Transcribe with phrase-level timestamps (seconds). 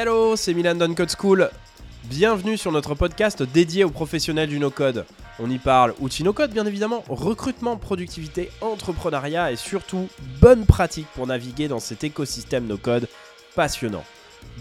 [0.00, 1.50] Hello, c'est Milan Don Code School.
[2.04, 5.04] Bienvenue sur notre podcast dédié aux professionnels du no-code.
[5.40, 10.08] On y parle outils no-code, bien évidemment, recrutement, productivité, entrepreneuriat et surtout
[10.40, 13.08] bonnes pratiques pour naviguer dans cet écosystème no-code
[13.56, 14.04] passionnant.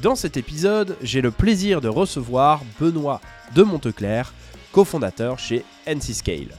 [0.02, 3.22] Dans cet épisode, j'ai le plaisir de recevoir Benoît
[3.54, 4.34] de Monteclair,
[4.72, 6.58] cofondateur chez NC Scale.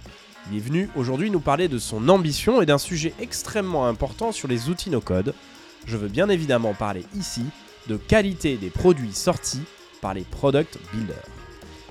[0.52, 4.46] Il est venu aujourd'hui nous parler de son ambition et d'un sujet extrêmement important sur
[4.46, 5.34] les outils no-code.
[5.84, 7.42] Je veux bien évidemment parler ici
[7.88, 9.62] de qualité des produits sortis
[10.00, 11.24] par les product builders.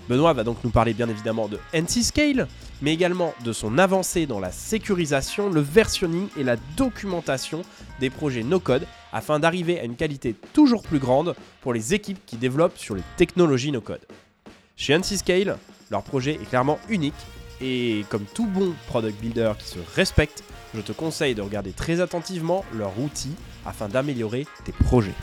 [0.07, 2.47] Benoît va donc nous parler bien évidemment de NC Scale,
[2.81, 7.63] mais également de son avancée dans la sécurisation, le versionning et la documentation
[7.99, 12.37] des projets no-code afin d'arriver à une qualité toujours plus grande pour les équipes qui
[12.37, 14.05] développent sur les technologies no-code.
[14.77, 15.57] Chez NC Scale,
[15.89, 17.15] leur projet est clairement unique
[17.59, 20.43] et comme tout bon product builder qui se respecte,
[20.75, 25.15] je te conseille de regarder très attentivement leurs outils afin d'améliorer tes projets.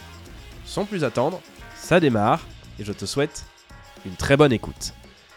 [0.65, 1.41] Sans plus attendre,
[1.75, 2.41] ça démarre
[2.79, 3.45] et je te souhaite
[4.07, 4.95] une très bonne écoute.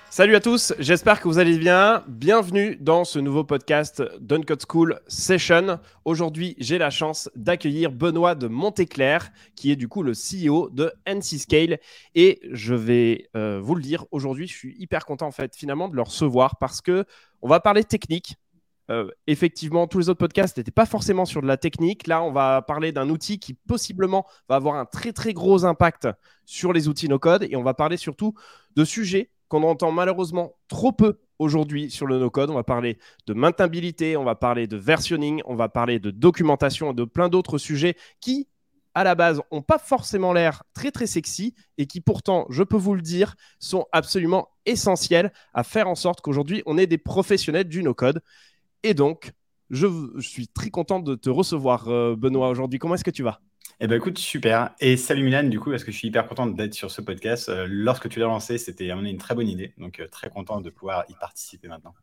[0.10, 2.04] Salut à tous, j'espère que vous allez bien.
[2.08, 5.80] Bienvenue dans ce nouveau podcast d'Uncode School Session.
[6.06, 10.94] Aujourd'hui, j'ai la chance d'accueillir Benoît de Monteclair, qui est du coup le CEO de
[11.06, 11.80] NC Scale.
[12.16, 15.90] Et je vais euh, vous le dire, aujourd'hui, je suis hyper content en fait finalement
[15.90, 17.04] de le recevoir parce que
[17.42, 18.38] on va parler technique.
[18.90, 22.08] Euh, effectivement, tous les autres podcasts n'étaient pas forcément sur de la technique.
[22.08, 26.08] Là, on va parler d'un outil qui possiblement va avoir un très très gros impact
[26.46, 28.34] sur les outils no-code et on va parler surtout
[28.76, 32.50] de sujets qu'on entend malheureusement trop peu aujourd'hui sur le no-code.
[32.50, 36.92] On va parler de maintenabilité, on va parler de versionning, on va parler de documentation
[36.92, 38.48] et de plein d'autres sujets qui,
[38.96, 42.78] à la base, n'ont pas forcément l'air très très sexy et qui pourtant, je peux
[42.78, 47.68] vous le dire, sont absolument essentiels à faire en sorte qu'aujourd'hui, on ait des professionnels
[47.68, 48.22] du no-code.
[48.84, 49.32] Et donc,
[49.70, 49.88] je,
[50.20, 52.80] suis très content de te recevoir, euh, Benoît, aujourd'hui.
[52.80, 53.42] Comment est-ce que tu vas?
[53.80, 54.72] Eh ben écoute, super.
[54.80, 57.50] Et salut Milan, du coup, parce que je suis hyper content d'être sur ce podcast.
[57.50, 59.74] Euh, lorsque tu l'as lancé, c'était une très bonne idée.
[59.78, 61.94] Donc, euh, très content de pouvoir y participer maintenant.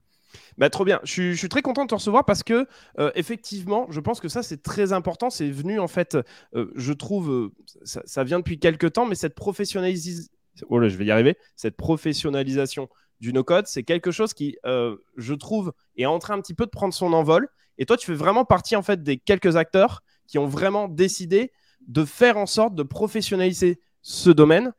[0.56, 1.00] Bah, trop bien.
[1.02, 2.68] Je suis, très content de te recevoir parce que,
[3.00, 5.30] euh, effectivement, je pense que ça, c'est très important.
[5.30, 6.16] C'est venu, en fait,
[6.52, 7.50] je trouve,
[7.82, 10.28] ça, vient depuis quelques temps, mais cette professionnalisation.
[10.68, 11.36] Oh là, je vais y arriver.
[11.56, 12.88] Cette professionnalisation
[13.24, 16.70] du no-code, c'est quelque chose qui, je trouve, est en train un petit peu de
[16.70, 17.48] prendre son envol.
[17.78, 21.52] Et toi, tu fais vraiment partie, en fait, des quelques acteurs qui ont vraiment décidé
[21.86, 24.72] de faire en sorte de professionnaliser ce domaine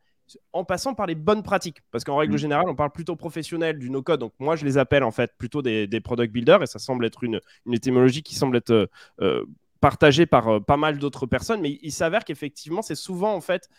[0.54, 1.82] en passant par les bonnes pratiques.
[1.92, 2.38] Parce qu'en règle mm.
[2.38, 4.20] générale, on parle plutôt professionnel du no-code.
[4.20, 7.24] Donc moi, je les appelle en fait plutôt des, product builders et ça semble être
[7.24, 7.40] une,
[7.72, 8.88] étymologie qui semble être euh,
[9.22, 9.46] euh,
[9.82, 11.62] partagée par euh, pas mal d'autres personnes.
[11.62, 13.70] Mais il, s'avère qu'effectivement, c'est souvent en fait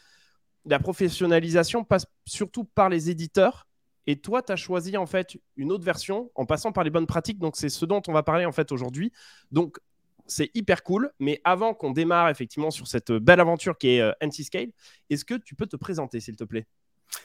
[0.64, 3.65] la professionnalisation passe surtout par les éditeurs.
[4.06, 7.06] Et toi, tu as choisi en fait une autre version en passant par les bonnes
[7.06, 7.38] pratiques.
[7.38, 9.12] Donc c'est ce dont on va parler en fait aujourd'hui.
[9.50, 9.78] Donc
[10.26, 11.10] c'est hyper cool.
[11.18, 14.68] Mais avant qu'on démarre effectivement sur cette belle aventure qui est euh, Anti-Scale,
[15.10, 16.66] est-ce que tu peux te présenter, s'il te plaît?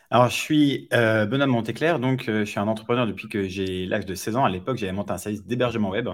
[0.09, 3.86] Alors, je suis euh, Benoît Monteclair, donc euh, je suis un entrepreneur depuis que j'ai
[3.86, 4.46] l'âge de 16 ans.
[4.46, 6.09] À l'époque, j'avais monté un service d'hébergement web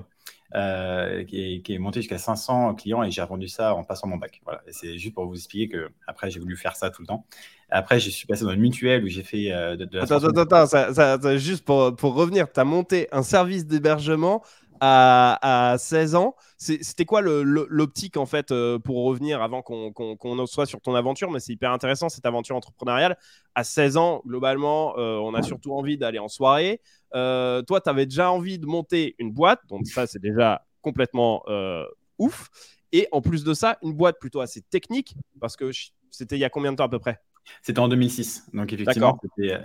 [0.56, 4.42] euh, qui, est, monté jusqu'à 500 clients et j'ai revendu ça en passant mon bac.
[4.46, 4.62] Voilà.
[4.72, 7.26] C'est juste pour vous expliquer que après j'ai voulu faire ça tout le temps.
[7.70, 11.38] Après, je suis passé dans une mutuelle où j'ai fait de, de, Attends, attends, attends,
[11.38, 14.42] juste pour, pour revenir, tu as monté un service d'hébergement
[14.80, 16.36] à, 16 ans.
[16.58, 21.32] C'était quoi l'optique en fait euh, pour revenir avant qu'on soit sur ton aventure?
[21.32, 23.18] Mais c'est hyper intéressant cette aventure entrepreneuriale.
[23.56, 26.82] À 16 ans, globalement, euh, on a surtout envie d'aller en soirée.
[27.16, 31.44] Euh, toi, tu avais déjà envie de monter une boîte, donc ça c'est déjà complètement
[32.18, 32.50] ouf.
[32.92, 35.72] Et en plus de ça, une boîte plutôt assez technique, parce que
[36.10, 37.20] c'était il y a combien de temps à peu près?
[37.62, 38.50] C'était en 2006.
[38.54, 39.20] Donc, effectivement,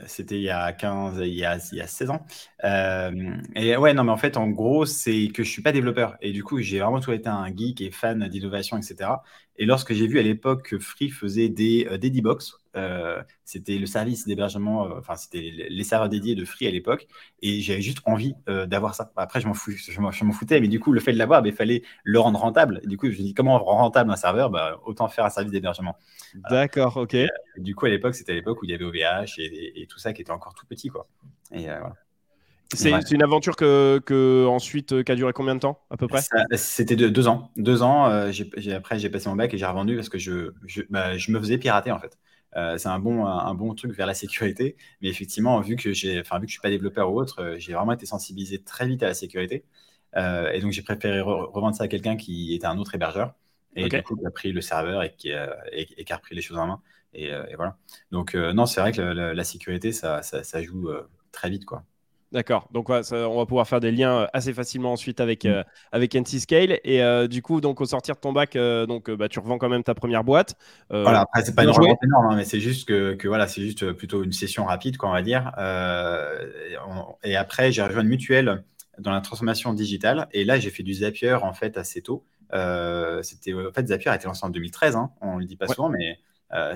[0.07, 2.27] c'était il y a 15, il y a, il y a 16 ans.
[2.65, 6.17] Euh, et ouais, non, mais en fait, en gros, c'est que je suis pas développeur.
[6.21, 9.23] Et du coup, j'ai vraiment toujours été un geek et fan d'innovation, etc.
[9.57, 13.79] Et lorsque j'ai vu à l'époque que Free faisait des, euh, des D-Box, euh, c'était
[13.79, 17.07] le service d'hébergement, euh, enfin, c'était les serveurs dédiés de Free à l'époque,
[17.41, 19.13] et j'avais juste envie d'avoir ça.
[19.17, 21.49] Après, je m'en fous, je m'en foutais, mais du coup, le fait de l'avoir, bah,
[21.49, 22.81] il fallait le rendre rentable.
[22.85, 24.51] du coup, je me dis, comment rendre rentable un serveur?
[24.51, 25.97] Bah, Autant faire un service d'hébergement.
[26.51, 27.17] D'accord, ok.
[27.57, 29.99] du coup, à l'époque, c'était à l'époque où il y avait OVH et, et, tout
[29.99, 31.07] ça qui était encore tout petit, quoi.
[31.53, 31.95] Et voilà.
[32.75, 36.21] C'est une aventure que, ensuite euh, qui a duré combien de temps à peu près?
[36.55, 37.51] C'était deux ans.
[37.57, 38.09] Deux ans.
[38.09, 38.31] Euh,
[38.75, 41.59] après j'ai passé mon bac et j'ai revendu parce que je, je, bah, me faisais
[41.59, 42.19] pirater en fait.
[42.57, 44.77] Euh, c'est un bon, un, bon truc vers la sécurité.
[45.01, 47.73] Mais effectivement, vu que j'ai, enfin vu que je suis pas développeur ou autre, j'ai
[47.75, 49.65] vraiment été sensibilisé très vite à la sécurité.
[50.17, 53.35] et donc j'ai préféré revendre ça à quelqu'un qui était un autre hébergeur
[53.77, 56.35] et du coup qui a pris le serveur et qui, a, et, qui a repris
[56.35, 56.83] les choses en main.
[57.15, 57.79] Et, voilà.
[58.11, 60.91] Donc non, c'est vrai que la, sécurité ça, ça, ça joue
[61.33, 61.85] très vite quoi.
[62.33, 62.67] D'accord.
[62.73, 65.49] Donc on va pouvoir faire des liens euh, assez facilement ensuite avec, mm.
[65.49, 65.63] euh,
[65.93, 66.81] avec NC Scale.
[66.83, 69.69] Et euh, du coup, donc au sortir de ton bac, donc bah, tu revends quand
[69.69, 70.57] même ta première boîte.
[70.91, 73.61] voilà, après c'est pas une revente énorme, hein, mais c'est juste que, que, voilà, c'est
[73.61, 75.53] juste plutôt une session rapide, quoi, on va dire.
[77.23, 78.65] et après, j'ai rejoint une mutuelle
[78.99, 80.29] dans la transformation digitale.
[80.33, 82.25] Et là, j'ai fait du Zapier en fait assez tôt.
[83.23, 84.97] C'était en fait Zapier a été lancé en 2013.
[84.97, 86.19] Hein, on le dit pas souvent, mais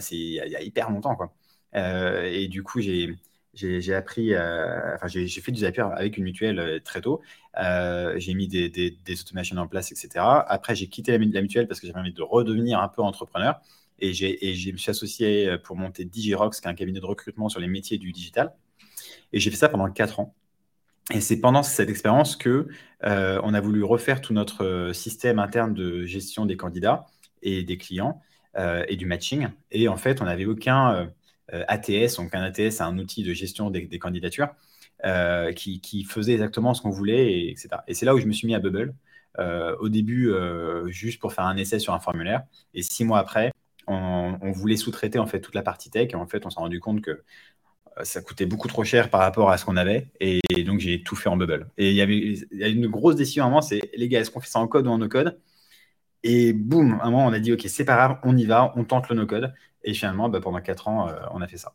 [0.00, 1.32] c'est il y, a hyper longtemps, quoi.
[1.74, 3.16] et du coup, j'ai
[3.56, 7.22] j'ai appris, euh, enfin, j'ai fait du Zapier avec une mutuelle euh, très tôt.
[7.58, 10.44] Euh, j'ai mis des, automations en place, etc.
[10.46, 13.60] Après, j'ai quitté la, mutuelle parce que j'avais envie de redevenir un peu entrepreneur.
[13.98, 17.48] Et, et je me suis associé pour monter DigiRox, qui est un cabinet de recrutement
[17.48, 18.52] sur les métiers du digital.
[19.32, 20.34] Et j'ai fait ça pendant quatre ans.
[21.14, 22.68] Et c'est pendant cette expérience que
[23.02, 27.06] on a voulu refaire tout notre système interne de gestion des candidats
[27.40, 28.20] et des clients
[28.58, 29.48] et du matching.
[29.70, 31.10] Et en fait, on n'avait aucun
[31.52, 32.16] ATS.
[32.16, 34.48] Donc un ATS, c'est un outil de gestion des, candidatures
[35.04, 37.68] euh, qui, faisait exactement ce qu'on voulait, et, etc.
[37.88, 38.94] Et c'est là où je me suis mis à Bubble.
[39.38, 40.32] Euh, au début,
[40.86, 42.42] juste pour faire un essai sur un formulaire.
[42.74, 43.52] Et six mois après,
[43.86, 46.10] on, voulait sous-traiter en fait toute la partie tech.
[46.12, 47.22] Et en fait, on s'est rendu compte que
[48.02, 50.10] ça coûtait beaucoup trop cher par rapport à ce qu'on avait.
[50.20, 51.68] Et, donc, j'ai tout fait en Bubble.
[51.78, 54.48] Et il y avait une grosse décision à un c'est les gars, est-ce qu'on fait
[54.50, 55.38] ça en code ou en no-code?
[56.22, 58.72] Et boum, à un moment, on a dit, OK, c'est pas grave, on y va,
[58.76, 59.54] on tente le no-code.
[59.86, 61.72] Et finalement, bah, pendant 4 ans, euh, on a fait ça.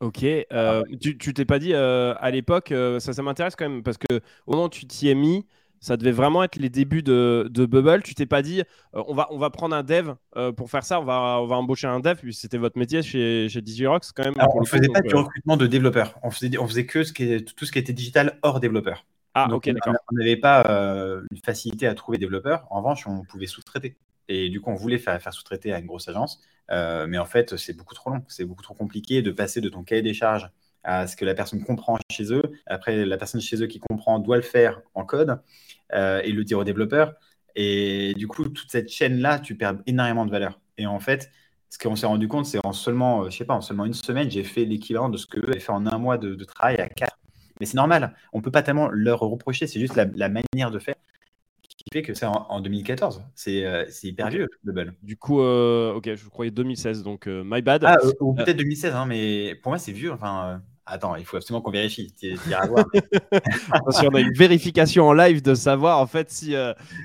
[0.00, 3.98] Ok, euh, tu t'es pas dit euh, à l'époque, ça, ça m'intéresse quand même, parce
[3.98, 5.44] que au moment où tu t'y es mis,
[5.80, 8.02] ça devait vraiment être les débuts de, de Bubble.
[8.04, 8.62] Tu t'es pas dit,
[8.92, 10.12] on, va, on va prendre un dev
[10.56, 13.48] pour faire ça, on va, on va embaucher un dev, puis c'était votre métier chez,
[13.48, 14.34] chez DigiRox quand même.
[14.36, 17.24] on ne faisait pas du recrutement de développeurs, on faisait, on faisait que ce qui
[17.24, 19.04] est, tout ce qui était digital hors développeur.
[19.34, 19.94] Ah, ok, d'accord.
[20.12, 20.62] On n'avait pas
[21.30, 23.96] une facilité à trouver développeurs, en revanche, on pouvait sous-traiter.
[24.28, 26.40] Et du coup, on voulait faire, faire sous-traiter à une grosse agence.
[26.70, 28.22] Euh, mais en fait, c'est beaucoup trop long.
[28.28, 30.50] C'est beaucoup trop compliqué de passer de ton cahier des charges
[30.84, 32.42] à ce que la personne comprend chez eux.
[32.66, 35.40] Après, la personne chez eux qui comprend doit le faire en code
[35.94, 37.14] euh, et le dire au développeur.
[37.56, 40.60] Et du coup, toute cette chaîne-là, tu perds énormément de valeur.
[40.76, 41.30] Et en fait,
[41.70, 43.94] ce qu'on s'est rendu compte, c'est en seulement, euh, je sais pas, en seulement une
[43.94, 47.18] semaine, j'ai fait l'équivalent de ce que fait en un mois de, travail à quatre.
[47.60, 48.14] Mais c'est normal.
[48.32, 49.66] On peut pas tellement leur reprocher.
[49.66, 50.94] C'est juste la manière de faire
[51.90, 53.24] qui fait que c'est en, 2014.
[53.48, 54.94] Euh, c'est hyper vieux, Bubble.
[55.02, 57.84] Du coup, euh, ok, je croyais 2016, donc euh, my bad.
[57.84, 60.12] Ah, ou peut-être 2016, hein, mais pour moi, c'est vieux.
[60.12, 62.14] Enfin, attends, il faut absolument qu'on vérifie.
[63.70, 66.54] Attention, on a une vérification en live de savoir en fait si,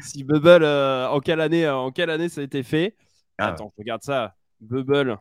[0.02, 2.96] si Bubble, en, quelle année, en quelle année ça a été fait.
[3.38, 3.50] Ah.
[3.50, 4.36] Attends, regarde ça.
[4.60, 5.18] Bubble.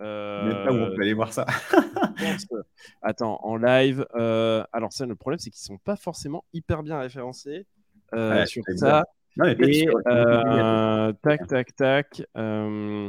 [0.00, 0.66] Euh...
[0.68, 1.46] Où on peut aller voir ça.
[3.02, 4.06] Attends, en live.
[4.72, 7.66] alors, ça, le problème, c'est qu'ils sont pas forcément hyper bien référencés.
[8.14, 9.04] Euh, sur ça.
[9.44, 12.22] et euh, tac, tac, tac.
[12.36, 13.08] Euh,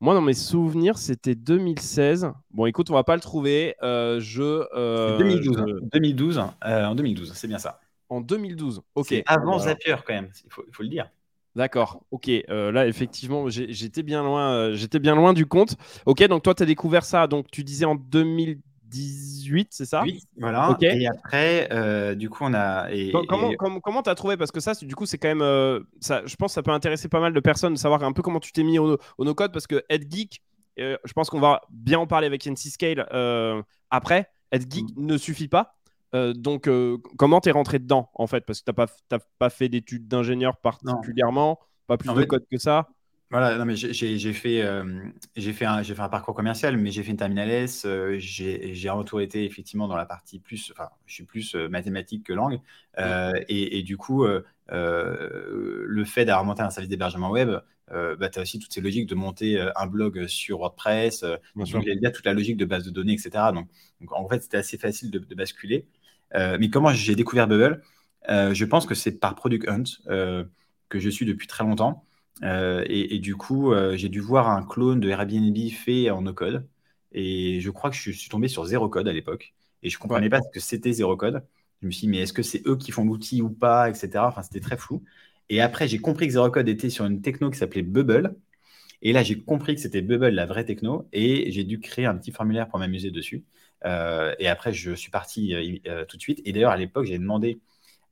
[0.00, 2.32] moi, dans mes souvenirs, c'était 2016.
[2.50, 3.74] Bon, écoute, on va pas le trouver.
[3.80, 5.80] je, 2012.
[5.92, 6.38] 2012.
[6.38, 7.80] en 2012, c'est bien ça.
[8.08, 8.82] En 2012.
[8.94, 9.14] Ok.
[9.26, 10.30] Avant Zapier, quand même.
[10.44, 11.10] Il faut, il faut le dire.
[11.54, 12.02] D'accord.
[12.10, 12.30] Ok.
[12.48, 14.72] là, effectivement, j'étais bien loin.
[14.72, 15.76] j'étais bien loin du compte.
[16.06, 16.26] Ok.
[16.26, 17.26] Donc toi, tu as découvert ça.
[17.26, 20.02] Donc tu disais en 2012 18, c'est ça?
[20.02, 20.76] Oui, voilà.
[20.82, 22.88] Et après, euh, du coup, on a.
[23.10, 24.36] comment tu as trouvé?
[24.36, 25.42] Parce que ça, du coup, c'est quand même.
[25.42, 28.12] Euh, ça, je pense que ça peut intéresser pas mal de personnes de savoir un
[28.12, 30.42] peu comment tu t'es mis au, no-code parce que Head Geek,
[30.78, 33.06] euh, je pense qu'on va bien en parler avec NC Scale
[33.90, 34.28] après.
[34.52, 35.06] Head Geek mm.
[35.06, 35.74] ne suffit pas.
[36.12, 36.68] donc,
[37.16, 38.44] comment tu es rentré dedans en fait?
[38.44, 42.58] Parce que tu n'as pas, pas fait d'études d'ingénieur particulièrement, pas plus de code que
[42.58, 42.88] ça.
[43.32, 44.84] Voilà, non, mais j'ai fait, euh,
[45.36, 47.86] j'ai fait, un, fait un parcours commercial, mais j'ai fait une terminale S.
[47.86, 51.66] Euh, j'ai avant tout été effectivement dans la partie plus, enfin, je suis plus euh,
[51.66, 52.60] mathématique que langue.
[53.48, 54.26] et, du coup,
[54.68, 57.52] le fait d'avoir monté un service d'hébergement web,
[57.88, 61.24] bah, tu as aussi toutes ces logiques de monter un blog sur WordPress.
[61.56, 63.30] il y a toute la logique de base de données, etc.
[63.54, 63.68] Donc,
[64.12, 65.86] en fait, c'était assez facile de, de basculer.
[66.34, 67.80] mais comment j'ai découvert Bubble?
[68.28, 69.84] Je pense que c'est par Product Hunt
[70.90, 72.04] que je suis depuis très longtemps.
[72.42, 76.66] Euh, et, du coup, euh, j'ai dû voir un clone de Airbnb fait en no-code.
[77.12, 79.54] Et je crois que je suis tombé sur zéro code à l'époque.
[79.82, 81.44] Et je ne comprenais pas ce que c'était zéro code.
[81.82, 84.28] Je me suis dit, mais est-ce que c'est eux qui font l'outil ou pas, etc.
[84.28, 85.02] Enfin, c'était très flou.
[85.48, 88.36] Et après, j'ai compris que zéro code était sur une techno qui s'appelait Bubble.
[89.02, 91.08] Et là, j'ai compris que c'était Bubble, la vraie techno.
[91.12, 93.44] Et j'ai dû créer un petit formulaire pour m'amuser dessus.
[93.84, 95.54] Euh, et après, je suis parti
[96.08, 96.40] tout de suite.
[96.44, 97.60] Et d'ailleurs, à l'époque, j'ai demandé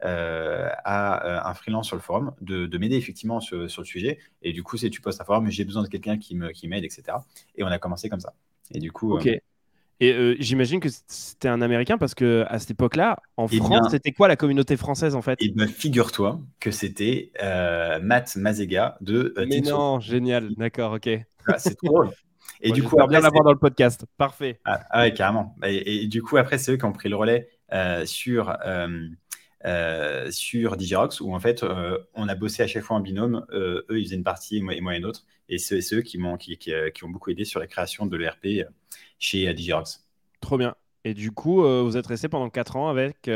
[0.03, 4.19] à euh, un freelance sur le forum de, m'aider effectivement sur, le sujet.
[4.43, 6.67] Et du coup, c'est tu postes un forum, j'ai besoin de quelqu'un qui m'aide, qui
[6.67, 7.19] etc.
[7.57, 8.35] Et on a commencé comme ça.
[8.73, 9.15] Et du coup.
[9.15, 9.27] Ok.
[9.27, 9.41] Euh,
[10.01, 14.13] et j'imagine que c'était un Américain parce que à cette époque-là, en eh France, c'était
[14.13, 15.37] quoi la communauté française en fait?
[15.43, 17.33] Et ben, figure-toi que c'était
[18.01, 21.11] Matt Mazega de Mais non, génial, d'accord, ok.
[21.47, 22.05] Ah, c'est trop.
[22.63, 24.05] Et du coup, bien l'avoir dans le podcast.
[24.19, 24.61] Parfait.
[24.67, 25.57] Ah, ah, ouais, carrément.
[25.65, 27.49] Et, et, du coup, après, c'est eux qui ont pris le relais
[28.05, 28.55] sur,
[30.31, 31.65] sur Digirox, où en fait,
[32.15, 33.45] on a bossé à chaque fois en binôme.
[33.53, 35.25] eux, ils faisaient une partie et moi, et moi une autre.
[35.49, 38.17] Et c'est eux qui m'ont qui, qui, qui, ont beaucoup aidé sur la création de
[38.17, 38.67] l'ERP
[39.19, 40.07] chez Digirox.
[40.41, 40.75] Trop bien.
[41.05, 43.29] Et du coup, vous êtes resté pendant 4 ans avec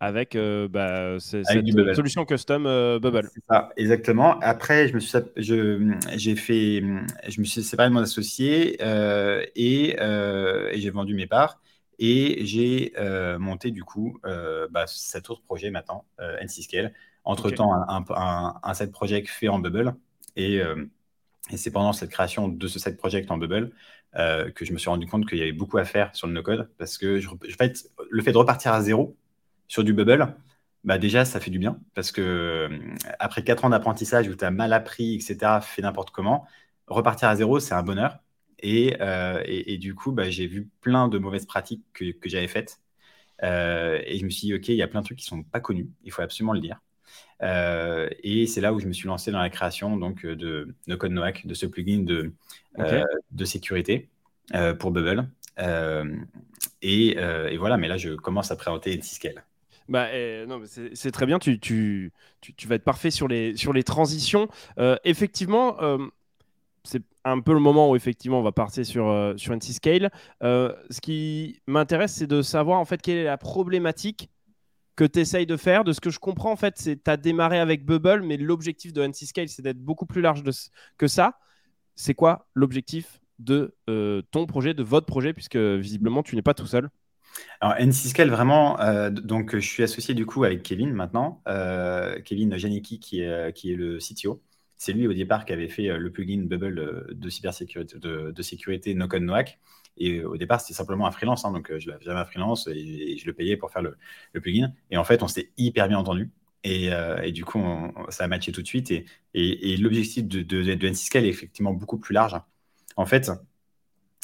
[0.00, 1.46] avec, euh, bah, cette
[1.94, 3.28] solution custom euh, Bubble.
[3.48, 4.40] Ça, exactement.
[4.40, 6.82] Après, je me suis, je, j'ai fait,
[7.28, 11.60] je me suis séparé de mon associé euh, et, et j'ai vendu mes parts
[12.00, 12.92] et j'ai
[13.38, 16.92] monté du coup bah, cet autre projet maintenant, NC Scale.
[17.24, 19.94] Entre temps, un, un, un, set project fait en Bubble
[20.36, 20.56] et,
[21.50, 23.70] et c'est pendant cette création de ce set project en Bubble
[24.14, 26.70] que je me suis rendu compte qu'il y avait beaucoup à faire sur le no-code
[26.78, 29.16] parce que je, en fait, le fait de repartir à zéro,
[29.70, 30.34] sur du bubble,
[30.84, 34.44] bah déjà, ça fait du bien parce que euh, après quatre ans d'apprentissage où tu
[34.44, 36.46] as mal appris, etc., fait n'importe comment,
[36.88, 38.18] repartir à zéro, c'est un bonheur.
[38.60, 42.48] Et, euh, et, du coup, bah, j'ai vu plein de mauvaises pratiques que, que j'avais
[42.48, 42.80] faites.
[43.42, 45.42] Euh, et je me suis dit, OK, il y a plein de trucs qui sont
[45.42, 46.80] pas connus, il faut absolument le dire.
[47.42, 51.12] et c'est là où je me suis lancé dans la création donc, de, de Code
[51.12, 52.32] Noac, de ce plugin de,
[53.30, 54.10] de sécurité
[54.78, 55.28] pour Bubble.
[56.82, 59.44] Et, et, voilà, mais là, je commence à présenter NC-Scale.
[59.90, 60.62] Bah, eh, non,
[60.94, 61.40] c'est très bien.
[61.40, 64.48] Tu, tu, tu, vas être parfait sur les, sur les transitions.
[64.78, 65.98] Euh, effectivement, euh,
[66.84, 70.10] c'est un peu le moment où effectivement on va partir sur, euh, sur NC Scale.
[70.42, 74.30] ce qui m'intéresse, c'est de savoir en fait quelle est la problématique
[74.96, 75.84] que tu essayes de faire.
[75.84, 78.92] De ce que je comprends, en fait, c'est tu as démarré avec Bubble, mais l'objectif
[78.92, 80.42] de NC Scale, c'est d'être beaucoup plus large
[80.98, 81.38] que ça.
[81.94, 83.74] C'est quoi l'objectif de
[84.30, 86.90] ton projet, de votre projet, puisque visiblement tu n'es pas tout seul?
[87.60, 92.56] Alors, NCScale, vraiment, euh, donc je suis associé du coup avec Kevin maintenant, euh, Kevin
[92.56, 94.42] Janicki qui est, qui est le CTO.
[94.80, 98.94] C'est lui au départ qui avait fait euh, le plugin Bubble de cybersécurité, de, sécurité
[98.94, 99.28] no code.
[99.98, 103.26] Et au départ, c'était simplement un freelance, hein, donc je l'avais un freelance et, je
[103.26, 103.98] le payais pour faire le,
[104.40, 104.72] plugin.
[104.90, 106.30] Et en fait, on s'était hyper bien entendu.
[106.64, 106.90] Et,
[107.30, 107.62] du coup,
[108.08, 108.90] ça a matché tout de suite.
[109.34, 112.40] Et, l'objectif de, de, de NCScale est effectivement beaucoup plus large.
[112.96, 113.30] En fait,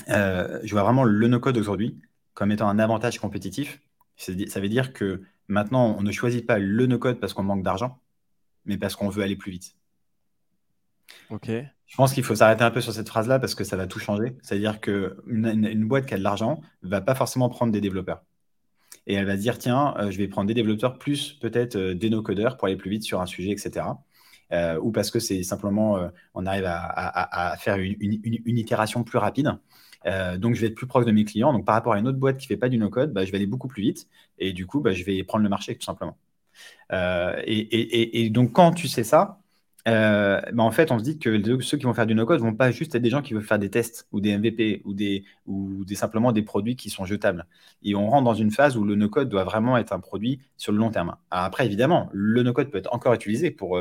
[0.09, 2.01] je vois vraiment le no-code aujourd'hui
[2.33, 3.83] comme étant un avantage compétitif.
[4.17, 8.01] Ça veut dire que maintenant, on ne choisit pas le no-code parce qu'on manque d'argent,
[8.65, 9.77] mais parce qu'on veut aller plus vite.
[11.87, 14.01] Je pense qu'il faut s'arrêter un peu sur cette phrase-là parce que ça va tout
[14.01, 14.37] changer.
[14.43, 18.23] C'est-à-dire qu'une une, boîte qui a de l'argent ne va pas forcément prendre des développeurs.
[19.07, 21.95] Et elle va se dire, tiens, euh, je vais prendre des développeurs plus peut-être euh,
[21.95, 23.87] des no-codeurs pour aller plus vite sur un sujet, etc.
[24.53, 27.99] Euh, ou parce que c'est simplement, on arrive à, faire une,
[28.59, 29.53] itération plus rapide.
[30.39, 31.53] Donc, je vais être plus proche de mes clients.
[31.53, 33.33] Donc, par rapport à une autre boîte qui ne fait pas du no-code, bah, je
[33.33, 34.09] vais aller beaucoup plus vite.
[34.39, 36.17] Et du coup, bah, je vais prendre le marché tout simplement.
[36.93, 39.41] Et, donc, quand tu sais ça,
[39.87, 42.55] euh, bah, en fait, on se dit que ceux qui vont faire du no-code vont
[42.55, 45.25] pas juste être des gens qui veulent faire des tests ou des MVP ou, des,
[45.47, 47.47] ou des, simplement des produits qui sont jetables.
[47.83, 50.73] Et on rentre dans une phase où le no-code doit vraiment être un produit sur
[50.73, 51.17] le long terme.
[51.31, 53.79] après, évidemment, le no-code peut être encore utilisé pour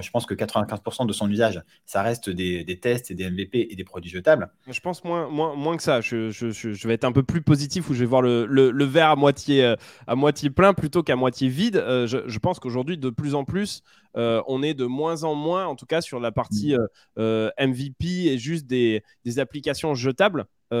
[0.00, 3.76] je pense que 95% de son usage, ça reste des, tests et des MVP et
[3.76, 4.50] des produits jetables.
[4.68, 6.00] Je pense moins, moins, moins que ça.
[6.00, 9.10] Je, je, vais être un peu plus positif où je vais voir le, le, verre
[9.10, 9.76] à moitié, euh,
[10.06, 11.76] à moitié plein plutôt qu'à moitié vide.
[11.76, 13.82] Euh, je, pense qu'aujourd'hui, de plus en plus,
[14.16, 16.74] euh, on est de moins en moins, en tout cas sur la partie
[17.16, 18.28] MVP mm.
[18.28, 20.46] et juste des, des applications jetables.
[20.72, 20.76] et,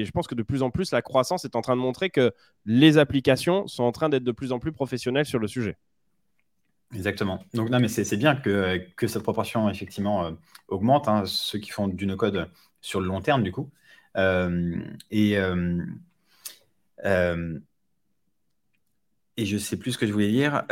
[0.00, 2.10] et, je pense que de plus en plus, la croissance est en train de montrer
[2.10, 2.32] que
[2.64, 5.76] les applications sont en train d'être de plus en plus professionnelles sur le sujet.
[6.96, 7.44] Exactement.
[7.54, 10.32] Donc, non, mais c'est bien que, cette proportion, effectivement, euh,
[10.68, 12.48] augmente, hein, ceux qui font du no-code
[12.80, 13.70] sur le long terme, du coup.
[14.16, 14.78] Euh,
[15.10, 15.84] et, euh,
[19.36, 20.64] et je sais plus ce que je voulais dire.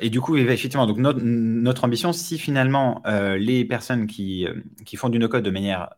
[0.00, 3.02] et du coup, effectivement, donc notre, notre ambition, si finalement
[3.38, 4.46] les personnes qui,
[4.84, 5.94] qui font du no-code de manière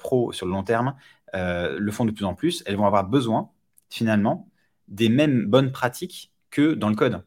[0.00, 0.94] pro sur le long terme
[1.32, 3.50] le font de plus en plus, elles vont avoir besoin,
[3.90, 4.50] finalement,
[4.88, 7.22] des mêmes bonnes pratiques que dans le code.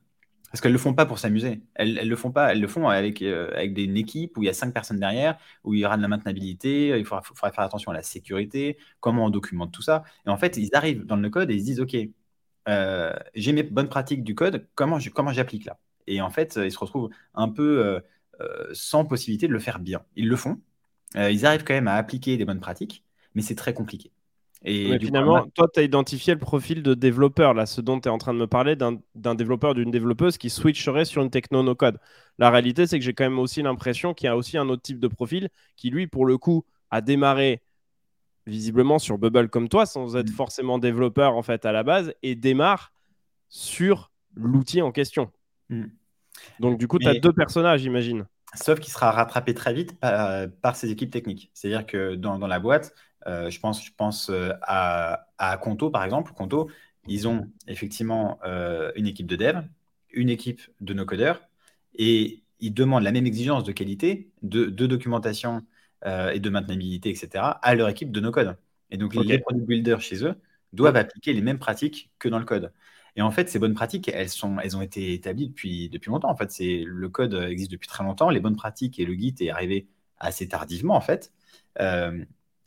[0.51, 1.61] Parce qu'elles ne le font pas pour s'amuser.
[1.75, 2.51] Elles, le font pas.
[2.51, 4.99] Elles le font avec, euh, avec des, une équipe où il y a cinq personnes
[4.99, 8.77] derrière, où il y aura de la maintenabilité, il faudra, faire attention à la sécurité,
[8.99, 10.03] comment on documente tout ça.
[10.25, 11.95] Et en fait, ils arrivent dans le code et ils se disent, OK,
[12.69, 15.79] euh, j'ai mes bonnes pratiques du code, comment, j'applique là?
[16.07, 18.01] Et en fait, ils se retrouvent un peu
[18.41, 20.03] euh, sans possibilité de le faire bien.
[20.15, 20.59] Ils le font.
[21.15, 23.05] ils arrivent quand même à appliquer des bonnes pratiques,
[23.35, 24.11] mais c'est très compliqué.
[24.63, 28.11] Et finalement, toi, tu as identifié le profil de développeur, là, ce dont tu es
[28.11, 31.97] en train de me parler, d'un développeur, d'une développeuse qui switcherait sur une techno no-code.
[32.37, 34.83] La réalité, c'est que j'ai quand même aussi l'impression qu'il y a aussi un autre
[34.83, 37.63] type de profil qui, lui, pour le coup, a démarré
[38.45, 40.33] visiblement sur Bubble comme toi, sans être mm.
[40.33, 42.93] forcément développeur en fait à la base, et démarre
[43.49, 45.31] sur l'outil en question.
[45.69, 45.85] Mm.
[46.59, 48.25] Donc, du coup, tu as deux personnages, j'imagine.
[48.53, 51.51] Sauf qu'il sera rattrapé très vite par, ses équipes techniques.
[51.53, 52.93] C'est-à-dire que dans, dans, la boîte,
[53.27, 56.33] euh, je pense, je pense euh, à, à, Conto, par exemple.
[56.33, 56.69] Conto,
[57.07, 58.39] ils ont effectivement
[58.95, 59.61] une équipe de dev,
[60.11, 61.41] une équipe de no-codeurs,
[61.95, 65.65] et ils demandent la même exigence de qualité, de, documentation
[66.05, 68.55] et de maintenabilité, etc., à leur équipe de no-code.
[68.91, 70.35] Et donc, les product builders chez eux
[70.73, 72.71] doivent appliquer les mêmes pratiques que dans le code.
[73.15, 76.29] Et en fait, ces bonnes pratiques, elles, sont, elles ont été établies depuis, depuis longtemps.
[76.29, 78.29] En fait, c'est, le code existe depuis très longtemps.
[78.29, 79.87] Les bonnes pratiques et le Git est arrivé
[80.17, 81.33] assez tardivement, en fait.
[81.79, 82.23] Euh,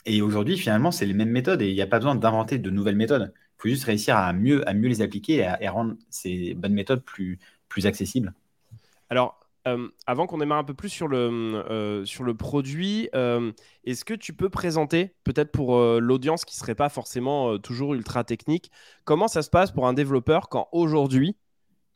[0.07, 2.71] et aujourd'hui, finalement, c'est les mêmes méthodes et il n'y a pas besoin d'inventer de
[2.71, 3.33] nouvelles méthodes.
[3.35, 7.39] Il faut juste réussir à mieux, les appliquer et à, rendre ces bonnes méthodes plus,
[7.85, 8.35] accessibles.
[9.11, 13.51] Alors, euh, avant qu'on démarre un peu plus sur le, euh, produit, euh,
[13.85, 18.23] est-ce que tu peux présenter, peut-être pour l'audience qui ne serait pas forcément toujours ultra
[18.25, 18.71] technique,
[19.05, 21.37] comment ça se passe pour un développeur quand aujourd'hui,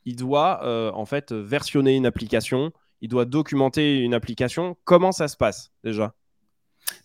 [0.05, 4.75] il doit en fait versionner une application, il doit documenter une application?
[4.83, 6.13] Comment ça se passe déjà?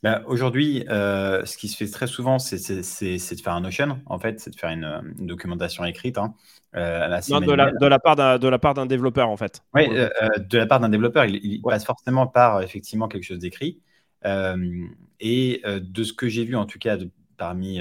[0.03, 4.19] Bah, aujourd'hui, euh, ce qui se fait très souvent, c'est de faire un Notion, en
[4.19, 6.19] fait, c'est de faire une, documentation écrite.
[6.19, 6.35] Hein,
[6.77, 9.63] euh, de, la, de, la, part d'un développeur, en fait.
[9.75, 13.81] Oui, euh, de la part d'un développeur, il, passe forcément par effectivement quelque chose d'écrit.
[14.25, 16.97] et de ce que j'ai vu, en tout cas,
[17.37, 17.81] parmi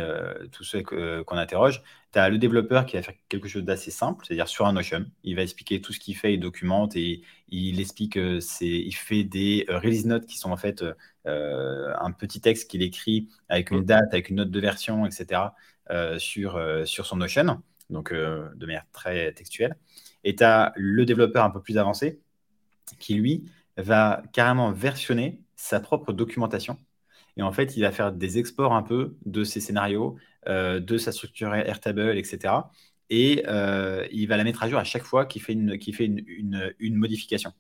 [0.52, 1.82] tous ceux qu'on interroge,
[2.12, 5.06] tu as le développeur qui va faire quelque chose d'assez simple, c'est-à-dire sur un Notion.
[5.24, 9.66] Il va expliquer tout ce qu'il fait, il documente et il explique, il fait des
[9.70, 10.84] release notes qui sont en fait
[11.26, 15.42] euh, un petit texte qu'il écrit avec une date, avec une note de version, etc.
[15.90, 19.78] Euh, sur, euh, sur son Notion, donc de manière très textuelle.
[20.24, 22.22] Et tu as le développeur un peu plus avancé
[23.00, 23.46] qui, lui,
[23.78, 26.78] va carrément versionner sa propre documentation.
[27.38, 31.12] Et en fait, il va faire des exports un peu de ses scénarios, de sa
[31.12, 32.54] structure Airtable, etc.
[33.10, 33.44] Et
[34.12, 37.54] il va la mettre à jour à chaque fois qu'il fait une, fait une modification.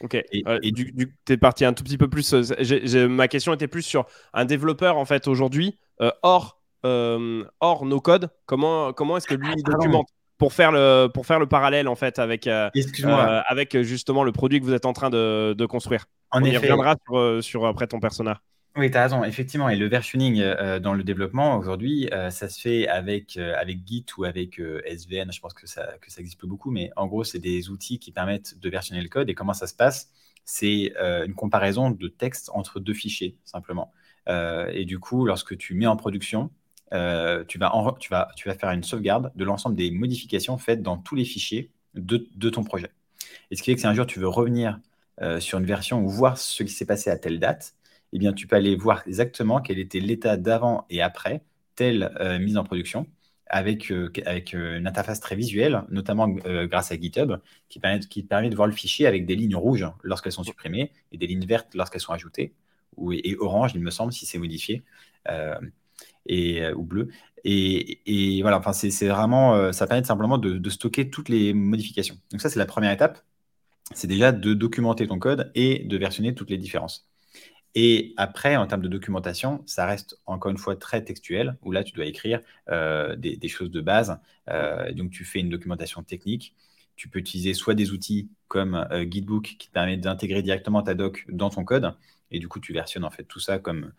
[0.00, 0.14] Ok.
[0.14, 0.94] Et, euh, du,
[1.26, 2.32] tu es parti un tout petit peu plus.
[2.32, 8.00] Euh, ma question était plus sur un développeur en fait aujourd'hui euh, hors hors no
[8.00, 8.30] code.
[8.46, 10.06] Comment comment est-ce que lui il documente
[10.38, 14.64] pour faire le pour faire le parallèle en fait avec avec justement le produit que
[14.64, 16.06] vous êtes en train de, de construire?
[16.30, 18.36] En On y reviendra sur, sur après ton personnage.
[18.76, 19.68] Oui, tu as raison, effectivement.
[19.68, 23.80] Et le versioning euh, dans le développement, aujourd'hui, euh, ça se fait avec, euh, avec
[23.84, 25.32] Git ou avec SVN.
[25.32, 28.12] Je pense que ça, que ça existe beaucoup, mais en gros, c'est des outils qui
[28.12, 29.28] permettent de versionner le code.
[29.28, 30.10] Et comment ça se passe?
[30.44, 33.92] C'est une comparaison de texte entre deux fichiers, simplement.
[34.26, 36.50] et du coup, lorsque tu mets en production,
[36.90, 40.96] tu, vas tu, vas, tu vas faire une sauvegarde de l'ensemble des modifications faites dans
[40.96, 42.90] tous les fichiers de, de ton projet.
[43.50, 44.80] Et ce qui fait que si un jour tu veux revenir
[45.38, 47.74] sur une version ou voir ce qui s'est passé à telle date,
[48.12, 51.44] eh bien, tu peux aller voir exactement quel était l'état d'avant et après
[51.76, 53.06] telle euh, mise en production
[53.46, 57.32] avec, euh, euh, une interface très visuelle, notamment grâce à GitHub,
[57.68, 61.18] qui permet, permet de voir le fichier avec des lignes rouges lorsqu'elles sont supprimées et
[61.18, 62.54] des lignes vertes lorsqu'elles sont ajoutées,
[62.96, 64.84] ou, et orange, il me semble, si c'est modifié,
[66.26, 67.08] et, ou bleu.
[67.44, 72.18] Et, voilà, enfin, c'est vraiment, ça permet simplement de stocker toutes les modifications.
[72.30, 73.24] Donc ça, c'est la première étape.
[73.94, 77.09] C'est déjà de documenter ton code et de versionner toutes les différences.
[77.74, 81.84] Et après, en termes de documentation, ça reste encore une fois très textuel, où là,
[81.84, 84.18] tu dois écrire euh, des, choses de base.
[84.48, 86.54] Euh, donc, tu fais une documentation technique.
[86.96, 90.94] Tu peux utiliser soit des outils comme euh, Gitbook qui te permet d'intégrer directement ta
[90.94, 91.94] doc dans ton code.
[92.32, 93.92] Et du coup, tu versionnes en fait tout ça comme,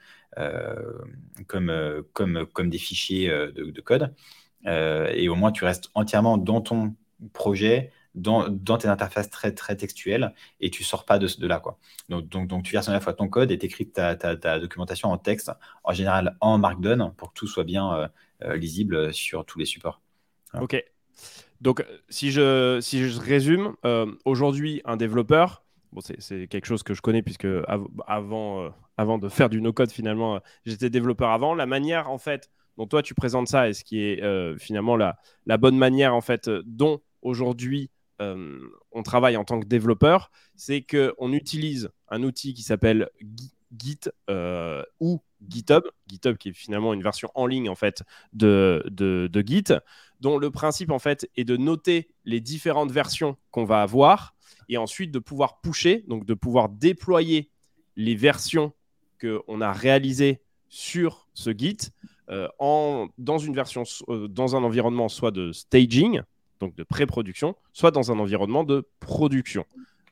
[1.47, 4.13] comme des fichiers de code.
[4.65, 6.95] et au moins, tu restes entièrement dans ton
[7.34, 11.60] projet dans, tes interfaces très, très textuelles et tu sors pas de, là.
[11.60, 11.78] Quoi.
[12.10, 15.10] Donc, donc, tu versionnes à la fois ton code et tu écris ta, ta, documentation
[15.10, 15.52] en texte,
[15.84, 18.08] en général en Markdown, pour que tout soit bien euh,
[18.43, 20.02] euh, lisible sur tous les supports.
[20.60, 20.84] Ok.
[21.62, 26.93] Donc, si je, si je résume, euh, aujourd'hui, un développeur, bon, c'est quelque chose que
[26.93, 27.47] je connais puisque
[28.08, 31.54] avant, avant de faire du no-code, finalement, j'étais développeur avant.
[31.54, 35.19] La manière, en fait, dont toi tu présentes ça et ce qui est finalement la,
[35.45, 37.88] la bonne manière, en fait, dont aujourd'hui euh,
[38.91, 43.10] on travaille en tant que développeur, c'est qu'on utilise un outil qui s'appelle
[43.77, 48.03] Git euh, ou GitHub, GitHub qui est finalement une version en ligne en fait
[48.34, 49.73] de, de, Git,
[50.19, 54.36] dont le principe en fait est de noter les différentes versions qu'on va avoir
[54.69, 57.49] et ensuite de pouvoir pusher, donc de pouvoir déployer
[57.95, 58.73] les versions
[59.19, 61.77] qu'on a réalisées sur ce Git
[62.29, 66.21] euh, en, dans une version, dans un environnement soit de staging,
[66.62, 69.65] donc de pré-production, soit dans un environnement de production.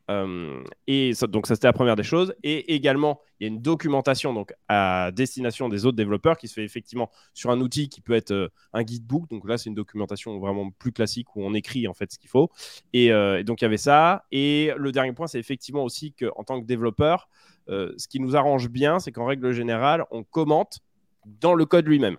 [0.10, 2.34] Euh, et donc ça c'était la première des choses.
[2.44, 6.56] Et également, il y a une documentation donc à destination des autres développeurs qui se
[6.56, 9.30] fait effectivement sur un outil qui peut être euh, un guidebook.
[9.30, 12.30] Donc là, c'est une documentation vraiment plus classique où on écrit en fait ce qu'il
[12.30, 12.50] faut.
[12.92, 14.26] Et, euh, donc il y avait ça.
[14.32, 17.30] Et le dernier point, c'est effectivement aussi qu'en tant que développeur,
[17.68, 20.80] ce qui nous arrange bien, c'est qu'en règle générale, on commente
[21.24, 22.18] dans le code lui-même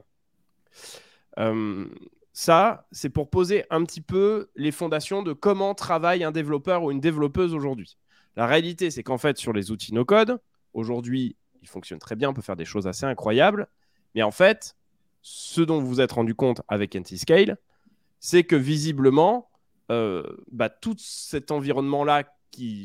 [2.32, 6.90] ça, c'est pour poser un petit peu les fondations de comment travaille un développeur ou
[6.90, 7.96] une développeuse aujourd'hui.
[8.36, 10.40] La réalité, c'est qu'en fait, sur les outils no-code,
[10.72, 13.66] aujourd'hui, ils fonctionnent très bien, on peut faire des choses assez incroyables.
[14.14, 14.76] Mais en fait,
[15.22, 17.58] ce dont vous vous êtes rendu compte avec Antiscale,
[18.20, 19.50] c'est que visiblement,
[19.90, 22.24] euh, bah, tout cet environnement-là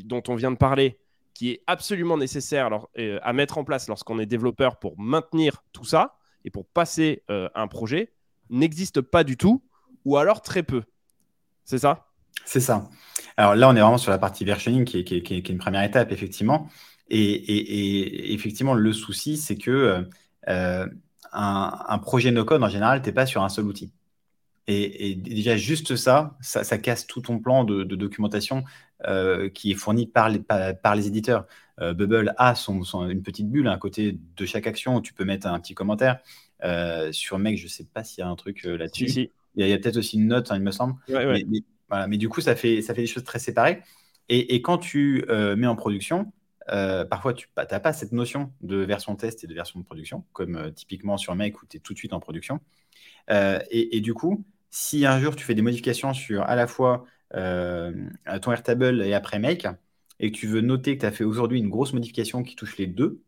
[0.04, 0.98] dont on vient de parler,
[1.34, 5.84] qui est absolument nécessaire euh, à mettre en place lorsqu'on est développeur pour maintenir tout
[5.84, 8.12] ça et pour passer euh, un projet,
[8.50, 9.62] n'existe pas du tout,
[10.04, 10.82] ou alors très peu.
[11.64, 12.06] C'est ça?
[12.44, 12.88] C'est ça.
[13.36, 16.68] Alors là, on est vraiment sur la partie versioning qui est, une première étape, effectivement.
[17.08, 20.06] Et, effectivement, le souci, c'est que
[20.48, 20.86] euh,
[21.32, 23.92] un, projet no-code, en général, tu n'es pas sur un seul outil.
[24.68, 28.64] Et, déjà, juste ça, ça, casse tout ton plan de, documentation
[29.06, 31.46] euh, qui est fourni par les, par, les éditeurs.
[31.80, 35.24] Euh, Bubble a son, une petite bulle à côté de chaque action où tu peux
[35.24, 36.18] mettre un petit commentaire.
[37.12, 39.30] Sur Make, je ne sais pas s'il y a un truc là-dessus.
[39.54, 40.94] Il y a, peut-être aussi une note, hein, il me semble.
[41.08, 43.82] Mais, du coup, ça fait, ça fait des choses très séparées.
[44.28, 46.32] Et, quand tu mets en production,
[46.70, 50.24] euh, parfois, tu n'as pas cette notion de version test et de version de production,
[50.32, 52.60] comme euh, typiquement sur Make où tu es tout de suite en production.
[53.30, 57.04] Euh, et, du coup, si un jour tu fais des modifications sur à la fois
[57.32, 59.66] ton Airtable et après Make,
[60.18, 62.78] et que tu veux noter que tu as fait aujourd'hui une grosse modification qui touche
[62.78, 63.20] les deux,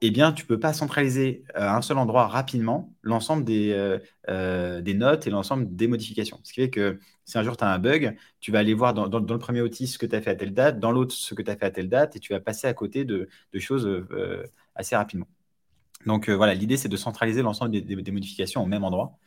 [0.00, 3.98] eh bien, tu ne peux pas centraliser à un seul endroit rapidement l'ensemble des, euh,
[4.28, 6.38] euh, des notes et l'ensemble des modifications.
[6.44, 8.94] Ce qui fait que si un jour tu as un bug, tu vas aller voir
[8.94, 11.34] dans, le premier outil ce que tu as fait à telle date, dans l'autre ce
[11.34, 13.86] que tu as fait à telle date, et tu vas passer à côté de, choses
[13.86, 15.26] euh, assez rapidement.
[16.06, 19.18] Donc voilà, l'idée c'est de centraliser l'ensemble des, modifications au même endroit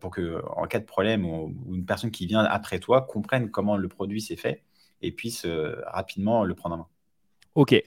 [0.00, 3.76] pour que en cas de problème ou, une personne qui vient après toi comprenne comment
[3.76, 4.64] le produit s'est fait
[5.00, 5.46] et puisse
[5.86, 6.86] rapidement le prendre en main.
[7.54, 7.84] Ok.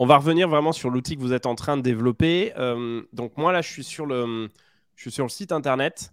[0.00, 2.52] On va revenir vraiment sur l'outil que vous êtes en train de développer.
[2.56, 4.48] Euh, donc moi là, je suis sur le,
[4.94, 6.12] je sur le site internet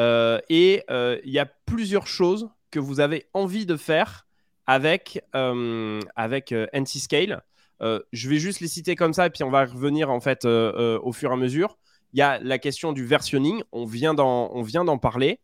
[0.00, 4.26] euh, et euh, il y a plusieurs choses que vous avez envie de faire
[4.68, 7.42] avec, avec Antiscale.
[7.80, 11.12] je vais juste les citer comme ça et puis on va revenir en fait au
[11.12, 11.76] fur et à mesure.
[12.12, 15.40] Il y a la question du versionning, on vient d'en parler.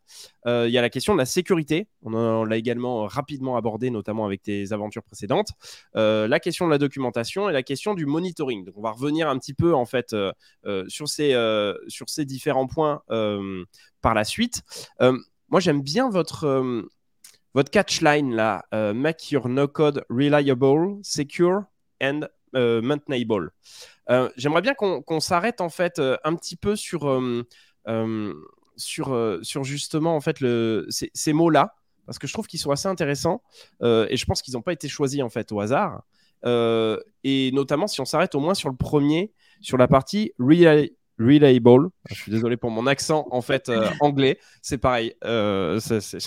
[0.47, 4.25] Euh, il y a la question de la sécurité, on, l'a également rapidement abordé, notamment
[4.25, 5.51] avec tes aventures précédentes.
[5.97, 8.65] Euh, la question de la documentation et la question du monitoring.
[8.65, 10.33] Donc, on va revenir un petit peu en fait euh,
[10.89, 11.33] sur, ces,
[11.89, 13.03] sur ces différents points
[14.01, 14.63] par la suite.
[15.01, 16.85] moi, j'aime bien votre,
[17.55, 21.65] votre catchline là, make your no code reliable, secure
[22.03, 23.53] and maintainable.
[24.11, 27.45] Euh, j'aimerais bien qu'on s'arrête en fait euh, un petit peu sur, euh,
[28.77, 30.39] sur, sur justement en fait
[30.89, 31.75] ces, mots-là
[32.07, 33.43] parce que je trouve qu'ils sont assez intéressants
[33.83, 36.03] et je pense qu'ils n'ont pas été choisis en fait au hasard.
[36.45, 40.91] et notamment si on s'arrête au moins sur le premier, sur la partie reliable.
[42.11, 45.15] Je suis désolé pour mon accent en fait anglais, c'est pareil.
[45.23, 46.19] je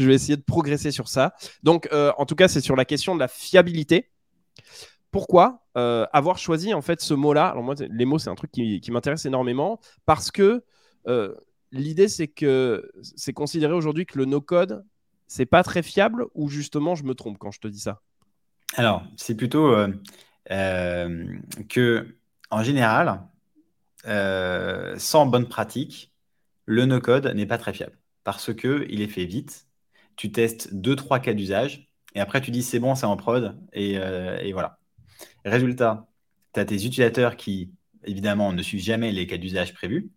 [0.00, 1.34] vais essayer de progresser sur ça.
[1.62, 4.10] Donc en tout cas, c'est sur la question de la fiabilité
[5.12, 7.46] pourquoi euh, avoir choisi en fait ce mot-là?
[7.46, 10.64] Alors moi, les mots, c'est un truc qui, m'intéresse énormément parce que
[11.06, 11.34] euh,
[11.70, 14.84] l'idée, c'est que c'est considéré aujourd'hui que le no-code,
[15.28, 18.00] c'est pas très fiable ou justement, je me trompe quand je te dis ça?
[18.74, 19.92] Alors, c'est plutôt euh,
[21.68, 22.16] que,
[22.50, 23.22] en général,
[24.98, 26.10] sans bonne pratique,
[26.64, 29.66] le no-code n'est pas très fiable parce que il est fait vite.
[30.16, 33.58] Tu testes deux, trois cas d'usage et après tu dis c'est bon, c'est en prod
[33.72, 34.78] et voilà.
[35.44, 36.06] Résultat,
[36.54, 37.70] tu as tes utilisateurs qui,
[38.04, 40.10] évidemment, ne suivent jamais les cas d'usage prévus.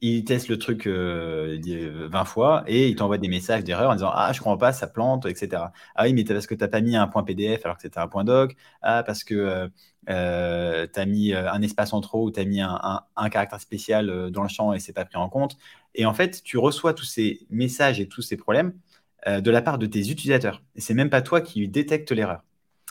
[0.00, 4.10] Ils testent le truc 20 euh, fois et ils t'envoient des messages d'erreur en disant
[4.12, 5.72] Ah, je comprends pas, ça plante, etc.
[5.96, 7.98] Ah oui, mais parce que tu n'as pas mis un point PDF alors que c'était
[7.98, 8.54] un point doc.
[8.82, 9.68] Ah, parce que euh,
[10.08, 14.30] euh, tu as mis un espace en trop ou tu as mis un, caractère spécial
[14.30, 15.56] dans le champ et c'est pas pris en compte.
[15.94, 18.74] Et en fait, tu reçois tous ces messages et tous ces problèmes
[19.26, 20.62] de la part de tes utilisateurs.
[20.76, 22.44] Et c'est même pas toi qui détecte l'erreur.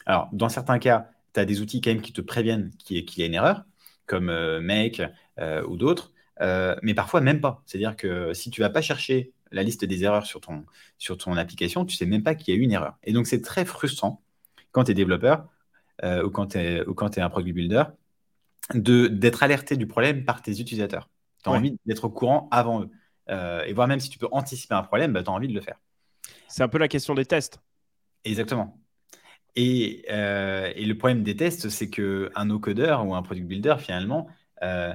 [0.05, 3.21] Alors, dans certains cas, tu as des outils quand même qui te préviennent qu'il y,
[3.21, 3.63] a une erreur,
[4.07, 5.01] comme euh, Make
[5.39, 7.61] euh, ou d'autres, euh, mais parfois même pas.
[7.65, 10.65] C'est-à-dire que si tu vas pas chercher la liste des erreurs sur ton,
[10.97, 12.97] sur ton application, tu sais même pas qu'il y a eu une erreur.
[13.03, 14.21] Et donc, c'est très frustrant
[14.71, 15.47] quand tu es développeur
[16.03, 17.83] ou quand tu es, es, un product builder
[18.73, 21.09] d'être alerté du problème par tes utilisateurs.
[21.43, 22.89] Tu as envie d'être au courant avant eux.
[23.65, 25.61] et voire même si tu peux anticiper un problème, bah, tu as envie de le
[25.61, 25.79] faire.
[26.47, 27.59] C'est un peu la question des tests.
[28.25, 28.77] Exactement.
[29.57, 34.27] Euh, et, le problème des tests, c'est qu'un no-codeur ou un product builder, finalement,
[34.63, 34.93] euh,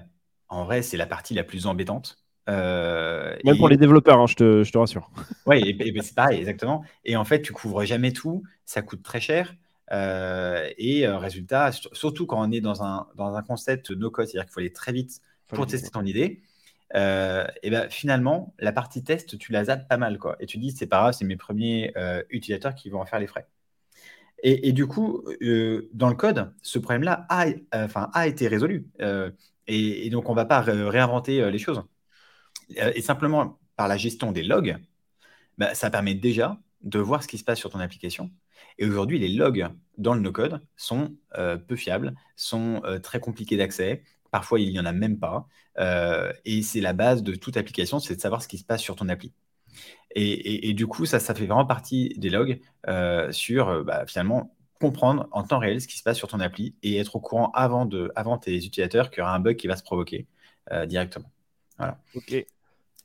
[0.49, 2.19] en vrai, c'est la partie la plus embêtante.
[2.49, 5.11] Euh, Même pour les développeurs, hein, je, te, rassure.
[5.47, 6.85] Oui, c'est pareil, exactement.
[7.05, 9.55] Et en fait, tu couvres jamais tout, ça coûte très cher.
[9.91, 14.61] et résultat, surtout quand on est dans un, dans un concept no-code, c'est-à-dire qu'il faut
[14.61, 16.43] aller très vite pour tester ton idée,
[16.95, 20.19] et ben, finalement, la partie test, tu la zappes pas mal.
[20.19, 20.37] Quoi.
[20.41, 21.93] Et tu dis, c'est pas grave, c'est mes premiers
[22.31, 23.47] utilisateurs qui vont en faire les frais.
[24.43, 25.25] Et, du coup,
[25.93, 28.89] dans le code, ce problème-là a, a été résolu.
[29.69, 31.83] Et, donc, on ne va pas réinventer les choses.
[32.77, 34.77] Et simplement, par la gestion des logs,
[35.59, 38.31] bah, ça permet déjà de voir ce qui se passe sur ton application.
[38.79, 43.57] Et aujourd'hui, les logs dans le no-code sont euh, peu fiables, sont euh, très compliqués
[43.57, 44.03] d'accès.
[44.31, 45.47] Parfois, il n'y en a même pas.
[45.79, 48.81] Euh, et c'est la base de toute application, c'est de savoir ce qui se passe
[48.81, 49.33] sur ton appli.
[50.15, 52.61] Et, du coup, ça, ça fait vraiment partie des logs
[53.31, 56.99] sur bah, finalement comprendre en temps réel ce qui se passe sur ton appli et
[56.99, 59.77] être au courant avant, de, avant tes utilisateurs qu'il y aura un bug qui va
[59.77, 60.27] se provoquer
[60.87, 61.31] directement.
[61.79, 61.99] Voilà.
[62.15, 62.45] Ok.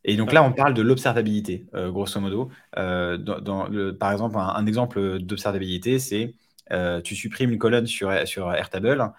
[0.08, 2.50] Et donc là, on parle de l'observabilité, euh, grosso modo.
[2.78, 6.34] Euh, dans, le, par exemple, un, exemple d'observabilité, c'est
[6.72, 9.12] euh, tu supprimes une colonne sur, sur Airtable,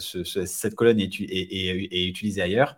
[0.00, 2.76] cette colonne est, est, utilisée ailleurs.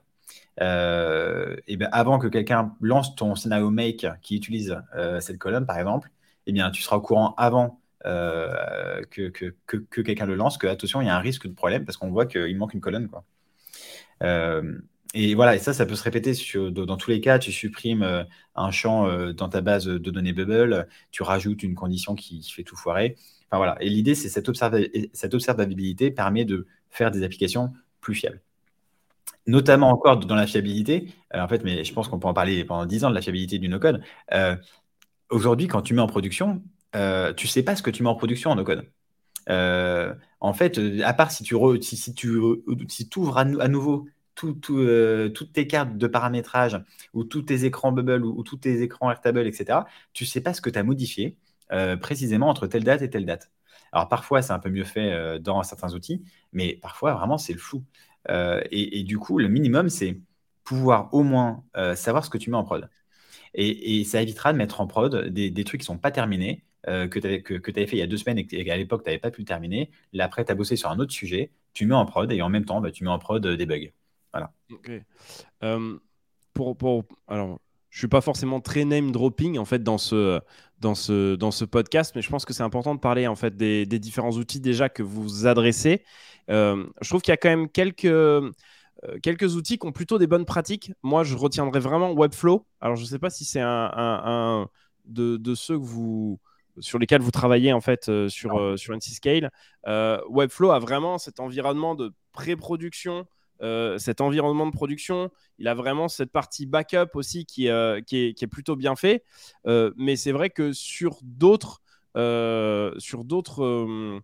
[0.58, 4.80] Et ben avant que quelqu'un lance ton scénario make qui utilise
[5.20, 6.10] cette colonne, par exemple,
[6.46, 11.00] eh bien, tu seras au courant avant que, que, que, quelqu'un le lance, que attention,
[11.00, 13.08] il y a un risque de problème parce qu'on voit qu'il manque une colonne.
[13.08, 13.24] Quoi.
[15.18, 17.38] Et voilà, et ça, ça peut se répéter sur, dans tous les cas.
[17.38, 18.22] Tu supprimes euh,
[18.54, 22.64] un champ euh, dans ta base de données Bubble, tu rajoutes une condition qui, fait
[22.64, 23.16] tout foirer.
[23.46, 23.76] Enfin voilà.
[23.80, 24.50] Et l'idée, c'est cette,
[25.14, 28.42] cette observabilité permet de faire des applications plus fiables.
[29.46, 31.08] Notamment encore dans la fiabilité.
[31.34, 33.22] Euh, en fait, mais je pense qu'on peut en parler pendant 10 ans de la
[33.22, 34.02] fiabilité du no-code.
[35.30, 38.14] Aujourd'hui, quand tu mets en production, tu ne sais pas ce que tu mets en
[38.14, 38.88] production en no-code.
[39.48, 42.38] en fait, à part si tu, si, si, tu
[43.18, 44.06] ouvres à, nouveau
[44.44, 46.78] euh, toutes tes cartes de paramétrage
[47.14, 49.80] ou tous tes écrans Bubble ou, tous tes écrans Airtable, etc.,
[50.12, 51.38] tu ne sais pas ce que tu as modifié
[51.72, 53.50] euh, précisément entre telle date et telle date.
[53.92, 57.52] Alors parfois, c'est un peu mieux fait euh, dans certains outils, mais parfois, vraiment, c'est
[57.52, 57.84] le flou.
[58.28, 60.18] Et, du coup, le minimum, c'est
[60.64, 62.88] pouvoir au moins savoir ce que tu mets en prod.
[63.54, 67.18] Et, ça évitera de mettre en prod des, trucs qui ne sont pas terminés, que
[67.18, 69.44] tu avais, fait il y a deux semaines et qu'à l'époque, tu n'avais pas pu
[69.44, 69.90] terminer.
[70.12, 72.48] Là, après, tu as bossé sur un autre sujet, tu mets en prod et en
[72.48, 73.90] même temps, bah, tu mets en prod des bugs.
[74.32, 74.52] Voilà.
[75.62, 75.98] Euh,
[76.52, 77.60] pour, pour, alors,
[77.90, 80.40] je suis pas forcément très name dropping en fait dans ce,
[80.80, 83.56] dans ce, dans ce podcast, mais je pense que c'est important de parler en fait
[83.56, 86.04] des, des, différents outils déjà que vous adressez.
[86.50, 88.50] Euh, je trouve qu'il y a quand même quelques, euh,
[89.22, 90.92] quelques outils qui ont plutôt des bonnes pratiques.
[91.02, 92.66] Moi, je retiendrai vraiment Webflow.
[92.80, 94.68] Alors, je ne sais pas si c'est un, un,
[95.06, 96.38] de, de, ceux que vous
[96.78, 99.50] sur lesquels vous travaillez en fait sur, sur NC Scale.
[99.86, 103.26] Webflow a vraiment cet environnement de pré-production
[103.62, 105.30] euh, cet environnement de production.
[105.58, 109.24] Il a vraiment cette partie backup aussi qui, euh, qui, est, plutôt bien fait.
[109.66, 111.80] Euh, mais c'est vrai que sur d'autres
[112.98, 114.22] sur d'autres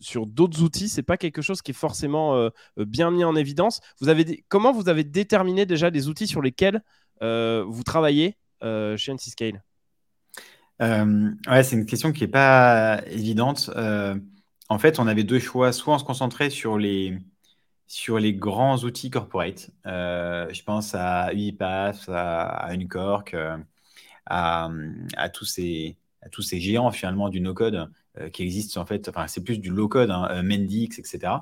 [0.00, 3.80] sur d'autres outils, c'est pas quelque chose qui est forcément bien mis en évidence.
[4.00, 6.82] Vous avez comment vous avez déterminé déjà des outils sur lesquels
[7.20, 9.62] vous travaillez chez NC Scale?
[10.80, 13.70] Ouais, c'est une question qui n'est pas évidente.
[14.70, 15.70] en fait, on avait deux choix.
[15.70, 17.18] Soit on se concentrait sur les,
[17.86, 19.70] sur les grands outils corporate.
[19.86, 23.56] Euh, je pense à UiPath, à, à Unicork, euh,
[24.26, 24.70] à,
[25.32, 29.08] tous ces, à tous ces géants finalement du no-code euh, qui existent en fait.
[29.08, 31.34] Enfin, c'est plus du low-code, hein, Mendix, etc.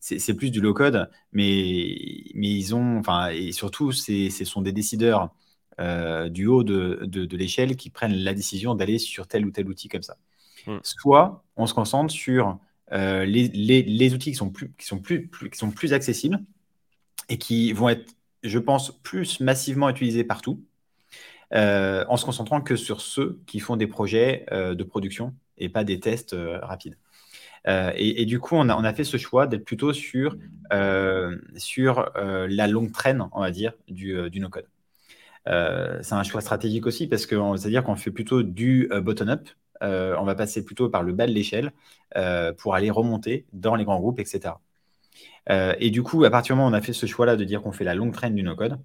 [0.00, 1.96] C'est plus du low-code, mais,
[2.34, 5.30] mais ils ont, enfin, et surtout, ce sont des décideurs
[6.30, 9.88] du haut de, de, l'échelle qui prennent la décision d'aller sur tel ou tel outil
[9.88, 10.16] comme ça.
[10.82, 12.58] Soit on se concentre sur
[12.92, 16.38] euh, les, outils qui sont, plus, accessibles
[17.28, 20.64] et qui vont être, je pense, plus massivement utilisés partout,
[21.54, 25.68] euh, en se concentrant que sur ceux qui font des projets euh, de production et
[25.68, 26.96] pas des tests rapides.
[27.96, 30.36] Et, du coup, on a, fait ce choix d'être plutôt sur,
[30.70, 34.68] la longue traîne, on va dire, du, du no-code.
[35.46, 39.48] c'est un choix stratégique aussi parce que c'est-à-dire qu'on fait plutôt du bottom-up,
[39.80, 41.72] on va passer plutôt par le bas de l'échelle
[42.16, 44.54] euh, pour aller remonter dans les grands groupes, etc.
[45.50, 47.44] Euh, et du coup, à partir du moment où on a fait ce choix-là de
[47.44, 48.78] dire qu'on fait la longue traîne du no-code,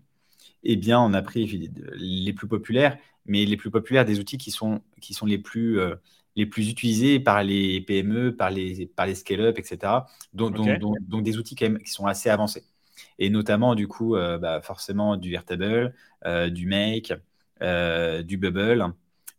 [0.64, 4.52] eh bien, on a pris les plus populaires, mais les plus populaires des outils qui
[4.52, 5.80] sont, qui sont les, plus,
[6.36, 9.94] les plus utilisés par les PME, par les, par les scale-up, etc.
[10.34, 10.56] Donc,
[11.24, 12.64] des outils qui sont assez avancés.
[13.20, 15.94] Et notamment, du coup, bah, forcément du Airtable,
[16.50, 17.14] du Make,
[17.62, 18.94] du Bubble,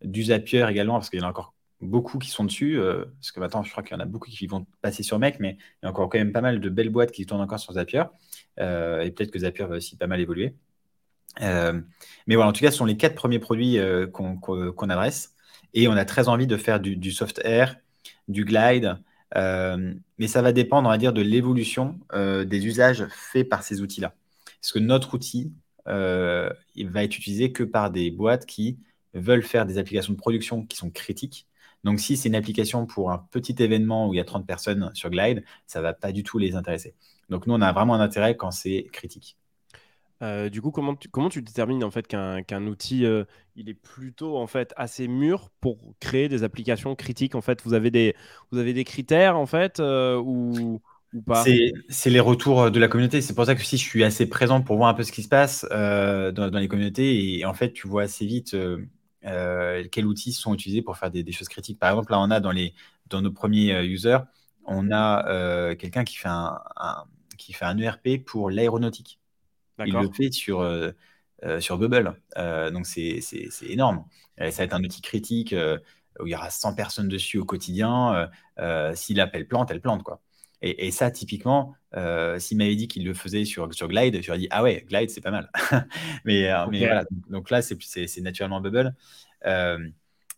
[0.04, 2.78] du Zapier également, parce qu'il y en a encore beaucoup qui sont dessus.
[2.78, 5.18] Euh, parce que maintenant, je crois qu'il y en a beaucoup qui vont passer sur
[5.18, 7.40] Mec, mais il y a encore quand même pas mal de belles boîtes qui tournent
[7.40, 8.04] encore sur Zapier.
[8.60, 10.54] Euh, et peut-être que Zapier va aussi pas mal évoluer.
[11.40, 11.80] Euh,
[12.26, 13.78] mais voilà, en tout cas, ce sont les quatre premiers produits
[14.12, 15.34] qu'on adresse.
[15.74, 17.76] Et on a très envie de faire du, soft air,
[18.28, 18.98] du glide.
[19.34, 24.14] mais ça va dépendre, on va dire, de l'évolution des usages faits par ces outils-là.
[24.60, 25.52] Parce que notre outil,
[25.86, 28.78] il va être utilisé que par des boîtes qui
[29.14, 31.46] veulent faire des applications de production qui sont critiques.
[31.84, 34.90] Donc, si c'est une application pour un petit événement où il y a 30 personnes
[34.94, 36.94] sur Glide, ça ne va pas du tout les intéresser.
[37.28, 39.36] Donc, nous, on a vraiment un intérêt quand c'est critique.
[40.22, 43.24] Euh, du coup, comment tu, comment tu détermines en fait qu'un outil euh,
[43.56, 47.34] il est plutôt en fait assez mûr pour créer des applications critiques?
[47.34, 48.14] En fait, vous avez des,
[48.52, 50.80] vous avez des critères en fait euh, ou,
[51.12, 51.44] ou pas?
[51.88, 53.20] C'est les retours de la communauté.
[53.20, 55.24] C'est pour ça que si je suis assez présent pour voir un peu ce qui
[55.24, 58.56] se passe dans, dans, les communautés et en fait, tu vois assez vite
[59.22, 61.78] quels outils sont utilisés pour faire des, des, choses critiques.
[61.78, 62.74] Par exemple, là, on a dans les
[63.06, 64.18] dans nos premiers users,
[64.64, 66.58] on a quelqu'un qui fait un,
[67.38, 69.18] qui fait un ERP pour l'aéronautique.
[69.86, 70.92] Il le fait sur, euh,
[71.44, 72.14] euh, sur Bubble.
[72.36, 73.20] Euh, donc, c'est
[73.62, 74.04] énorme.
[74.38, 75.54] ça va être un outil critique
[76.20, 78.30] où il y aura 100 personnes dessus au quotidien.
[78.94, 80.02] S'il appelle plante, elle plante.
[80.02, 80.20] Quoi.
[80.60, 81.74] Et, ça, typiquement,
[82.38, 85.10] s'il m'avait dit qu'il le faisait sur, sur Glide, je lui dit Ah ouais, Glide,
[85.10, 85.50] c'est pas mal.
[86.24, 88.94] mais, mais voilà, donc là, c'est naturellement Bubble.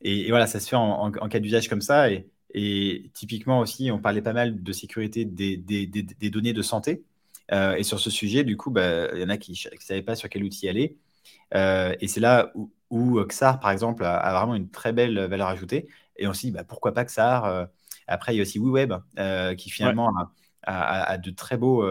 [0.03, 2.11] Et, voilà, ça se fait en, cas d'usage comme ça.
[2.11, 6.63] Et, et, typiquement aussi, on parlait pas mal de sécurité des, des, des données de
[6.63, 7.03] santé.
[7.53, 10.03] Euh, et sur ce sujet, du coup, bah, il y en a qui ne savaient
[10.03, 10.97] pas sur quel outil aller.
[11.55, 15.49] Euh, et c'est là où, où, XAR, par exemple, a, vraiment une très belle valeur
[15.49, 15.89] ajoutée.
[16.17, 17.67] Et on s'est dit, bah, pourquoi pas XAR euh,
[18.07, 18.95] Après, il y a aussi WeWeb,
[19.57, 20.31] qui finalement a,
[20.67, 21.85] de très beaux,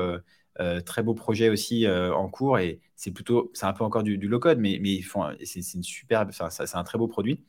[0.85, 2.59] très beaux projets aussi en cours.
[2.59, 5.01] Et c'est plutôt, c'est un peu encore du, low-code, mais, mais
[5.45, 7.43] c'est, une super, c'est un très beau produit.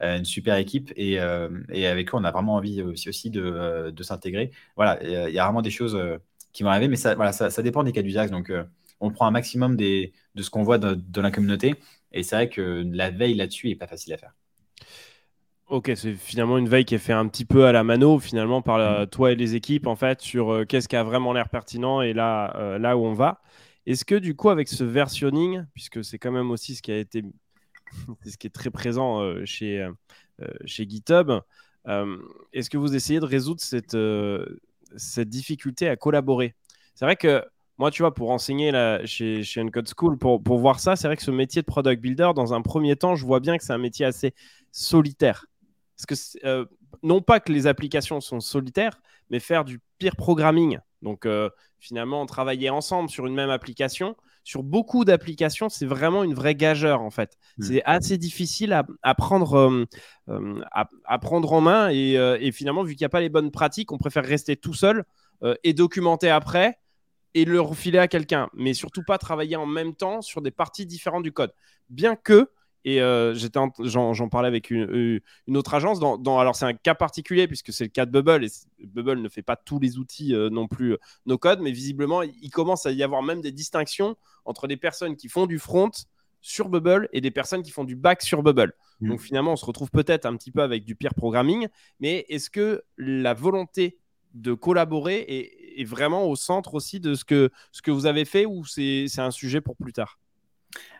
[0.00, 1.14] une super équipe et,
[1.70, 4.50] et, avec eux on a vraiment envie aussi, aussi de, de s'intégrer.
[4.76, 5.96] Voilà, il y a vraiment des choses
[6.52, 8.30] qui vont arriver, mais ça, voilà, ça, ça dépend des cas d'usage.
[8.30, 8.64] Donc, euh,
[9.00, 11.74] on prend un maximum des, de ce qu'on voit dans la communauté.
[12.12, 14.34] Et c'est vrai que la veille là-dessus n'est pas facile à faire.
[15.72, 18.60] Ok, c'est finalement une veille qui est faite un petit peu à la mano, finalement,
[18.60, 19.06] par mm.
[19.06, 22.12] toi et les équipes, en fait, sur euh, qu'est-ce qui a vraiment l'air pertinent et
[22.12, 23.40] là, euh, là où on va.
[23.86, 26.98] Est-ce que, du coup, avec ce versionning, puisque c'est quand même aussi ce qui a
[26.98, 27.22] été,
[28.26, 29.88] ce qui est très présent chez,
[30.66, 31.32] chez GitHub,
[31.86, 33.96] est-ce que vous essayez de résoudre cette
[34.96, 36.54] cette difficulté à collaborer?
[36.94, 37.42] C'est vrai que
[37.78, 41.08] moi, tu vois, pour enseigner là, chez, chez Uncode School, pour, pour voir ça, c'est
[41.08, 43.64] vrai que ce métier de product builder, dans un premier temps, je vois bien que
[43.64, 44.34] c'est un métier assez
[44.70, 45.46] solitaire.
[46.06, 46.64] Parce que, euh,
[47.02, 50.78] non pas que les applications sont solitaires, mais faire du peer programming.
[51.02, 56.34] Donc, euh, finalement, travailler ensemble sur une même application, sur beaucoup d'applications, c'est vraiment une
[56.34, 57.36] vraie gageure en fait.
[57.58, 57.62] Hmm.
[57.62, 59.86] C'est assez difficile à, prendre,
[60.28, 63.50] euh, à, prendre en main euh, et, finalement, vu qu'il n'y a pas les bonnes
[63.50, 65.04] pratiques, on préfère rester tout seul
[65.64, 66.78] et documenter après
[67.34, 70.86] et le refiler à quelqu'un, mais surtout pas travailler en même temps sur des parties
[70.86, 71.52] différentes du code.
[71.88, 72.48] Bien que
[72.84, 75.20] et euh, j'en, parlais avec une,
[75.54, 76.00] autre agence.
[76.00, 78.44] Dans, alors, c'est un cas particulier puisque c'est le cas de Bubble.
[78.44, 81.70] Et Bubble ne fait pas tous les outils euh, non plus euh, no code, mais
[81.70, 85.58] visiblement, il commence à y avoir même des distinctions entre des personnes qui font du
[85.58, 85.90] front
[86.40, 88.72] sur Bubble et des personnes qui font du back sur Bubble.
[89.00, 89.08] Mmh.
[89.08, 91.68] Donc, finalement, on se retrouve peut-être un petit peu avec du peer programming.
[92.00, 93.98] Mais est-ce que la volonté
[94.34, 98.24] de collaborer est, est, vraiment au centre aussi de ce que, ce que vous avez
[98.24, 100.18] fait ou c'est un sujet pour plus tard?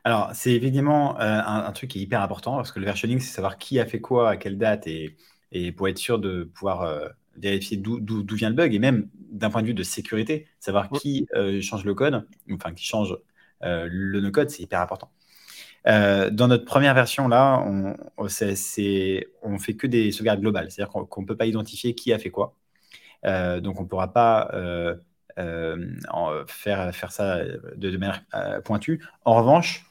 [0.04, 3.32] Alors, c'est évidemment euh, un, truc qui est hyper important parce que le versioning, c'est
[3.32, 5.16] savoir qui a fait quoi, à quelle date et,
[5.72, 9.62] pour être sûr de pouvoir euh, vérifier d'où vient le bug et même d'un point
[9.62, 13.16] de vue de sécurité, savoir qui euh, change le code, enfin qui change
[13.64, 15.12] le no-code, c'est hyper important.
[15.86, 21.20] dans notre première version, là, on, on, on fait que des sauvegardes globales, c'est-à-dire qu'on
[21.20, 22.56] ne peut pas identifier qui a fait quoi.
[23.24, 24.50] donc, on ne pourra pas
[26.46, 27.40] faire, faire ça
[27.76, 28.22] de manière
[28.64, 29.02] pointue.
[29.24, 29.84] En revanche,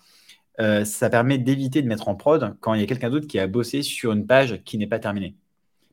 [0.59, 3.39] euh, ça permet d'éviter de mettre en prod quand il y a quelqu'un d'autre qui
[3.39, 5.35] a bossé sur une page qui n'est pas terminée.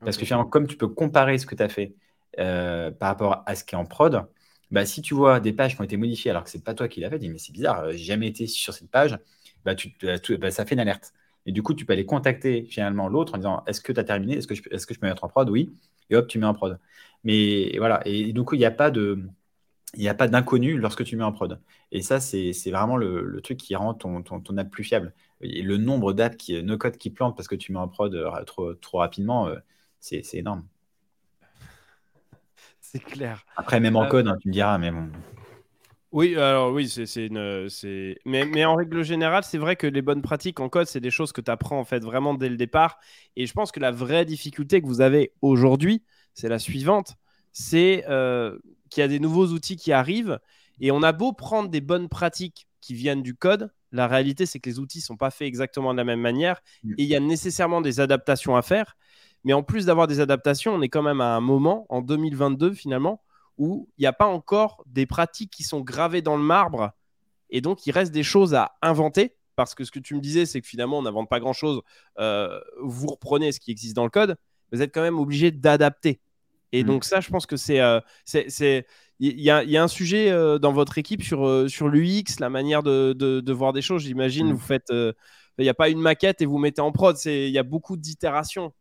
[0.00, 1.94] Parce que finalement, comme tu peux comparer ce que tu as fait
[2.38, 4.26] euh, par rapport à ce qui est en prod,
[4.70, 6.88] bah, si tu vois des pages qui ont été modifiées alors que c'est pas toi
[6.88, 9.18] qui l'as fait, dis mais c'est bizarre, euh, j'ai jamais été sur cette page,
[9.64, 9.96] bah, tu,
[10.38, 11.12] bah, ça fait une alerte.
[11.46, 14.04] Et du coup, tu peux aller contacter finalement l'autre en disant est-ce que tu as
[14.04, 14.36] terminé?
[14.36, 15.48] Est-ce que, je, est-ce que je peux mettre en prod?
[15.48, 15.70] Oui.
[16.10, 16.78] Et hop, tu mets en prod.
[17.24, 18.00] Mais voilà.
[18.06, 19.20] Et du coup, il n'y a pas de
[19.94, 21.60] il n'y a pas d'inconnu lorsque tu mets en prod.
[21.92, 25.14] Et ça, c'est vraiment le, truc qui rend ton, ton, app plus fiable.
[25.40, 28.14] Et le nombre d'apps qui no code qui plantent parce que tu mets en prod
[28.14, 29.56] euh, trop, trop rapidement, euh,
[30.00, 30.66] c'est énorme.
[32.80, 33.44] C'est clair.
[33.56, 35.08] Après, même en euh, code, hein, tu me diras, mais bon.
[36.10, 37.68] Oui, alors oui, c'est une.
[38.24, 41.10] Mais, mais en règle générale, c'est vrai que les bonnes pratiques en code, c'est des
[41.10, 42.98] choses que tu apprends en fait vraiment dès le départ.
[43.36, 46.02] Et je pense que la vraie difficulté que vous avez aujourd'hui,
[46.32, 47.16] c'est la suivante
[47.58, 48.04] c'est
[48.88, 50.38] qu'il y a des nouveaux outils qui arrivent
[50.80, 54.60] et on a beau prendre des bonnes pratiques qui viennent du code, la réalité c'est
[54.60, 56.92] que les outils ne sont pas faits exactement de la même manière mm.
[56.92, 58.96] et il y a nécessairement des adaptations à faire.
[59.44, 62.72] Mais en plus d'avoir des adaptations, on est quand même à un moment, en 2022
[62.72, 63.22] finalement,
[63.58, 66.92] où il n'y a pas encore des pratiques qui sont gravées dans le marbre
[67.50, 70.46] Et donc, il reste des choses à inventer parce que ce que tu me disais,
[70.46, 71.82] c'est que finalement, on n'invente pas grand-chose.
[72.20, 74.36] Euh, vous reprenez ce qui existe dans le code,
[74.70, 76.20] vous êtes quand même obligé d'adapter.
[76.70, 76.86] Et mmh.
[76.86, 77.80] donc ça, je pense que c'est...
[77.80, 78.00] Euh,
[79.20, 83.52] il y, a, un sujet euh, dans votre équipe sur, sur l'UX, la manière de,
[83.52, 84.02] voir des choses.
[84.02, 84.52] J'imagine, mmh.
[84.52, 84.90] vous faites...
[84.90, 87.16] Il n'y a pas une maquette et vous mettez en prod.
[87.24, 88.72] Il y a beaucoup d'itérations.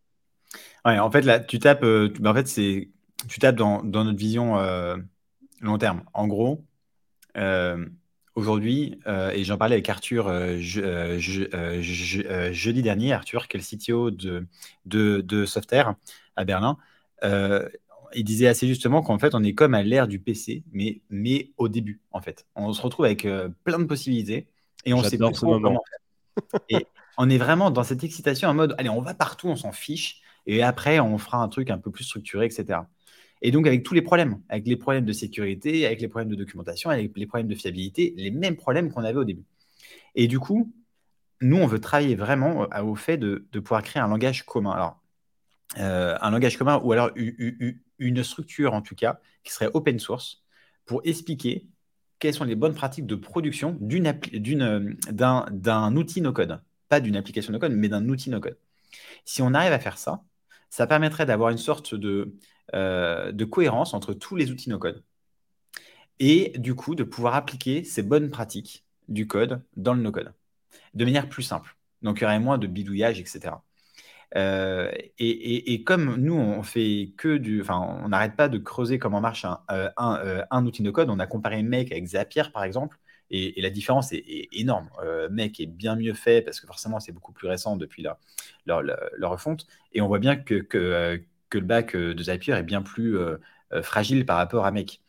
[0.85, 1.83] Ouais, en fait, là, tu tapes...
[1.83, 2.91] en fait, c'est...
[3.27, 4.57] Tu tapes dans, dans notre vision
[5.61, 6.03] long terme.
[6.13, 6.63] En gros,
[8.37, 13.77] Aujourd'hui, euh, et j'en parlais avec Arthur euh, euh, jeudi dernier, Arthur, qui est le
[13.77, 14.45] CTO de,
[14.85, 15.95] de, de Softair
[16.35, 16.77] à Berlin,
[17.23, 21.49] il disait assez justement qu'en fait, on est comme à l'ère du PC, mais, mais
[21.57, 22.45] au début, en fait.
[22.55, 23.27] On se retrouve avec
[23.63, 24.45] plein de possibilités
[24.85, 25.81] et on sait pas comment
[26.69, 26.85] Et
[27.17, 30.21] on est vraiment dans cette excitation en mode, allez, on va partout, on s'en fiche,
[30.45, 32.81] et après, on fera un truc un peu plus structuré, etc.
[33.41, 36.35] Et donc, avec tous les problèmes, avec les problèmes de sécurité, avec les problèmes de
[36.35, 39.45] documentation, avec les problèmes de fiabilité, les mêmes problèmes qu'on avait au début.
[40.15, 40.73] Et du coup,
[41.41, 44.71] nous, on veut travailler vraiment au fait de, pouvoir créer un langage commun.
[44.71, 45.01] Alors,
[45.77, 50.43] euh, un langage commun ou alors une structure, en tout cas, qui serait open source
[50.85, 51.67] pour expliquer
[52.19, 56.59] quelles sont les bonnes pratiques de production euh, d'un outil no-code.
[56.89, 58.57] Pas d'une application no-code, mais d'un outil no-code.
[59.25, 60.23] Si on arrive à faire ça,
[60.69, 62.33] ça permettrait d'avoir une sorte de,
[62.75, 65.03] euh, de cohérence entre tous les outils no-code.
[66.19, 70.33] Et du coup, de pouvoir appliquer ces bonnes pratiques du code dans le no-code
[70.93, 71.75] de manière plus simple.
[72.01, 73.55] Donc, il y aurait moins de bidouillage, etc.
[74.35, 77.61] Euh, et, comme nous, on fait que du.
[77.61, 81.09] Enfin, on n'arrête pas de creuser comment marche un, euh, un, outil no-code.
[81.09, 82.99] On a comparé Make avec Zapier, par exemple.
[83.29, 84.89] Et, la différence est, énorme.
[85.31, 88.19] Make est bien mieux fait parce que forcément, c'est beaucoup plus récent depuis leur,
[89.21, 89.67] refonte.
[89.93, 93.37] Et on voit bien que, que le bac euh, de Zapier est bien plus euh,
[93.73, 95.01] euh, fragile par rapport à Make.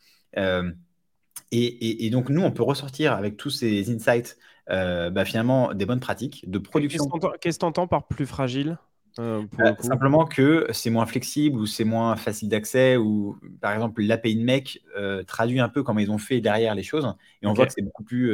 [1.50, 4.36] Et, donc, nous, on peut ressortir avec tous ces insights,
[4.68, 7.04] bah, finalement, des bonnes pratiques de production.
[7.40, 8.78] Qu'est-ce que tu entends par plus fragile
[9.16, 14.36] bah, simplement que c'est moins flexible ou c'est moins facile d'accès ou par exemple l'API
[14.36, 14.80] de Make
[15.26, 17.12] traduit un peu comment ils ont fait derrière les choses
[17.42, 18.32] et on voit que c'est beaucoup plus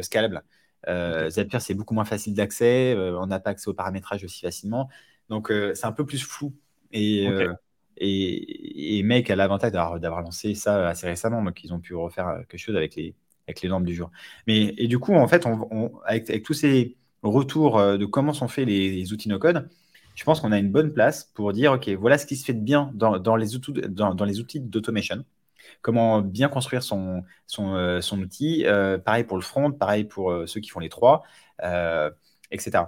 [0.00, 0.42] scalable.
[0.88, 4.88] Zapier c'est beaucoup moins facile d'accès, on n'a pas accès au paramétrage aussi facilement,
[5.28, 6.52] donc c'est un peu plus flou
[6.94, 7.52] et, euh,
[7.96, 12.28] et, et, Make a l'avantage d'avoir lancé ça assez récemment, donc ils ont pu refaire
[12.28, 13.14] euh, quelque chose avec les,
[13.46, 14.10] avec les normes du jour.
[14.46, 18.32] Mais, et du coup, en fait, on, avec, avec, tous ces retours euh, de comment
[18.32, 19.68] sont faits les, outils no-code,
[20.14, 22.54] je pense qu'on a une bonne place pour dire, OK, voilà ce qui se fait
[22.54, 25.24] de bien dans, dans les, outils, dans, dans les outils d'automation.
[25.82, 28.64] Comment bien construire son, son, son outil.
[29.04, 31.24] pareil pour le front, pareil pour ceux qui font les trois,
[32.50, 32.84] etc.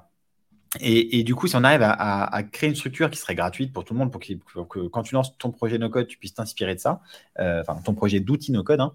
[0.80, 3.94] Et, du coup, si on arrive à, créer une structure qui serait gratuite pour tout
[3.94, 4.20] le monde, pour,
[4.68, 7.00] que quand tu lances ton projet no-code, tu puisses t'inspirer de ça,
[7.38, 8.94] euh, enfin ton projet d'outil no-code, hein,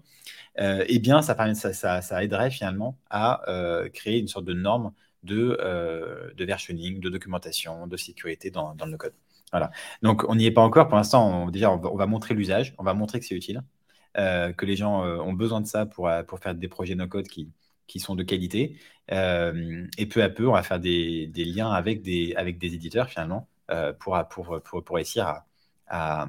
[0.60, 4.92] euh, eh bien, ça, permet, ça, aiderait finalement à euh, créer une sorte de norme
[5.22, 5.56] de,
[6.38, 9.14] versioning, de documentation, de sécurité dans, le no-code.
[9.52, 9.70] Voilà.
[10.02, 10.88] Donc, on n'y est pas encore.
[10.88, 13.62] Pour l'instant, déjà, on va, montrer l'usage, on va montrer que c'est utile,
[14.14, 17.48] que les gens ont besoin de ça pour, pour faire des projets no-code qui,
[17.92, 18.78] qui sont de qualité.
[19.12, 23.10] Euh, et peu à peu, on va faire des, liens avec des, avec des éditeurs
[23.10, 25.42] finalement euh, pour, pour, pour, pour, réussir
[25.88, 26.26] à,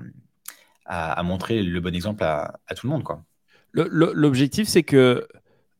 [0.86, 3.03] à, montrer le bon exemple à, tout le monde.
[3.03, 3.24] Quoi.
[3.72, 5.26] L'objectif, c'est que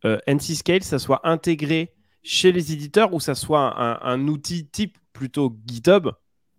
[0.06, 4.68] euh, NC Scale, ça soit intégré chez les éditeurs ou ça soit un, un outil
[4.68, 6.08] type plutôt GitHub?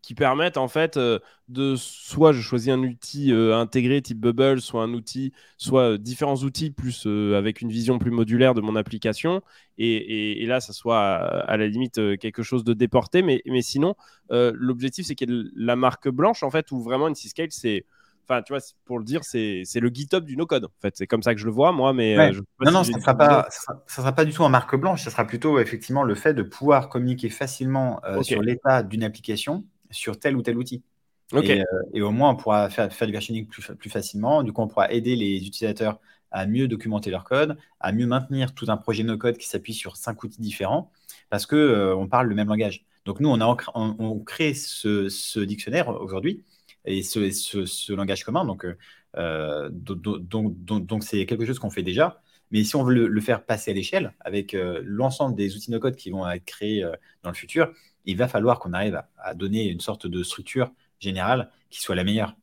[0.05, 4.61] Qui permettent en fait euh, de soit je choisis un outil euh, intégré type Bubble,
[4.61, 8.77] soit un outil, soit euh, différents outils plus avec une vision plus modulaire de mon
[8.77, 9.43] application.
[9.79, 13.23] Et, là, ça soit à, la limite quelque chose de déporté.
[13.23, 13.95] Mais, mais sinon,
[14.31, 17.87] l'objectif c'est qu'il y ait la marque blanche en fait, où vraiment une scale c'est
[18.27, 20.95] enfin tu vois pour le dire c'est le GitHub du no code en fait.
[20.97, 22.17] C'est comme ça que je le vois moi mais
[22.61, 25.05] non non ça ne sera pas ça sera, pas du tout en marque blanche.
[25.05, 29.65] Ça sera plutôt effectivement le fait de pouvoir communiquer facilement sur l'état d'une application
[29.95, 30.83] sur tel ou tel outil.
[31.33, 34.43] Euh, et, au moins, on pourra faire, faire du versioning plus, plus, facilement.
[34.43, 38.55] Du coup, on pourra aider les utilisateurs à mieux documenter leur code, à mieux maintenir
[38.55, 40.91] tout un projet no-code qui s'appuie sur cinq outils différents,
[41.31, 42.85] parce qu'on euh, on parle le même langage.
[43.05, 46.43] Donc nous, on, a, on, crée ce, dictionnaire aujourd'hui
[46.85, 48.45] et ce, ce, langage commun.
[48.45, 48.67] Donc,
[49.17, 52.21] euh, donc, c'est quelque chose qu'on fait déjà.
[52.51, 56.11] Mais si on veut le, faire passer à l'échelle avec l'ensemble des outils no-code qui
[56.11, 56.85] vont être créés
[57.23, 57.73] dans le futur,
[58.05, 62.05] il va falloir qu'on arrive à, donner une sorte de structure générale qui soit la
[62.05, 62.35] meilleure.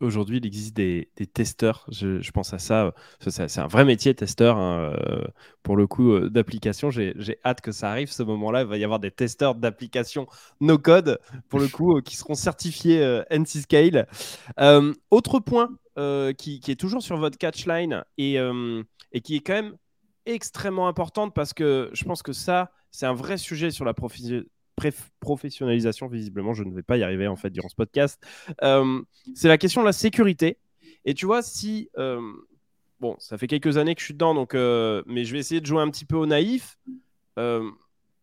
[0.00, 1.84] Aujourd'hui, il existe des, testeurs.
[1.90, 2.94] Je, pense à ça.
[3.18, 4.56] C'est un vrai métier, testeur.
[4.56, 5.24] Hein, euh,
[5.62, 8.10] pour le coup, euh, d'application, j'ai hâte que ça arrive.
[8.10, 10.26] Ce moment-là, il va y avoir des testeurs d'applications
[10.60, 14.06] no code, pour le coup, euh, qui seront certifiés NC Scale.
[15.10, 15.70] autre point
[16.38, 18.36] qui, est toujours sur votre catchline et,
[19.12, 19.76] et qui est quand même
[20.26, 23.94] extrêmement importante parce que je pense que ça, c'est un vrai sujet sur la
[25.20, 26.08] professionnalisation.
[26.08, 28.22] Visiblement, je ne vais pas y arriver en fait durant ce podcast.
[28.62, 29.02] Euh,
[29.34, 30.58] c'est la question de la sécurité.
[31.04, 31.90] Et tu vois, si.
[31.98, 32.20] Euh,
[33.00, 35.60] bon, ça fait quelques années que je suis dedans, donc, euh, mais je vais essayer
[35.60, 36.78] de jouer un petit peu au naïf.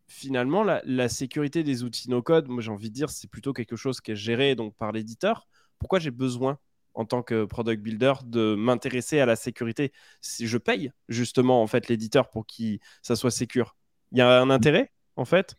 [0.08, 4.00] finalement, la, sécurité des outils no-code, moi j'ai envie de dire, c'est plutôt quelque chose
[4.00, 5.46] qui est géré donc, par l'éditeur.
[5.78, 6.58] Pourquoi j'ai besoin
[6.94, 9.92] en tant que product builder de m'intéresser à la sécurité?
[10.20, 13.74] Si je paye justement en fait l'éditeur pour que ça soit sécure
[14.12, 15.56] il y a un intérêt en fait?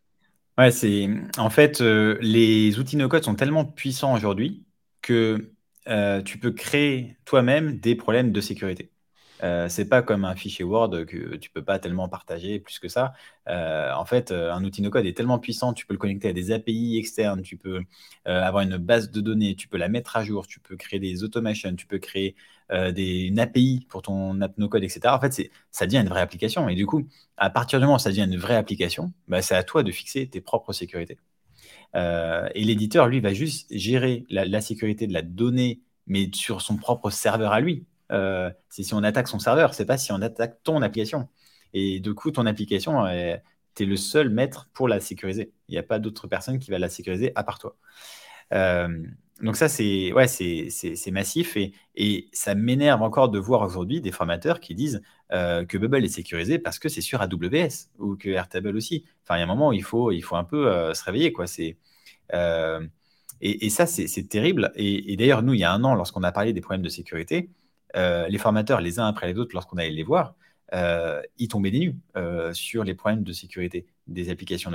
[0.57, 4.65] Ouais c'est en fait euh, les outils no code sont tellement puissants aujourd'hui
[5.01, 5.51] que
[5.87, 8.91] euh, tu peux créer toi-même des problèmes de sécurité
[9.43, 12.87] euh, c'est pas comme un fichier Word que tu peux pas tellement partager plus que
[12.87, 13.13] ça.
[13.47, 16.97] En fait, un outil no-code est tellement puissant, tu peux le connecter à des API
[16.97, 17.81] externes, tu peux
[18.25, 21.23] avoir une base de données, tu peux la mettre à jour, tu peux créer des
[21.25, 22.35] automations, tu peux créer
[22.69, 25.01] des, une API pour ton app no-code, etc.
[25.15, 26.69] En fait, ça devient une vraie application.
[26.69, 27.07] Et du coup,
[27.37, 29.91] à partir du moment où ça devient une vraie application, bah, c'est à toi de
[29.91, 31.17] fixer tes propres sécurités.
[31.95, 37.09] et l'éditeur, lui, va juste gérer la, sécurité de la donnée, mais sur son propre
[37.09, 37.85] serveur à lui.
[38.11, 41.29] Euh, c'est si on attaque son serveur, c'est pas si on attaque ton application.
[41.73, 43.35] Et du coup, ton application, euh,
[43.75, 45.51] tu es le seul maître pour la sécuriser.
[45.67, 47.75] Il n'y a pas d'autre personne qui va la sécuriser à part toi.
[48.51, 49.03] Euh,
[49.41, 50.27] donc ça, c'est ouais,
[51.11, 56.05] massif et, et ça m'énerve encore de voir aujourd'hui des formateurs qui disent que Bubble
[56.05, 59.03] est sécurisé parce que c'est sur AWS ou que Airtable aussi.
[59.23, 61.33] Enfin, il y a un moment où il faut, il faut un peu se réveiller.
[61.33, 61.45] Quoi.
[63.41, 64.71] Et, ça, c'est terrible.
[64.75, 66.89] Et, et d'ailleurs, nous, il y a un an, lorsqu'on a parlé des problèmes de
[66.89, 67.49] sécurité,
[67.95, 70.35] euh, les formateurs, les uns après les autres, lorsqu'on allait les voir,
[70.73, 74.71] euh, ils tombaient des nues euh, sur les problèmes de sécurité des applications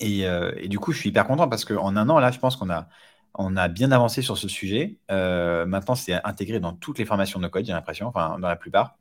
[0.00, 0.58] code.
[0.60, 2.70] Et, du coup, je suis hyper content parce qu'en un an, là, je pense qu'on
[2.70, 2.88] a,
[3.34, 4.98] on a bien avancé sur ce sujet.
[5.08, 8.96] maintenant, c'est intégré dans toutes les formations no code, j'ai l'impression, enfin, dans la plupart.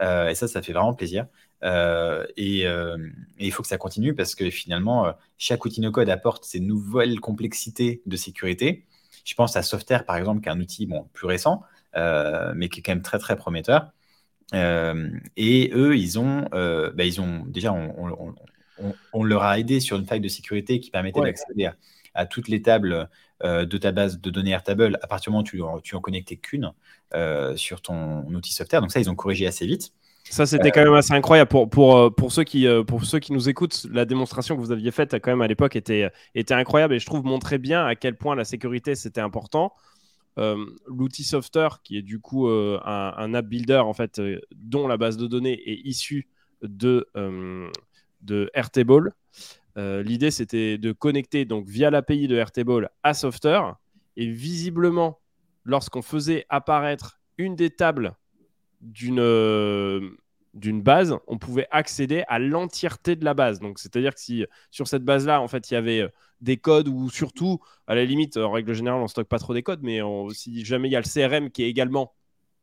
[0.00, 1.26] et ça, ça fait vraiment plaisir.
[1.62, 2.66] et,
[3.38, 7.20] il faut que ça continue parce que finalement, chaque outil no code apporte ses nouvelles
[7.20, 8.86] complexités de sécurité.
[9.28, 11.62] Je pense à Softair, par exemple, qui est un outil bon, plus récent,
[11.96, 13.90] euh, mais qui est quand même très très prometteur.
[14.54, 18.34] Euh, et eux, ils ont, euh, bah, ils ont déjà, on,
[19.22, 21.70] leur a aidé sur une faille de sécurité qui permettait d'accéder
[22.14, 23.08] à, toutes les tables
[23.42, 26.72] de ta base de données Airtable à partir du moment où tu, en connectais qu'une
[27.56, 28.80] sur ton outil software.
[28.80, 29.92] Donc ça, ils ont corrigé assez vite.
[30.30, 31.48] Ça, c'était quand même assez incroyable.
[31.48, 34.90] Pour, pour, pour, ceux qui, pour ceux qui nous écoutent, la démonstration que vous aviez
[34.90, 38.16] faite quand même à l'époque était, était incroyable et je trouve montrait bien à quel
[38.16, 39.72] point la sécurité c'était important.
[40.38, 44.86] Euh, l'outil Software, qui est du coup euh, un, app builder en fait, euh, dont
[44.86, 46.28] la base de données est issue
[46.62, 47.08] de,
[48.20, 49.12] de Airtable.
[49.76, 53.76] L'idée, c'était de connecter donc via l'API de Airtable à Software.
[54.16, 55.20] Et visiblement,
[55.64, 58.16] lorsqu'on faisait apparaître une des tables
[58.80, 59.20] d'une
[60.54, 63.60] d'une base, on pouvait accéder à l'entièreté de la base.
[63.60, 66.08] Donc, c'est-à-dire que si sur cette base-là, en fait, il y avait euh,
[66.40, 69.62] des codes ou surtout, à la limite, en règle générale, on stocke pas trop des
[69.62, 70.00] codes, mais
[70.32, 72.14] si jamais il y a le CRM qui est également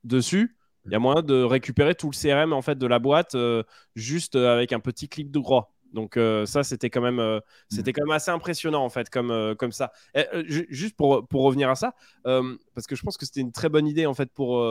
[0.03, 3.35] dessus, il y a moyen de récupérer tout le CRM en fait de la boîte
[3.35, 3.63] euh,
[3.95, 5.73] juste avec un petit clic droit.
[5.93, 9.71] Donc euh, ça, c'était quand même, c'était quand même assez impressionnant en fait, comme, comme
[9.71, 9.91] ça.
[10.43, 13.87] juste pour, pour revenir à ça, parce que je pense que c'était une très bonne
[13.87, 14.61] idée en fait pour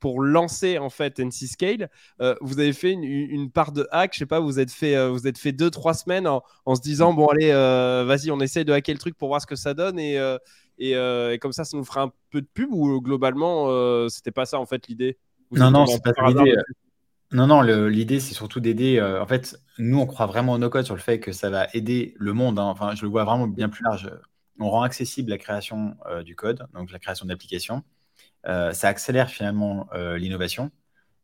[0.00, 1.90] pour lancer en fait NC Scale,
[2.20, 5.10] euh, vous avez fait une, part de hack, je sais pas, vous êtes fait, euh,
[5.10, 8.64] vous êtes fait deux trois semaines en, se disant bon allez, euh, vas-y, on essaye
[8.64, 10.18] de hacker le truc pour voir ce que ça donne et,
[10.78, 14.58] et, comme ça, ça nous fera un peu de pub ou globalement c'était pas ça
[14.58, 15.18] en fait l'idée?
[15.52, 16.56] Non non, c'est pas l'idée.
[17.30, 19.00] Non non, l'idée c'est surtout d'aider.
[19.00, 22.14] en fait, nous on croit vraiment au no-code sur le fait que ça va aider
[22.18, 22.58] le monde.
[22.58, 22.64] Hein.
[22.64, 24.10] Enfin, je le vois vraiment bien plus large.
[24.60, 27.84] On rend accessible la création du code, donc la création d'applications.
[28.46, 30.70] Euh, ça accélère finalement euh, l'innovation.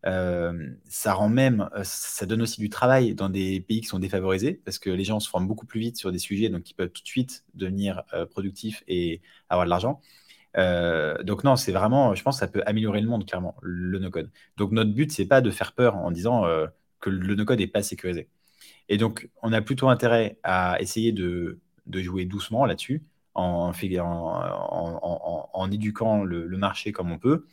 [0.07, 4.61] Euh, ça rend même, ça donne aussi du travail dans des pays qui sont défavorisés
[4.64, 6.91] parce que les gens se forment beaucoup plus vite sur des sujets, donc ils peuvent
[6.91, 10.03] tout de suite devenir productifs et avoir de l'argent.
[10.57, 14.30] Donc non, c'est vraiment, je pense, que ça peut améliorer le monde clairement, le no-code.
[14.57, 16.44] Donc notre but, c'est pas de faire peur en disant
[17.00, 18.28] que le no-code n'est pas sécurisé.
[18.88, 21.61] Et donc, on a plutôt intérêt à essayer de,
[21.92, 23.02] jouer doucement là-dessus
[23.34, 23.72] en,
[25.72, 27.46] éduquant le, marché comme on peut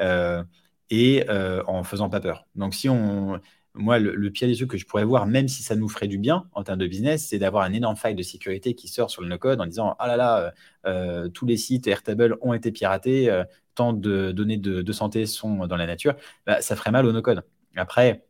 [0.00, 0.42] euh,
[0.90, 2.46] et euh, en faisant pas peur.
[2.54, 3.40] Donc, si on.
[3.76, 6.18] Moi, le, pire des yeux que je pourrais voir, même si ça nous ferait du
[6.18, 9.22] bien en termes de business, c'est d'avoir un énorme faille de sécurité qui sort sur
[9.22, 10.52] le no-code en disant Ah là là,
[10.86, 13.30] euh, tous les sites Airtable ont été piratés,
[13.74, 16.16] tant de données de, santé sont dans la nature.
[16.46, 17.42] Bah, ça ferait mal au no-code.
[17.76, 18.24] Après,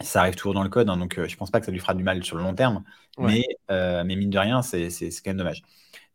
[0.00, 1.94] ça arrive toujours dans le code, hein, donc je pense pas que ça lui fera
[1.94, 2.84] du mal sur le long terme,
[3.18, 4.88] mais, mais mine de rien, c'est
[5.24, 5.62] quand même dommage.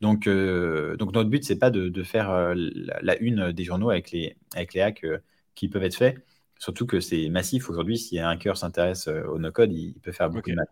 [0.02, 4.12] Donc, euh, donc notre but, c'est pas de, faire euh, la, une des journaux avec
[4.12, 5.20] les, avec les hacks euh,
[5.56, 6.24] qui peuvent être faits,
[6.60, 7.98] Surtout que c'est massif aujourd'hui.
[7.98, 10.68] Si un hacker s'intéresse au no-code, il, peut faire beaucoup de mal.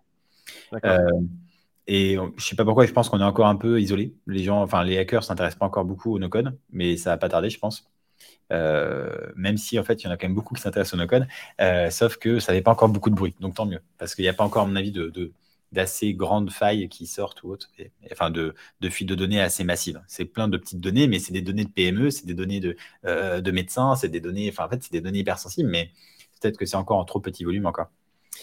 [1.88, 4.14] et je ne sais pas pourquoi, je pense qu'on est encore un peu isolé.
[4.28, 7.30] Les gens, enfin, les hackers s'intéressent pas encore beaucoup au no-code, mais ça va pas
[7.30, 7.90] tarder, je pense.
[8.50, 11.28] même si en fait il y en a quand même beaucoup qui s'intéressent au no-code,
[11.92, 14.30] sauf que ça n'avait pas encore beaucoup de bruit, donc tant mieux, parce qu'il n'y
[14.30, 15.32] a pas encore, à mon avis, de,
[15.76, 17.70] d'assez grandes failles qui sortent ou autres,
[18.12, 20.02] enfin de, de, fuites de données assez massives.
[20.08, 22.76] C'est plein de petites données, mais c'est des données de PME, c'est des données de,
[23.06, 25.92] euh, de médecins, c'est des données, enfin en fait c'est des données hyper sensibles, mais
[26.42, 27.88] peut-être que c'est encore en trop petit volume encore.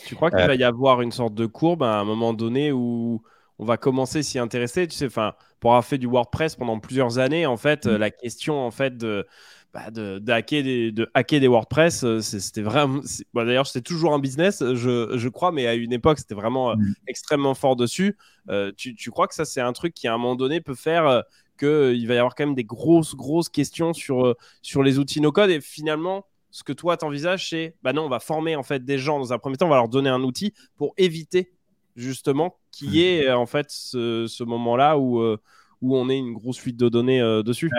[0.07, 2.71] Tu crois qu'il euh, va y avoir une sorte de courbe à un moment donné
[2.71, 3.23] où
[3.59, 4.87] on va commencer à s'y intéresser?
[4.87, 7.97] Tu sais, enfin, pour avoir fait du WordPress pendant plusieurs années, en fait, mmh.
[7.97, 9.27] la question en fait de
[9.73, 13.01] bah, de, hacker des, de hacker des WordPress, euh, c'était vraiment.
[13.33, 16.77] D'ailleurs, c'était toujours un business, je, je, crois, mais à une époque, c'était vraiment euh,
[16.77, 16.95] mm.
[17.09, 18.19] extrêmement fort dessus.
[18.51, 20.75] Euh, tu, tu, crois que ça, c'est un truc qui, à un moment donné, peut
[20.75, 21.23] faire
[21.59, 25.49] qu'il va y avoir quand même des grosses, grosses questions sur, sur les outils no-code
[25.49, 28.99] et finalement, ce que toi, t'envisages, c'est bah non, on va former en fait des
[28.99, 31.51] gens dans un premier temps, on va leur donner un outil pour éviter
[31.97, 36.59] justement qu'il y ait en fait ce, ce moment-là où, où on ait une grosse
[36.59, 37.71] fuite de données dessus.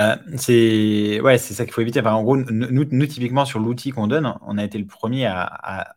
[0.00, 2.00] Euh, c'est ouais, c'est ça qu'il faut éviter.
[2.00, 5.96] Enfin, en gros, nous, typiquement sur l'outil qu'on donne, on a été le premier à,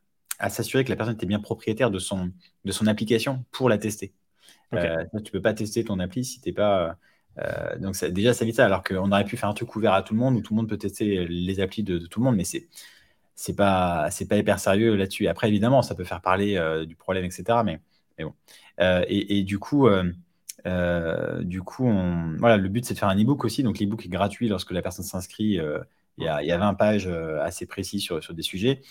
[0.49, 2.31] s'assurer que la personne était bien propriétaire de son,
[2.65, 4.13] de son application pour la tester.
[4.73, 6.97] Euh, tu peux pas tester ton appli si t'es pas.
[7.37, 8.65] Euh, donc déjà, ça évite ça.
[8.65, 10.57] Alors qu'on aurait pu faire un truc ouvert à tout le monde où tout le
[10.57, 12.67] monde peut tester les applis de, tout le monde, mais c'est
[13.35, 15.27] c'est pas c'est pas hyper sérieux là-dessus.
[15.27, 17.43] Après, évidemment, ça peut faire parler du problème, etc.
[17.63, 17.79] Mais,
[18.17, 18.33] mais bon.
[19.07, 19.87] Et, et, du coup.
[20.65, 21.89] Euh, du coup,
[22.39, 23.63] voilà, le but, c'est de faire un e-book aussi.
[23.63, 25.59] Donc, l'e-book est gratuit lorsque la personne s'inscrit.
[25.59, 25.79] Euh,
[26.17, 28.81] il y, a 20 pages euh, assez précises sur, sur des sujets.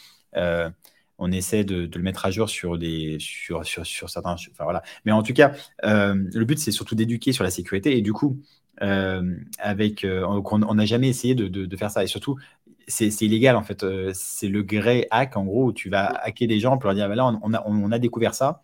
[1.18, 4.32] on essaie de, le mettre à jour sur, des, sur, sur, certains.
[4.34, 4.82] Enfin, voilà.
[5.04, 5.52] Mais en tout cas,
[5.82, 7.96] le but, c'est surtout d'éduquer sur la sécurité.
[7.96, 8.40] Et du coup,
[8.78, 12.04] avec, on n'a jamais essayé de, de, faire ça.
[12.04, 12.36] Et surtout,
[12.86, 13.86] c'est illégal en fait.
[14.12, 17.08] c'est le grey hack en gros où tu vas hacker des gens pour leur dire
[17.08, 18.60] bah là, on, a, on a découvert ça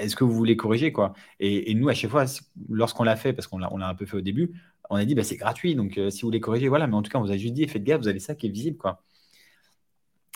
[0.00, 1.12] est-ce que vous voulez corriger quoi?
[1.38, 2.24] Et, nous, à chaque fois,
[2.68, 4.52] lorsqu'on l'a fait, parce qu'on l'a, un peu fait au début,
[4.88, 6.86] on a dit bah, c'est gratuit, donc euh, si vous voulez corriger, voilà.
[6.86, 8.46] Mais en tout cas, on vous a juste dit faites gaffe, vous avez ça qui
[8.46, 9.02] est visible quoi.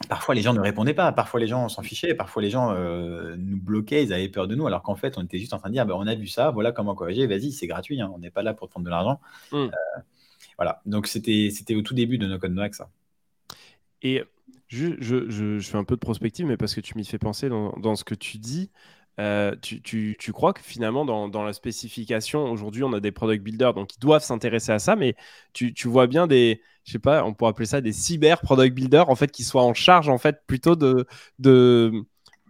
[0.09, 3.37] Parfois, les gens ne répondaient pas, parfois les gens s'en fichaient, parfois les gens euh,
[3.39, 5.69] nous bloquaient, ils avaient peur de nous, alors qu'en fait, on était juste en train
[5.69, 8.19] de dire bah, on a vu ça, voilà comment corriger, vas-y, c'est gratuit, hein, on
[8.19, 9.21] n'est pas là pour te prendre de l'argent.
[9.53, 9.57] Mmh.
[9.57, 9.71] Euh,
[10.57, 12.91] voilà, donc c'était, c'était au tout début de nos codes Noack ça.
[14.03, 14.23] Et
[14.67, 17.49] je, je, je, fais un peu de prospective, mais parce que tu m'y fais penser
[17.49, 18.71] dans, dans ce que tu dis.
[19.21, 23.13] Euh, tu, tu, tu, crois que finalement, dans, dans la spécification, aujourd'hui, on a des
[23.13, 25.15] product builders donc ils doivent s'intéresser à ça, mais
[25.53, 28.75] tu, tu, vois bien des, je sais pas, on pourrait appeler ça des cyber product
[28.75, 31.07] builders, en fait, qui soient en charge, en fait, plutôt de,
[31.39, 31.93] de,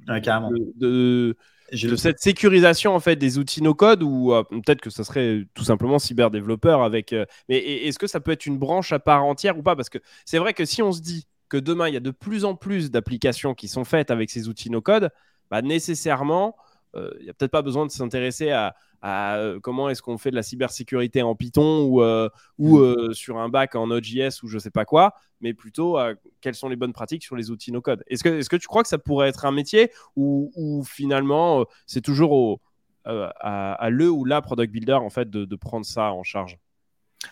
[0.06, 1.36] de,
[1.72, 5.64] de, cette sécurisation, en fait, des outils no-code, ou euh, peut-être que ça serait tout
[5.64, 7.12] simplement cyber développeur avec.
[7.12, 9.76] Euh, mais est-ce que ça peut être une branche à part entière ou pas?
[9.76, 12.10] Parce que c'est vrai que si on se dit que demain, il y a de
[12.10, 15.10] plus en plus d'applications qui sont faites avec ces outils no-code,
[15.51, 16.57] bah, nécessairement,
[16.97, 18.74] euh, il n'y a peut-être pas besoin de s'intéresser à,
[19.05, 22.28] euh, comment est-ce qu'on fait de la cybersécurité en Python ou, euh,
[22.59, 23.14] ou mm.
[23.14, 26.68] sur un bac en Node.js ou je sais pas quoi, mais plutôt à quelles sont
[26.68, 28.03] les bonnes pratiques sur les outils no-code.
[28.07, 32.01] Est-ce que, est que tu crois que ça pourrait être un métier ou, finalement c'est
[32.01, 32.61] toujours au,
[33.05, 36.59] à, le ou la product builder en fait de, prendre ça en charge?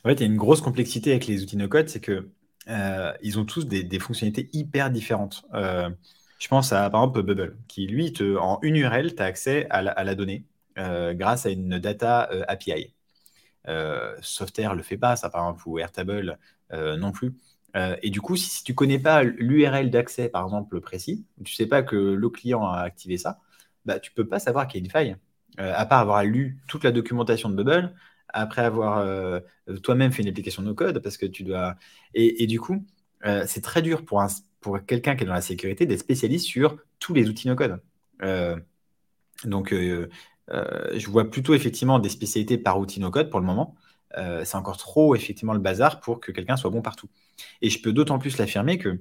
[0.05, 2.29] En fait, il y a une grosse complexité avec les outils no-code, c'est que
[3.23, 5.45] ils ont tous des, des, fonctionnalités hyper différentes.
[6.43, 9.81] Je pense à, par exemple, Bubble, qui, lui, en une URL, tu as accès à
[9.81, 10.45] la, donnée
[10.77, 12.93] euh, grâce à une data euh, API.
[13.69, 16.39] Euh, Software ne le fait pas, ça, par exemple, ou Airtable
[16.73, 17.35] non plus.
[18.03, 21.57] et du coup, si, tu ne connais pas l'URL d'accès, par exemple, précis, tu ne
[21.57, 23.39] sais pas que le client a activé ça,
[23.85, 25.17] bah, tu ne peux pas savoir qu'il y a une faille,
[25.59, 27.95] à part avoir lu toute la documentation de Bubble,
[28.29, 29.07] après avoir
[29.85, 31.77] toi-même fait une application no code, parce que tu dois.
[32.15, 32.85] Et du coup,
[33.47, 34.29] c'est très dur pour un,
[34.63, 37.81] pour quelqu'un qui est dans la sécurité d'être spécialiste sur tous les outils no-code.
[38.23, 38.57] Euh,
[39.45, 40.09] donc, euh,
[40.51, 43.75] euh, je vois plutôt effectivement des spécialités par outil no-code pour le moment.
[44.45, 47.09] c'est encore trop effectivement le bazar pour que quelqu'un soit bon partout.
[47.61, 49.01] Et je peux d'autant plus l'affirmer que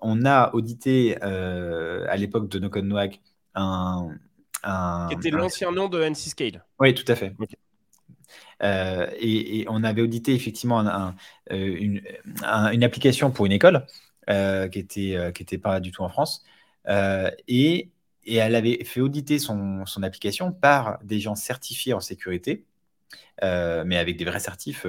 [0.00, 3.20] on a audité à l'époque de No-Code NoHack
[3.54, 4.10] un,
[4.62, 6.64] un, Qui était l'ancien nom de NC Scale.
[6.80, 7.34] Oui, tout à fait.
[8.62, 11.12] Euh, et, on avait audité effectivement euh,
[11.50, 13.86] une, application pour une école
[14.30, 16.44] euh, qui était qui était pas du tout en France.
[16.88, 17.90] et,
[18.24, 22.64] et elle avait fait auditer son, son, application par des gens certifiés en sécurité,
[23.42, 24.86] mais avec des vrais certifs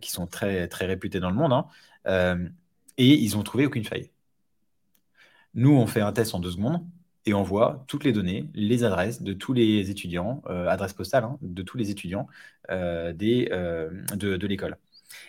[0.00, 1.52] qui sont très, très réputés dans le monde.
[1.52, 2.38] Hein.
[2.96, 4.10] et ils ont trouvé aucune faille.
[5.54, 6.82] Nous, on fait un test en deux secondes
[7.28, 11.24] et on voit toutes les données, les adresses de tous les étudiants, euh, adresses postales
[11.24, 12.26] hein, de tous les étudiants
[12.70, 14.78] euh, des, euh, de, l'école.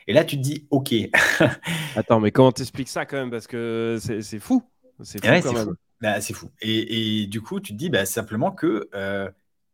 [0.08, 0.94] Et là, tu te dis, OK.
[1.98, 3.32] Attends, mais comment t'expliques ça quand même?
[3.32, 4.64] Parce que c'est fou.
[5.04, 5.76] C'est fou quand même.
[6.00, 6.50] Bah, c'est fou.
[6.62, 9.30] Et, du coup, tu te dis bah, simplement que euh,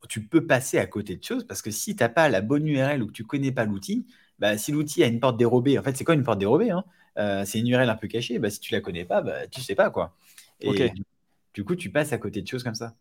[0.09, 2.67] tu peux passer à côté de choses parce que si tu n'as pas la bonne
[2.67, 4.07] URL ou que tu ne connais pas l'outil,
[4.39, 6.83] bah, si l'outil a une porte dérobée, en fait, c'est quoi une porte dérobée hein?
[7.45, 8.39] C'est une URL un peu cachée.
[8.39, 10.15] Bah, si tu la connais pas, bah, tu sais pas quoi.
[10.59, 11.03] Et du,
[11.63, 12.95] coup, tu passes à côté de choses comme ça.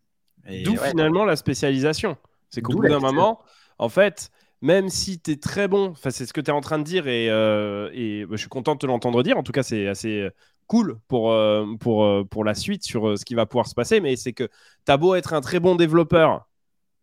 [0.63, 2.17] D'où finalement la spécialisation.
[2.49, 3.41] C'est qu'au bout d'un moment,
[3.79, 4.29] en fait,
[4.61, 7.07] même si tu es très bon, c'est ce que tu es en train de dire
[7.07, 9.37] et, euh, et je suis content de te l'entendre dire.
[9.37, 10.29] En tout cas, c'est assez
[10.67, 13.99] cool pour, euh, pour, pour la suite sur ce qui va pouvoir se passer.
[13.99, 14.47] Mais c'est que
[14.85, 16.47] tu as beau être un très bon développeur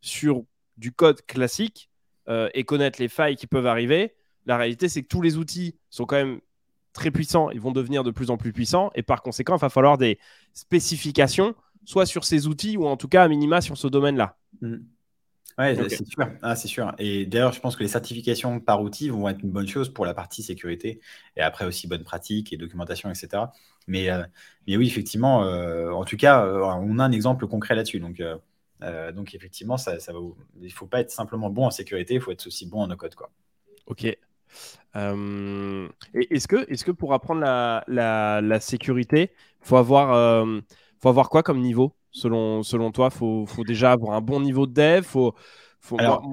[0.00, 0.44] sur
[0.76, 1.90] du code classique
[2.28, 4.14] et connaître les failles qui peuvent arriver,
[4.46, 6.40] la réalité, c'est que tous les outils sont quand même
[6.92, 9.68] très puissants, ils vont devenir de plus en plus puissants, et par conséquent, il va
[9.68, 10.18] falloir des
[10.52, 14.36] spécifications, soit sur ces outils, ou en tout cas, à minima, sur ce domaine-là.
[14.60, 14.76] Mmh.
[15.58, 16.30] Oui, c'est sûr.
[16.40, 16.94] Ah, c'est sûr.
[16.98, 20.06] Et d'ailleurs, je pense que les certifications par outil vont être une bonne chose pour
[20.06, 21.00] la partie sécurité,
[21.36, 23.44] et après aussi bonne pratique et documentation, etc.
[23.86, 24.22] Mais, euh,
[24.66, 28.00] mais oui, effectivement, euh, en tout cas, euh, on a un exemple concret là-dessus.
[28.00, 28.22] Donc,
[29.14, 30.18] donc effectivement, ça, ça va,
[30.60, 32.88] il ne faut pas être simplement bon en sécurité, il faut être aussi bon en
[32.88, 33.14] no-code.
[33.14, 33.30] Quoi.
[33.86, 34.06] Ok,
[34.96, 40.60] euh, est-ce que, est que pour apprendre la, la, sécurité, il faut, avoir, euh,
[41.00, 43.08] faut avoir quoi comme niveau selon, selon toi?
[43.12, 45.34] Il faut, faut, déjà avoir un bon niveau de dev faut,
[45.80, 45.98] faut...
[45.98, 46.28] Alors,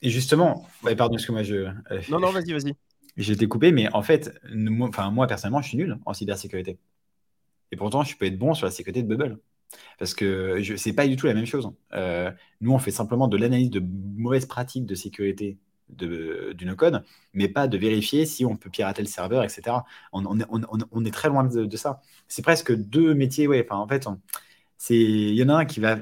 [0.00, 1.56] Et justement, pardon, parce que moi je.
[1.56, 2.74] Euh, non, non, vas-y, vas-y.
[3.16, 6.78] J'ai été coupé, mais en fait, moi, enfin, moi personnellement, je suis nul en cybersécurité.
[7.72, 9.38] Et pourtant, je peux être bon sur la sécurité de Bubble.
[9.98, 11.70] Parce que ce n'est pas du tout la même chose.
[12.60, 13.82] nous, on fait simplement de l'analyse de
[14.16, 15.58] mauvaises pratiques de sécurité
[15.96, 19.84] du no-code, mais pas de vérifier si on peut pirater le serveur, etc.
[20.12, 22.00] On, est très loin de, ça.
[22.28, 23.64] C'est presque deux métiers, ouais.
[23.64, 24.06] Enfin, en fait,
[24.90, 25.98] il y en a un qui va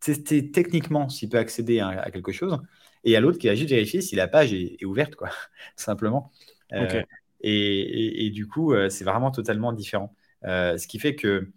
[0.00, 2.58] tester techniquement s'il peut accéder à, quelque chose,
[3.04, 5.30] et il y a l'autre qui va juste vérifier si la page est, ouverte, quoi,
[5.76, 6.32] simplement.
[6.72, 7.02] Euh,
[7.40, 10.14] et, du coup, euh, c'est vraiment totalement différent.
[10.44, 11.50] Euh, ce qui fait que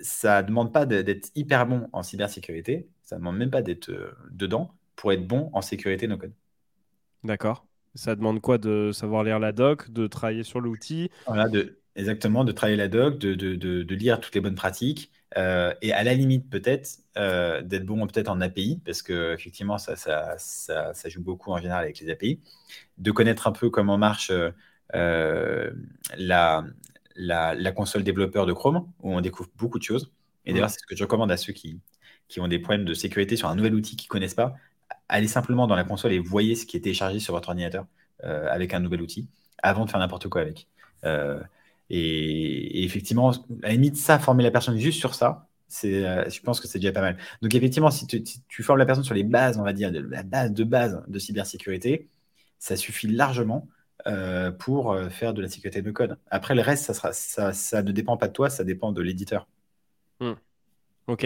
[0.00, 3.92] ça ne demande pas d'être hyper bon en cybersécurité, ça ne demande même pas d'être
[4.30, 6.32] dedans pour être bon en sécurité no-code.
[7.24, 7.66] D'accord.
[7.94, 11.10] Ça demande quoi de savoir lire la doc, de travailler sur l'outil?
[11.26, 15.10] Voilà, de, exactement, de travailler la doc, de, de, de, lire toutes les bonnes pratiques.
[15.36, 19.78] Euh, et à la limite, peut-être, euh, d'être bon peut-être en API, parce que effectivement,
[19.78, 22.40] ça, ça, ça, ça, joue beaucoup en général avec les API.
[22.98, 24.32] De connaître un peu comment marche
[24.94, 25.70] euh,
[26.16, 26.64] la,
[27.14, 30.12] la, la, console développeur de Chrome, où on découvre beaucoup de choses.
[30.44, 30.72] Et d'ailleurs, mmh.
[30.72, 31.80] c'est ce que je recommande à ceux qui,
[32.28, 34.54] qui ont des problèmes de sécurité sur un nouvel outil qu'ils ne connaissent pas
[35.08, 37.86] allez simplement dans la console et voyez ce qui est téléchargé sur votre ordinateur
[38.24, 39.28] euh, avec un nouvel outil
[39.62, 40.66] avant de faire n'importe quoi avec.
[41.04, 41.40] Euh,
[41.90, 45.48] et, effectivement, à la limite, ça, former la personne juste sur ça,
[45.84, 47.16] euh, je pense que c'est déjà pas mal.
[47.40, 50.22] Donc effectivement, si tu, formes la personne sur les bases, on va dire, de, la
[50.22, 52.08] base de base de cybersécurité,
[52.58, 53.68] ça suffit largement
[54.58, 56.18] pour faire de la sécurité de code.
[56.28, 59.46] Après, le reste, ça, ne dépend pas de toi, ça dépend de l'éditeur.
[60.18, 60.34] Hmm.
[61.06, 61.24] Ok.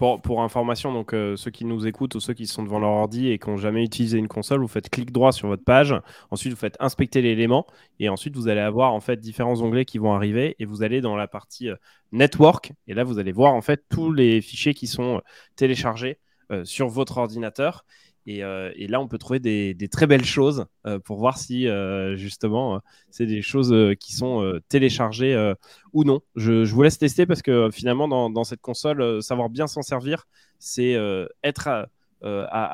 [0.00, 3.28] Pour, information, donc euh, ceux qui nous écoutent ou ceux qui sont devant leur ordi
[3.28, 5.94] et qui n'ont jamais utilisé une console, vous faites clic droit sur votre page.
[6.30, 7.66] Ensuite, vous faites inspecter l'élément
[7.98, 11.02] et ensuite vous allez avoir en fait différents onglets qui vont arriver et vous allez
[11.02, 11.76] dans la partie euh,
[12.12, 15.20] network et là vous allez voir en fait tous les fichiers qui sont euh,
[15.56, 16.18] téléchargés
[16.64, 17.84] sur votre ordinateur
[18.28, 22.16] euh, et, là, on peut trouver des, très belles choses euh, pour voir si euh,
[22.16, 25.54] justement c'est des choses qui sont téléchargées
[25.92, 26.20] ou non.
[26.36, 30.26] Je, vous laisse tester parce que finalement, dans, cette console, savoir bien s'en servir,
[30.58, 30.96] c'est
[31.42, 31.88] être à,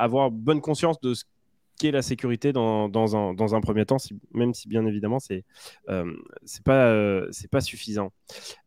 [0.02, 1.24] avoir bonne conscience de ce
[1.78, 3.96] qu'est la sécurité dans, un, premier temps,
[4.32, 5.44] même si bien évidemment c'est
[5.88, 6.12] euh,
[6.68, 8.12] euh, pas suffisant.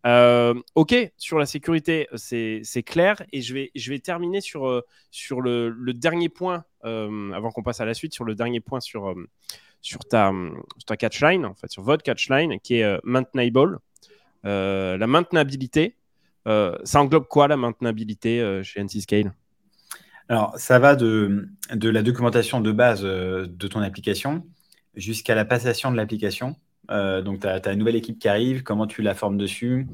[0.05, 4.81] Euh, ok, sur la sécurité c'est clair et je vais terminer sur euh,
[5.41, 9.13] le, dernier point avant qu'on passe à la suite sur le dernier point sur
[9.81, 10.31] sur ta
[10.77, 13.79] sur ta catchline en fait sur votre catchline qui est maintenable,
[14.43, 15.95] la maintenabilité.
[16.45, 19.33] ça englobe quoi la maintenabilité chez NC Scale?
[20.29, 24.45] Alors, ça va de, de la documentation de base euh, de ton application
[24.95, 26.55] jusqu'à la passation de l'application.
[26.91, 29.87] Euh, donc, tu as, une nouvelle équipe qui arrive, comment tu la formes dessus.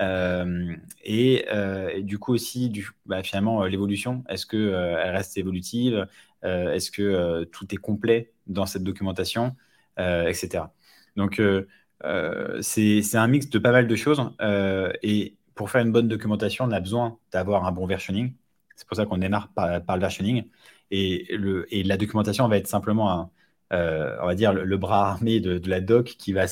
[0.00, 0.74] Euh,
[1.04, 1.46] et,
[2.02, 2.72] du coup aussi,
[3.04, 4.24] bah, finalement, l'évolution.
[4.28, 6.06] Est-ce qu'elle reste évolutive
[6.42, 9.54] Est-ce que tout est complet dans cette documentation
[9.98, 10.64] Etc.
[11.16, 11.42] Donc,
[12.60, 14.30] c'est un mix de pas mal de choses.
[15.02, 18.32] et pour faire une bonne documentation, on a besoin d'avoir un bon versioning.
[18.76, 20.44] C'est pour ça qu'on démarre par, le versioning.
[20.90, 21.36] Et,
[21.84, 23.30] la documentation va être simplement,
[23.72, 26.46] euh, on va dire, le, bras armé de, la doc qui va,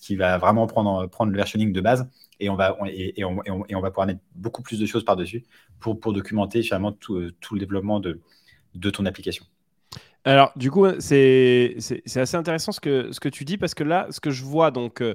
[0.00, 2.08] qui va vraiment prendre, le versioning de base.
[2.38, 5.44] Et on, va, et, va pouvoir mettre beaucoup plus de choses par-dessus
[5.78, 8.20] pour, pour documenter finalement tout, tout le développement de,
[8.90, 9.44] ton application.
[10.24, 11.76] Alors, du coup, c'est
[12.14, 14.70] assez intéressant ce que, ce que tu dis parce que là, ce que je vois
[14.70, 15.14] donc euh,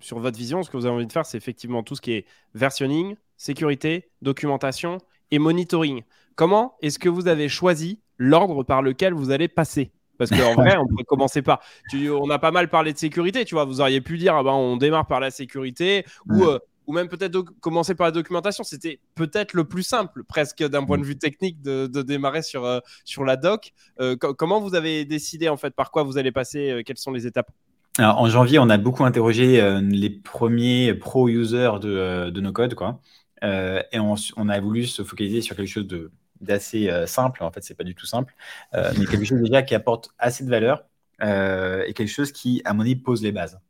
[0.00, 2.12] sur votre vision, ce que vous avez envie de faire, c'est effectivement tout ce qui
[2.12, 4.98] est versionning, sécurité, documentation
[5.30, 6.02] et monitoring.
[6.34, 9.92] Comment est-ce que vous avez choisi l'ordre par lequel vous allez passer?
[10.18, 11.60] Parce qu'en vrai, on pourrait commencer par.
[11.94, 13.64] on a pas mal parlé de sécurité, tu vois.
[13.64, 17.08] Vous auriez pu dire, ah ben, on démarre par la sécurité, ou, euh, ou même
[17.08, 18.64] peut-être commencer par la documentation.
[18.64, 22.80] C'était peut-être le plus simple, presque d'un point de vue technique, de, démarrer sur, euh,
[23.04, 23.72] sur la doc.
[24.00, 27.26] Euh, comment vous avez décidé, en fait, par quoi vous allez passer Quelles sont les
[27.26, 27.50] étapes?
[27.98, 33.00] Alors, en janvier, on a beaucoup interrogé les premiers pro-users de, de, nos codes, quoi.
[33.42, 36.10] Et on, on, a voulu se focaliser sur quelque chose de
[36.40, 37.42] d'assez euh, simple.
[37.42, 38.34] En fait, c'est pas du tout simple,
[38.74, 40.84] euh, mais quelque chose déjà qui apporte assez de valeur
[41.22, 43.60] euh, et quelque chose qui, à mon avis, pose les bases.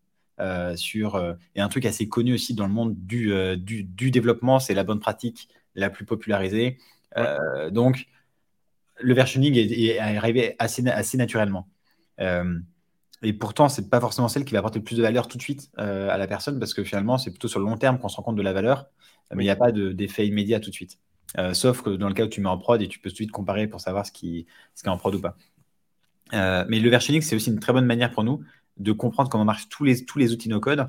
[0.77, 4.85] sur, et un truc assez connu aussi dans le monde du, du, développement, c'est la
[4.85, 6.79] bonne pratique la plus popularisée.
[7.71, 8.07] donc,
[9.01, 11.69] le versioning est, arrivé assez, assez naturellement.
[13.23, 15.43] Et pourtant, c'est pas forcément celle qui va apporter le plus de valeur tout de
[15.43, 18.17] suite à la personne, parce que finalement, c'est plutôt sur le long terme qu'on se
[18.17, 18.87] rend compte de la valeur,
[19.35, 20.99] mais il n'y a pas d'effet immédiat tout de suite.
[21.37, 23.15] Euh, sauf que dans le cas où tu mets en prod et tu peux tout
[23.15, 25.37] de suite comparer pour savoir ce qui, ce qui est en prod ou pas.
[26.33, 28.43] Euh, mais le versioning, c'est aussi une très bonne manière pour nous
[28.79, 30.89] de comprendre comment marchent tous les, tous les outils no-code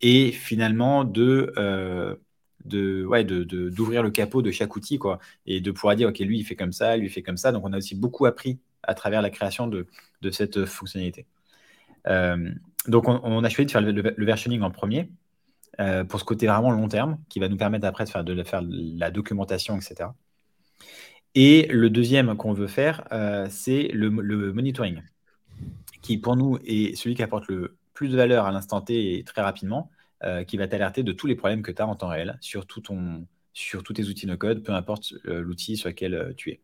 [0.00, 2.16] et finalement de, euh,
[2.64, 6.18] de, ouais, de, d'ouvrir le capot de chaque outil quoi, et de pouvoir dire, OK,
[6.18, 7.52] lui, il fait comme ça, lui, il fait comme ça.
[7.52, 9.86] Donc, on a aussi beaucoup appris à travers la création de,
[10.20, 11.26] de cette fonctionnalité.
[12.86, 15.10] Donc, on, a choisi de faire le versioning en premier.
[15.80, 18.42] Euh, pour ce côté vraiment long terme, qui va nous permettre après de faire, de
[18.42, 20.10] faire la documentation, etc.
[21.36, 25.02] Et le deuxième qu'on veut faire, euh, c'est le, monitoring,
[26.02, 29.22] qui pour nous est celui qui apporte le plus de valeur à l'instant T et
[29.22, 29.88] très rapidement,
[30.24, 32.66] euh, qui va t'alerter de tous les problèmes que tu as en temps réel sur,
[32.66, 36.60] tout ton, sur tous tes outils no code, peu importe l'outil sur lequel tu es.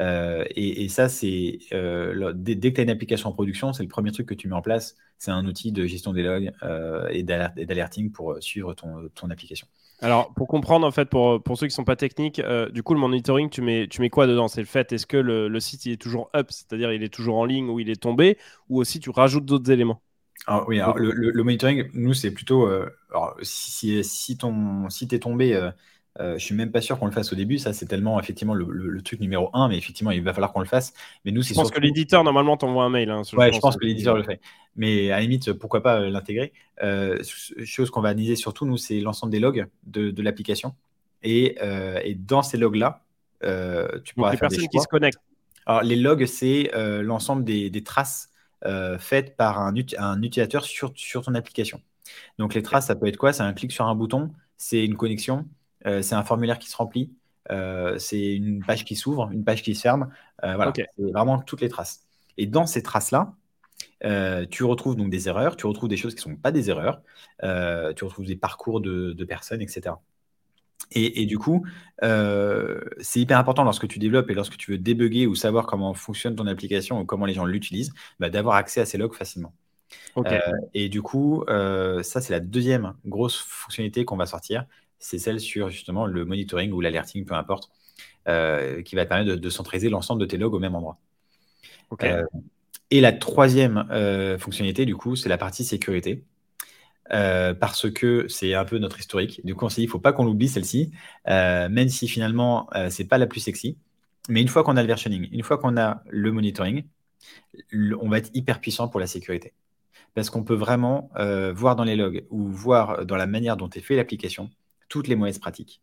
[0.00, 3.88] Euh, et, ça, c'est euh, dès, que tu as une application en production, c'est le
[3.88, 4.96] premier truc que tu mets en place.
[5.18, 9.66] C'est un outil de gestion des logs euh, et d'alerting pour suivre ton, ton, application.
[10.00, 12.40] Alors, pour comprendre, en fait, pour, pour ceux qui ne sont pas techniques,
[12.72, 14.48] du coup, le monitoring, tu mets, tu mets quoi dedans?
[14.48, 17.12] C'est le fait, est-ce que le, le, site il est toujours up, c'est-à-dire il est
[17.12, 18.38] toujours en ligne ou il est tombé,
[18.68, 20.00] ou aussi tu rajoutes d'autres éléments?
[20.46, 22.66] Alors, oui, alors, le, le, monitoring, nous, c'est plutôt
[23.10, 25.70] alors, si, si, ton site est tombé,
[26.18, 27.58] euh, je suis même pas sûr qu'on le fasse au début.
[27.58, 30.66] Ça, c'est tellement effectivement le, truc numéro un, mais effectivement, il va falloir qu'on le
[30.66, 30.92] fasse.
[31.24, 33.10] Mais nous, je pense que l'éditeur normalement t'envoie un mail.
[33.10, 34.40] Hein, ouais, je pense, que l'éditeur le fait.
[34.76, 36.52] Mais à la limite, pourquoi pas euh, l'intégrer?
[36.82, 37.18] Euh,
[37.64, 40.74] Chose qu'on va analyser surtout, nous, c'est l'ensemble des logs de, l'application.
[41.22, 41.56] Et,
[42.18, 43.04] dans ces logs-là,
[43.42, 44.68] tu pourras faire des choix.
[44.68, 45.20] qui se connectent.
[45.66, 48.30] Alors, les logs, c'est l'ensemble des, traces
[48.98, 51.80] faites par un, un utilisateur sur, sur ton application.
[52.38, 53.32] Donc, les traces, ça peut être quoi?
[53.32, 56.76] C'est un clic sur un bouton, c'est une connexion, euh, c'est un formulaire qui se
[56.76, 57.10] remplit,
[57.50, 60.10] euh, c'est une page qui s'ouvre, une page qui se ferme.
[60.44, 62.06] Euh, voilà, c'est vraiment toutes les traces.
[62.36, 63.34] Et dans ces traces-là,
[64.50, 67.02] tu retrouves donc des erreurs, tu retrouves des choses qui ne sont pas des erreurs,
[67.42, 69.96] tu retrouves des parcours de, personnes, etc.
[70.92, 71.66] Et, du coup,
[72.00, 76.34] c'est hyper important lorsque tu développes et lorsque tu veux débugger ou savoir comment fonctionne
[76.34, 79.52] ton application ou comment les gens l'utilisent, bah, d'avoir accès à ces logs facilement.
[80.72, 84.64] et du coup, ça, c'est la deuxième grosse fonctionnalité qu'on va sortir
[85.00, 87.70] c'est celle sur justement le monitoring ou l'alerting, peu importe,
[88.28, 90.98] euh, qui va te permettre de, centraliser l'ensemble de tes logs au même endroit.
[92.02, 92.24] Euh,
[92.90, 96.22] et la troisième euh, fonctionnalité, du coup, c'est la partie sécurité.
[97.08, 99.40] parce que c'est un peu notre historique.
[99.44, 100.92] Du coup, on s'est dit, il ne faut pas qu'on l'oublie celle-ci,
[101.26, 103.76] même si finalement, ce n'est pas la plus sexy.
[104.28, 106.84] Mais une fois qu'on a le versioning, une fois qu'on a le monitoring,
[107.72, 109.54] on va être hyper puissant pour la sécurité.
[110.14, 111.10] Parce qu'on peut vraiment
[111.54, 114.50] voir dans les logs ou voir dans la manière dont est fait l'application
[114.90, 115.80] toutes les mauvaises pratiques.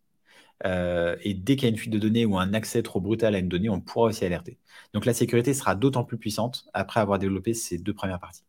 [0.66, 3.36] Euh, et dès qu'il y a une fuite de données ou un accès trop brutal
[3.36, 4.58] à une donnée, on pourra aussi alerter.
[4.94, 8.44] Donc la sécurité sera d'autant plus puissante après avoir développé ces deux premières parties.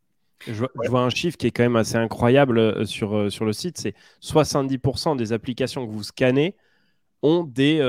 [0.46, 3.52] Je vois, un chiffre qui est quand même assez incroyable euh, sur, euh, sur le
[3.52, 6.54] site, c'est 70% des applications que vous scannez
[7.22, 7.80] ont des...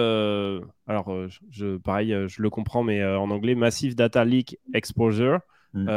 [0.88, 1.16] alors,
[1.52, 5.38] je, pareil, je le comprends, mais en anglais, Massive Data Leak Exposure.
[5.74, 5.88] Mm.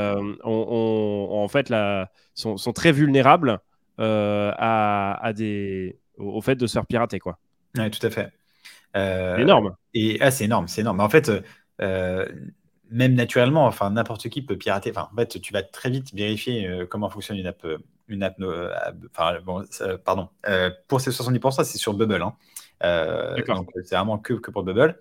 [0.45, 3.59] en fait, la, sont, sont, très vulnérables
[3.97, 7.39] à, à, des, au, fait de se faire pirater, quoi.
[7.77, 8.33] Oui, tout à fait.
[8.97, 9.75] Euh, énorme.
[9.95, 11.01] Et ah, c'est énorme, c'est énorme.
[11.01, 11.31] En fait,
[11.81, 12.29] euh,
[12.91, 14.91] même naturellement, enfin n'importe qui peut pirater.
[14.91, 17.66] Enfin, en fait, tu vas très vite vérifier euh, comment fonctionne une app.
[18.09, 18.37] Une app,
[19.14, 19.64] enfin, bon,
[20.05, 20.29] pardon.
[20.89, 22.23] pour ces 70%, c'est sur Bubble.
[22.23, 22.35] Hein.
[23.47, 24.99] donc, c'est vraiment que, que pour Bubble.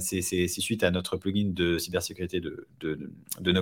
[0.00, 3.54] c'est suite à notre plugin de cybersécurité de, de, de.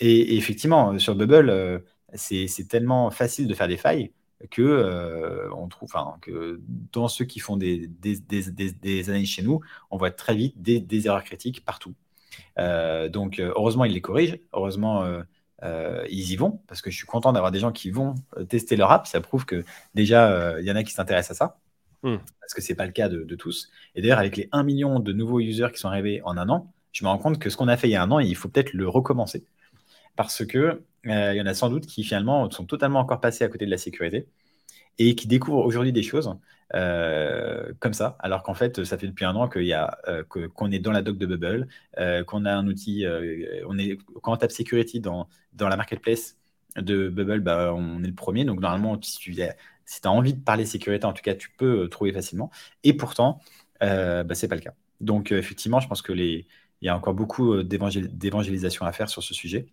[0.00, 1.82] Et, et, effectivement, sur Bubble,
[2.14, 4.12] c'est tellement facile de faire des failles
[4.50, 6.60] que euh, on trouve, que
[6.92, 9.60] dans ceux qui font des, des, des, des, analyses chez nous,
[9.90, 11.94] on voit très vite des, erreurs critiques partout.
[12.56, 14.38] donc, heureusement, ils les corrigent.
[14.52, 15.04] Heureusement,
[15.62, 18.14] ils y vont parce que je suis content d'avoir des gens qui vont
[18.48, 19.06] tester leur app.
[19.06, 19.64] Ça prouve que
[19.94, 21.58] déjà, il y en a qui s'intéressent à ça.
[22.02, 22.18] Hmm.
[22.40, 23.70] Parce que ce n'est pas le cas de, tous.
[23.94, 26.72] Et d'ailleurs, avec les 1 million de nouveaux users qui sont arrivés en un an,
[26.92, 28.36] je me rends compte que ce qu'on a fait il y a un an, il
[28.36, 29.44] faut peut-être le recommencer.
[30.16, 33.48] Parce que il y en a sans doute qui finalement sont totalement encore passés à
[33.48, 34.28] côté de la sécurité
[34.98, 36.34] et qui découvrent aujourd'hui des choses
[36.74, 39.72] euh, comme ça, alors qu'en fait, ça fait depuis un an qu'il
[40.08, 41.68] euh, qu'on est dans la doc de Bubble,
[41.98, 43.06] euh, qu'on a un outil,
[43.66, 46.36] on est, quand on tape security dans, dans la marketplace
[46.76, 48.44] de Bubble, bah, on est le premier.
[48.44, 52.12] Donc normalement, si tu as envie de parler sécurité, en tout cas, tu peux trouver
[52.12, 52.50] facilement.
[52.84, 53.40] Et pourtant,
[53.80, 54.74] bah, ce n'est pas le cas.
[55.00, 56.46] Donc effectivement, je pense que les,
[56.82, 59.68] il y a encore beaucoup d'évangélisation à faire sur ce sujet.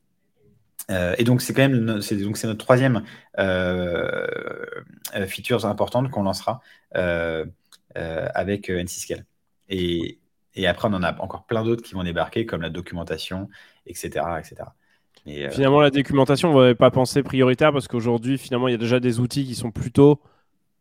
[0.91, 3.03] Euh, et donc, c'est quand même c'est, donc c'est notre troisième
[3.39, 4.27] euh,
[5.15, 6.61] euh, feature importante qu'on lancera
[7.93, 9.25] avec NC-Scale.
[9.69, 10.19] Et,
[10.53, 13.49] et, après, on en a encore plein d'autres qui vont débarquer, comme la documentation,
[13.87, 14.25] etc.
[14.39, 14.69] etc.
[15.51, 18.99] finalement, la documentation, vous n'avez pas pensé prioritaire parce qu'aujourd'hui, finalement, il y a déjà
[18.99, 20.21] des outils qui sont plutôt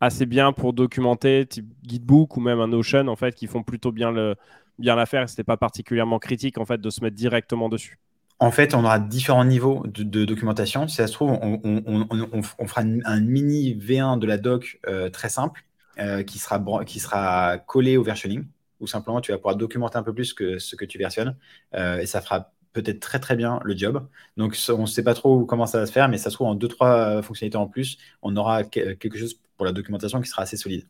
[0.01, 3.91] assez bien pour documenter, type Gitbook ou même un Notion, en fait, qui font plutôt
[3.91, 4.35] bien, le,
[4.77, 5.25] bien l'affaire.
[5.25, 7.97] N'était pas particulièrement critique, en fait, de se mettre directement dessus.
[8.39, 10.87] En fait, on aura différents niveaux de, documentation.
[10.87, 15.63] Si ça se trouve, on, fera un mini V1 de la doc euh, très simple
[15.99, 18.45] euh, qui, sera, qui sera collé au versioning,
[18.81, 21.37] ou simplement tu vas pouvoir documenter un peu plus que ce que tu versionnes,
[21.75, 24.05] euh, et ça fera peut-être très très bien le job.
[24.35, 26.47] Donc on ne sait pas trop comment ça va se faire, mais ça se trouve
[26.47, 30.41] en deux trois fonctionnalités en plus, on aura quelque chose pour la documentation qui sera
[30.41, 30.85] assez solide.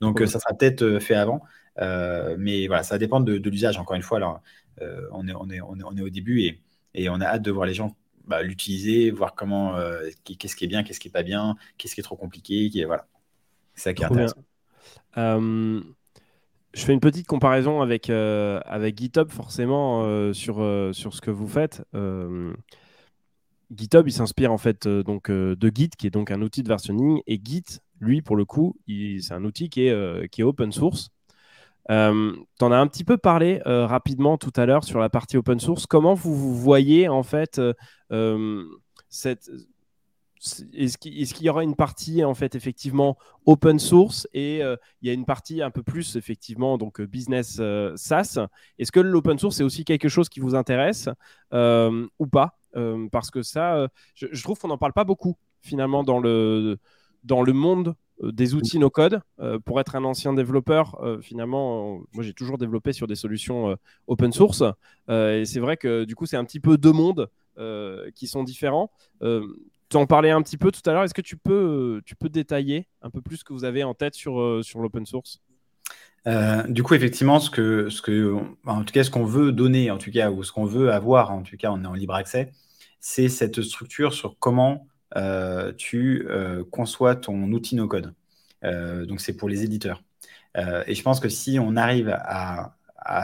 [0.00, 1.42] Donc ça sera peut-être fait avant,
[2.38, 3.78] mais voilà, ça va dépendre de, l'usage.
[3.78, 4.40] Encore une fois, là,
[5.10, 6.60] on, est, on, est, on est au début et
[6.94, 10.64] et on a hâte de voir les gens bah, l'utiliser, voir comment, euh, qu'est-ce qui
[10.64, 12.70] est bien, qu'est-ce qui est pas bien, qu'est-ce qui est trop compliqué.
[12.70, 13.06] Qui est, voilà.
[13.74, 14.42] C'est ça qui est intéressant.
[15.18, 15.80] Euh,
[16.72, 20.56] je fais une petite comparaison avec, euh, avec GitHub, forcément, sur,
[20.92, 21.82] sur ce que vous faites.
[23.74, 27.20] GitHub, il s'inspire en fait donc, de Git, qui est donc un outil de versionning.
[27.26, 31.10] Et Git, lui, pour le coup, c'est un outil qui est, qui est open source.
[31.90, 35.08] Euh, tu en as un petit peu parlé euh, rapidement tout à l'heure sur la
[35.08, 35.86] partie open source.
[35.86, 37.60] Comment vous, voyez en fait
[38.12, 38.64] euh,
[39.08, 39.50] cette.
[40.74, 43.16] Est-ce qu'il y aura une partie en fait effectivement
[43.46, 47.62] open source et il y a une partie un peu plus effectivement donc business
[47.96, 48.38] SaaS?
[48.78, 51.08] Est-ce que l'open source est aussi quelque chose qui vous intéresse
[51.50, 52.58] ou pas?
[53.10, 56.76] Parce que ça, je, trouve qu'on n'en parle pas beaucoup finalement dans le
[57.22, 59.20] dans le monde euh, des outils no-code.
[59.40, 63.76] Euh, pour être un ancien développeur, euh, finalement, moi j'ai toujours développé sur des solutions
[64.06, 64.62] open source.
[65.08, 67.28] et c'est vrai que du coup, c'est un petit peu deux mondes
[68.14, 68.90] qui sont différents.
[69.20, 71.04] tu en parlais un petit peu tout à l'heure.
[71.04, 73.94] Est-ce que tu peux, tu peux détailler un peu plus ce que vous avez en
[73.94, 75.40] tête sur, sur l'open source?
[76.68, 79.98] Du coup, effectivement, ce que, ce que, en tout cas, ce qu'on veut donner, en
[79.98, 82.52] tout cas, ou ce qu'on veut avoir, en tout cas, on est en libre accès,
[83.00, 84.93] c'est cette structure sur comment euh,
[85.76, 88.14] tu euh, conçois ton outil no-code.
[88.64, 90.02] Euh, donc, c'est pour les éditeurs.
[90.56, 92.76] et je pense que si on arrive à,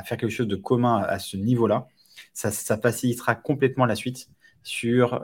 [0.04, 1.88] faire quelque chose de commun à ce niveau-là,
[2.34, 4.28] ça, facilitera complètement la suite
[4.62, 5.20] sur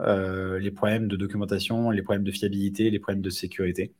[0.59, 3.93] les problèmes de documentation, les problèmes de fiabilité, les problèmes de sécurité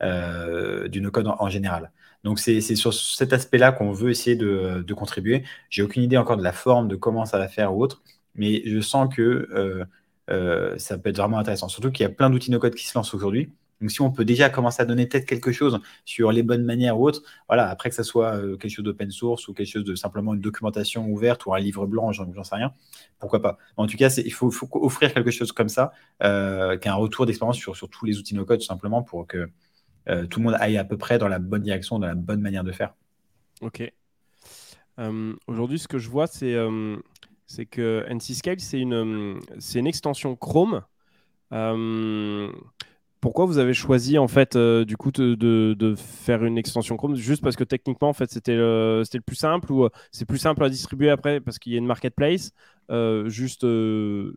[0.00, 1.90] du no-code en, général.
[2.24, 5.44] Donc c'est sur cet aspect-là qu'on veut essayer de, de contribuer.
[5.70, 8.02] J'ai aucune idée encore de la forme, de comment ça va faire ou autre,
[8.36, 9.84] mais je sens que euh,
[10.28, 11.68] ça peut être vraiment intéressant.
[11.68, 13.52] Surtout qu'il y a plein d'outils no-code qui se lancent aujourd'hui.
[13.80, 16.98] Donc, si on peut déjà commencer à donner peut-être quelque chose sur les bonnes manières
[16.98, 19.84] ou autres, voilà, après que ça soit euh, quelque chose d'open source ou quelque chose
[19.84, 22.72] de simplement une documentation ouverte ou un livre blanc, j'en sais rien,
[23.18, 23.58] pourquoi pas.
[23.76, 28.06] En tout cas, il faut, offrir quelque chose comme ça, euh, retour d'expérience sur, tous
[28.06, 29.50] les outils no-code, tout simplement pour que
[30.30, 32.62] tout le monde aille à peu près dans la bonne direction, dans la bonne manière
[32.62, 32.94] de faire.
[33.60, 33.92] Ok.
[35.48, 36.56] Aujourd'hui, ce que je vois, c'est
[37.46, 40.82] c'est que NC-Scale, c'est une, c'est une extension Chrome.
[41.52, 42.50] Euh,
[43.20, 47.14] pourquoi vous avez choisi en fait euh, du coup de, de, faire une extension Chrome?
[47.14, 50.26] Juste parce que techniquement en fait c'était le, c'était le plus simple ou euh, c'est
[50.26, 52.52] plus simple à distribuer après parce qu'il y a une marketplace?
[53.26, 53.66] Juste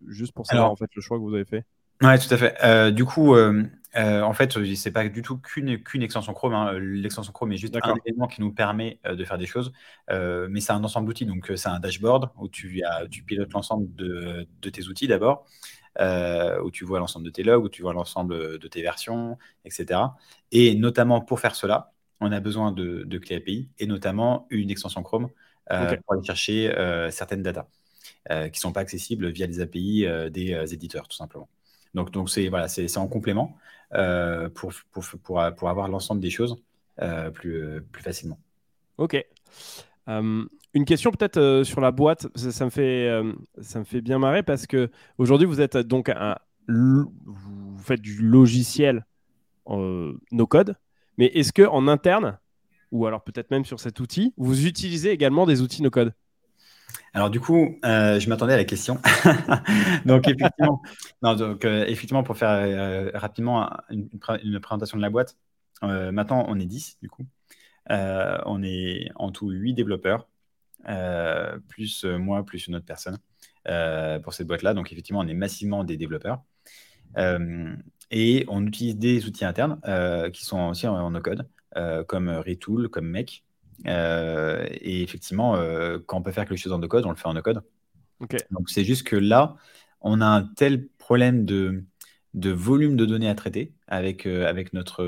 [0.07, 1.65] juste pour savoir en fait le choix que vous avez fait.
[2.01, 2.91] Ouais, tout à fait.
[2.93, 3.35] du coup,
[3.95, 6.53] euh, en fait, c'est pas du tout qu'une extension Chrome.
[6.53, 6.73] Hein.
[6.79, 9.71] L'extension Chrome est juste un élément qui nous permet euh, de faire des choses,
[10.11, 11.25] euh, mais c'est un ensemble d'outils.
[11.25, 15.45] Donc, c'est un dashboard où tu, as, tu pilotes l'ensemble de, tes outils d'abord,
[15.99, 20.01] où tu vois l'ensemble de tes logs, où tu vois l'ensemble de tes versions, etc.
[20.51, 24.69] Et notamment pour faire cela, on a besoin de, de clés API et notamment une
[24.69, 25.29] extension Chrome
[25.67, 26.73] pour aller chercher
[27.11, 27.67] certaines datas
[28.29, 31.49] qui ne sont pas accessibles via les API des éditeurs, tout simplement.
[31.93, 33.57] Donc, donc c'est voilà, c'est en complément
[33.93, 35.03] euh, pour, pour,
[35.55, 36.61] pour, avoir l'ensemble des choses
[37.01, 38.39] euh, plus, plus facilement.
[38.97, 39.25] Ok.
[40.07, 43.09] une question peut-être sur la boîte, ça, me fait,
[43.61, 46.35] ça me fait bien marrer parce que aujourd'hui vous êtes donc un,
[46.67, 49.05] vous faites du logiciel
[49.67, 50.75] no code,
[51.17, 52.37] mais est-ce que en interne
[52.91, 56.13] ou alors peut-être même sur cet outil, vous utilisez également des outils no code?
[57.13, 58.99] Alors du coup, euh, je m'attendais à la question.
[60.05, 60.81] donc, effectivement,
[61.21, 65.35] donc euh, effectivement, pour faire euh, rapidement une, présentation de la boîte,
[65.81, 67.25] maintenant on est 10 du coup.
[67.89, 70.27] on est en tout 8 développeurs,
[71.67, 73.17] plus moi, plus une autre personne
[74.23, 74.73] pour cette boîte-là.
[74.73, 76.43] Donc effectivement, on est massivement des développeurs.
[78.11, 79.79] et on utilise des outils internes
[80.31, 81.47] qui sont aussi en no-code,
[82.07, 83.43] comme Retool, comme Make.
[83.87, 87.27] Euh, et effectivement, euh, quand on peut faire quelque chose en no-code, on le fait
[87.27, 87.61] en no-code.
[88.51, 89.55] Donc c'est juste que là,
[90.01, 91.85] on a un tel problème de,
[92.33, 95.03] de volume de données à traiter avec, euh, avec notre,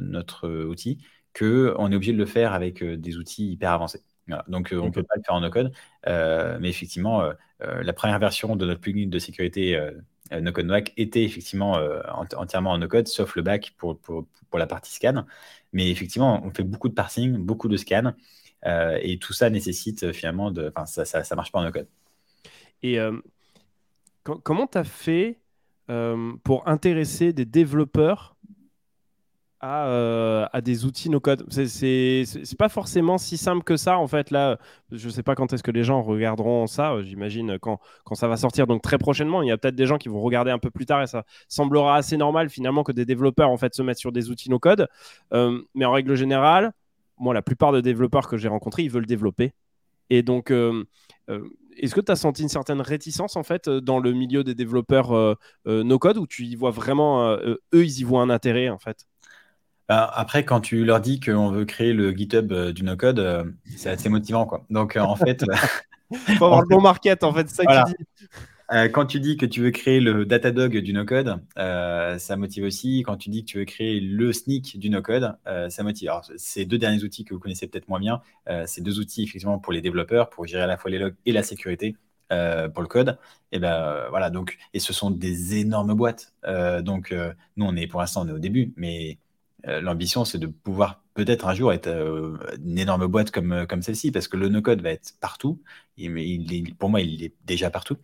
[0.00, 0.98] notre outil
[1.38, 4.02] qu'on est obligé de le faire avec des outils hyper avancés.
[4.48, 5.72] Donc on ne peut pas le faire en no-code,
[6.06, 7.22] mais effectivement,
[7.60, 9.78] la première version de notre plugin de sécurité
[10.30, 11.78] no-code NOAC était effectivement
[12.36, 13.98] entièrement en no-code, sauf le back pour,
[14.54, 15.24] la partie scan.
[15.72, 18.12] Mais effectivement, on fait beaucoup de parsing, beaucoup de scan,
[18.66, 20.72] euh, et tout ça nécessite euh, finalement de.
[20.74, 21.88] Enfin, ça, ça, marche pas en no-code.
[22.82, 23.18] Et euh,
[24.22, 25.38] comment tu as fait
[26.44, 28.36] pour intéresser des développeurs
[29.62, 31.44] euh, à, des outils no-code.
[31.50, 32.24] C'est
[32.58, 34.30] pas forcément si simple que ça, en fait.
[34.30, 34.58] Là,
[34.90, 36.92] je sais pas quand est-ce que les gens regarderont ça.
[36.94, 39.42] Euh, j'imagine quand, quand ça va sortir, donc très prochainement.
[39.42, 41.24] Il y a peut-être des gens qui vont regarder un peu plus tard et ça
[41.48, 44.88] semblera assez normal finalement que des développeurs en fait se mettent sur des outils no-code.
[45.34, 46.72] Euh, mais en règle générale,
[47.18, 49.52] moi, la plupart des développeurs que j'ai rencontrés, ils veulent développer.
[50.08, 54.42] Et donc, est-ce que tu as senti une certaine réticence en fait dans le milieu
[54.42, 55.36] des développeurs
[55.66, 59.06] no-code où tu y vois vraiment, eux, ils y voient un intérêt en fait?
[59.90, 63.42] Bah, après, quand tu leur dis qu'on veut créer le GitHub euh, du no-code, euh,
[63.76, 64.46] c'est assez motivant.
[64.46, 64.64] Quoi.
[64.70, 65.44] Donc, euh, en fait.
[66.38, 68.92] Faut avoir le bon market, en fait, c'est ça que tu dis.
[68.92, 73.02] quand tu dis que tu veux créer le Datadog du no-code, ça motive aussi.
[73.04, 75.36] Quand tu dis que tu veux créer le sneak du no-code,
[75.68, 76.08] ça motive.
[76.08, 78.22] Alors, ces deux derniers outils que vous connaissez peut-être moins bien,
[78.66, 81.32] c'est deux outils effectivement pour les développeurs, pour gérer à la fois les logs et
[81.32, 81.96] la sécurité.
[82.28, 83.18] pour le code.
[83.52, 86.32] Et ben voilà donc et ce sont des énormes boîtes.
[86.82, 87.14] donc
[87.56, 89.18] nous on est pour l'instant on est au début, mais
[89.64, 93.82] l'ambition, c'est de pouvoir peut-être un jour être euh, une énorme boîte comme, euh, comme
[93.82, 95.60] celle-ci, parce que le no-code va être partout.
[95.96, 97.96] Il, pour moi, il est déjà partout.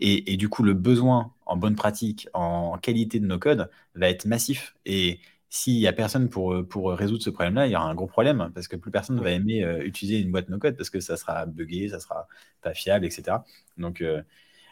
[0.00, 4.76] Et, du coup, le besoin en bonne pratique, en qualité de no-code, va être massif.
[4.84, 8.06] Et s'il n'y a personne pour, pour résoudre ce problème-là, il y aura un gros
[8.06, 11.16] problème, parce que plus personne ne va aimer utiliser une boîte no-code, parce que ça
[11.16, 12.26] sera buggé, ça sera
[12.62, 13.38] pas fiable, etc.
[13.78, 14.04] Donc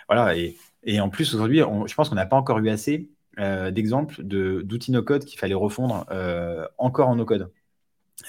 [0.09, 0.37] voilà.
[0.37, 4.22] Et, et en plus, aujourd'hui, je pense qu'on n'a pas encore eu assez euh, d'exemples
[4.22, 7.51] d'outils no-code qu'il fallait refondre euh, encore en no-code.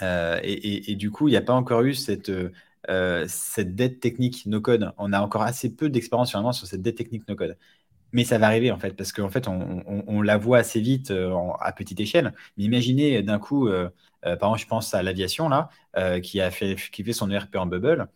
[0.02, 2.32] Euh, et, du coup, il n'y a pas encore eu cette,
[3.28, 4.94] cette dette technique no-code.
[4.98, 7.58] On a encore assez peu d'expérience finalement sur cette dette technique no-code.
[8.14, 11.12] Mais ça va arriver en fait, parce qu'en fait, on, la voit assez vite
[11.60, 12.34] à petite échelle.
[12.58, 13.70] Mais imaginez d'un coup,
[14.22, 15.70] par exemple, je pense à l'aviation là,
[16.22, 18.08] qui a fait, qui fait son ERP en bubble.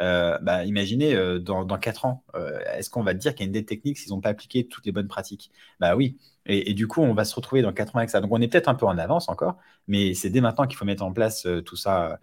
[0.00, 3.46] Euh, bah, imaginez euh, dans, dans 4 ans, euh, est-ce qu'on va dire qu'il y
[3.46, 5.50] a une dette technique s'ils n'ont pas appliqué toutes les bonnes pratiques?
[5.80, 6.18] Bah oui.
[6.48, 8.20] Et, du coup, on va se retrouver dans 4 ans avec ça.
[8.20, 9.56] Donc on est peut-être un peu en avance encore,
[9.88, 12.20] mais c'est dès maintenant qu'il faut mettre en place tout ça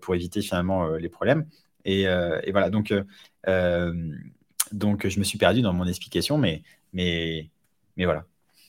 [0.00, 1.46] pour éviter finalement les problèmes.
[1.84, 2.06] Et,
[2.50, 2.92] voilà, donc,
[3.44, 6.62] je me suis perdu dans mon explication, mais,
[7.96, 8.24] voilà.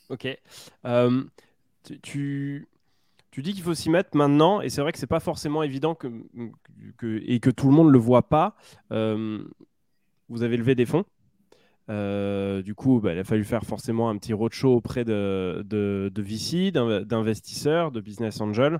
[0.09, 0.27] Ok.
[2.01, 2.67] tu,
[3.37, 5.97] dis qu'il faut s'y mettre maintenant, et c'est vrai que c'est pas forcément évident
[7.01, 8.55] et que tout le monde ne le voit pas.
[8.91, 9.43] Euh,
[10.29, 11.05] vous avez levé des fonds.
[11.89, 16.21] Euh, du coup, bah, il a fallu faire forcément un petit roadshow auprès de, de,
[16.21, 18.79] VC, d'investisseurs, de business angels.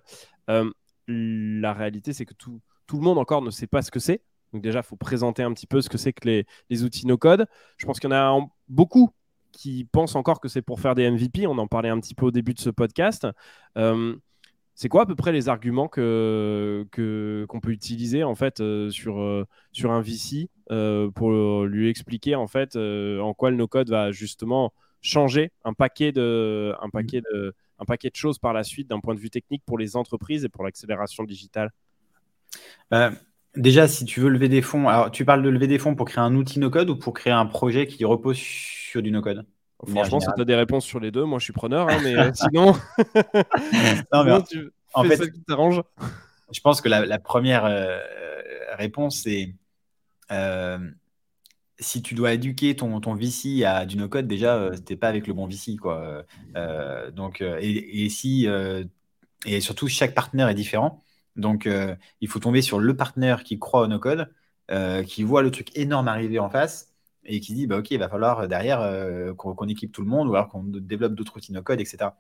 [0.50, 0.70] Euh,
[1.08, 4.22] la réalité, c'est que tout, tout, le monde encore ne sait pas ce que c'est.
[4.54, 7.08] Donc déjà, il faut présenter un petit peu ce que c'est que les, les, outils
[7.08, 7.46] no-code.
[7.78, 9.10] Je pense qu'il y en a beaucoup
[9.52, 11.48] qui pensent encore que c'est pour faire des MVP.
[11.48, 13.28] On en parlait un petit peu au début de ce podcast.
[14.76, 16.86] C'est quoi à peu près les arguments que
[17.48, 21.32] qu'on peut utiliser en fait euh, sur euh, sur un VC euh, pour
[21.66, 26.90] lui expliquer en fait en quoi le no-code va justement changer un paquet de un
[26.90, 29.78] paquet de un paquet de choses par la suite d'un point de vue technique pour
[29.78, 31.72] les entreprises et pour l'accélération digitale?
[32.92, 33.12] Bah,
[33.56, 36.08] déjà, si tu veux lever des fonds, alors tu parles de lever des fonds pour
[36.08, 39.46] créer un outil no-code ou pour créer un projet qui repose sur du no-code?
[39.88, 42.18] Franchement, si tu as des réponses sur les deux, moi je suis preneur, hein, mais
[42.18, 42.74] euh, sinon,
[44.50, 45.82] tu en fait, qui t'arrange.
[46.52, 48.00] Je pense que la, première euh,
[48.74, 49.56] réponse, c'est
[50.32, 50.78] euh,
[51.80, 55.34] si tu dois éduquer ton, ton VC à du no-code, déjà, t'es pas avec le
[55.34, 55.78] bon VC.
[55.78, 56.24] Quoi.
[57.12, 58.48] donc, et, et si,
[59.46, 61.04] et surtout, chaque partenaire est différent.
[61.36, 61.68] Donc,
[62.22, 64.30] il faut tomber sur le partenaire qui croit au no-code,
[65.08, 66.93] qui voit le truc énorme arriver en face
[67.26, 70.36] et qui dit bah, Ok, il va falloir derrière qu'on équipe tout le monde ou
[70.36, 72.12] alors qu'on développe d'autres outils no-code, etc.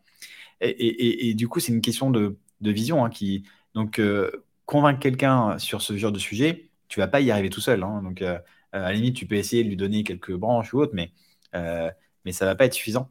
[0.62, 3.04] Et, du coup, c'est une question de, vision.
[3.06, 3.44] Hein, qui,
[3.76, 4.02] donc,
[4.66, 7.84] convaincre quelqu'un sur ce genre de sujet, tu vas pas y arriver tout seul.
[7.84, 8.02] Hein.
[8.04, 11.12] donc, à la limite, tu peux essayer de lui donner quelques branches ou autres, mais,
[11.54, 13.10] mais ça va pas être suffisant.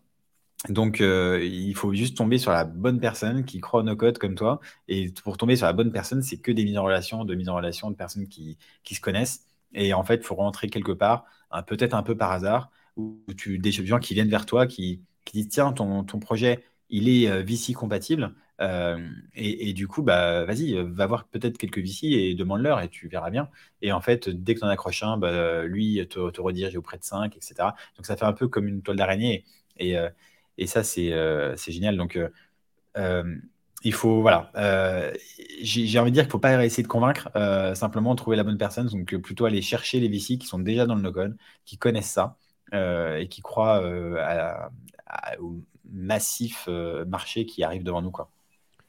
[0.69, 4.37] Donc, euh, il faut juste tomber sur la bonne personne qui croit au no-code comme
[4.37, 4.61] toi.
[4.87, 7.49] Et pour tomber sur la bonne personne, c'est que des mises en relation, de mises
[7.49, 9.47] en relation de personnes qui, qui se connaissent.
[9.75, 11.25] Et en fait, il faut rentrer quelque part,
[11.67, 15.39] peut-être un peu par hasard, où tu des gens qui viennent vers toi, qui, qui
[15.39, 18.35] disent tiens, ton, projet, il est euh, VC compatible.
[18.61, 23.09] Euh, et, du coup, bah, vas-y, va voir peut-être quelques VC et demande-leur et tu
[23.09, 23.49] verras bien.
[23.81, 26.97] Et en fait, dès que tu en accroches un, bah, lui te, te redirige auprès
[26.99, 27.55] de 5, etc.
[27.97, 29.45] Donc ça fait un peu comme une toile d'araignée.
[29.79, 29.97] Et,
[30.59, 31.97] et ça, c'est euh, génial.
[31.97, 32.29] Donc, euh,
[32.97, 33.37] euh,
[33.85, 34.51] il faut, voilà,
[35.63, 37.29] j'ai envie de dire qu'il ne faut pas essayer de convaincre,
[37.75, 38.87] simplement trouver la bonne personne.
[38.87, 42.37] Donc, plutôt aller chercher les VC qui sont déjà dans le no-code, qui connaissent ça
[42.73, 43.83] et qui croient
[45.41, 45.61] au
[45.91, 46.69] massif
[47.07, 48.11] marché qui arrive devant nous.
[48.11, 48.31] Quoi.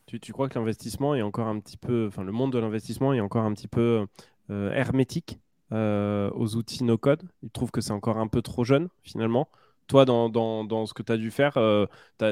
[0.06, 3.14] Tu, tu crois que l'investissement est encore un petit peu, enfin, le monde de l'investissement
[3.14, 4.06] est encore un petit peu
[4.50, 5.40] hermétique
[5.72, 7.24] aux outils no-code?
[7.42, 9.50] Il trouve que c'est encore un peu trop jeune finalement
[9.88, 11.86] toi, dans, dans, ce que tu as dû faire, euh,
[12.20, 12.26] tu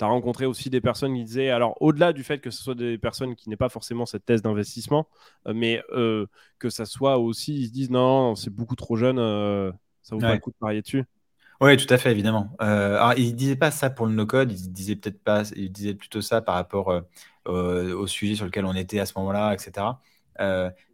[0.00, 2.98] as, rencontré aussi des personnes qui disaient, alors au-delà du fait que ce soit des
[2.98, 5.08] personnes qui n'aient pas forcément cette thèse d'investissement,
[5.46, 6.26] euh, mais euh,
[6.58, 9.16] que ça soit aussi, ils se disent, non, c'est beaucoup trop jeune,
[10.02, 11.04] ça vaut pas le coup de parier dessus.
[11.60, 12.54] Oui, tout à fait, évidemment.
[12.60, 15.94] alors, ils ne disaient pas ça pour le no-code, ils disaient peut-être pas, ils disaient
[15.94, 17.02] plutôt ça par rapport
[17.46, 19.86] au sujet sur lequel on était à ce moment-là, etc.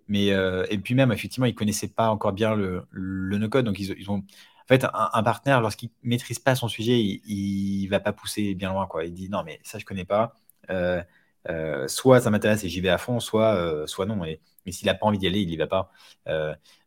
[0.08, 3.78] mais, et puis même, effectivement, ils ne connaissaient pas encore bien le, le no-code, donc
[3.78, 4.24] ils, ils ont
[4.64, 8.70] en fait, un, partenaire, lorsqu'il maîtrise pas son sujet, il, ne va pas pousser bien
[8.70, 8.86] loin.
[8.86, 9.04] Quoi.
[9.04, 10.34] Il dit non, mais ça, je connais pas.
[10.70, 11.02] Euh,
[11.50, 14.24] euh, soit ça m'intéresse et j'y vais à fond, soit, euh, soit non.
[14.24, 15.92] Et, mais s'il n'a pas envie d'y aller, il n'y va pas.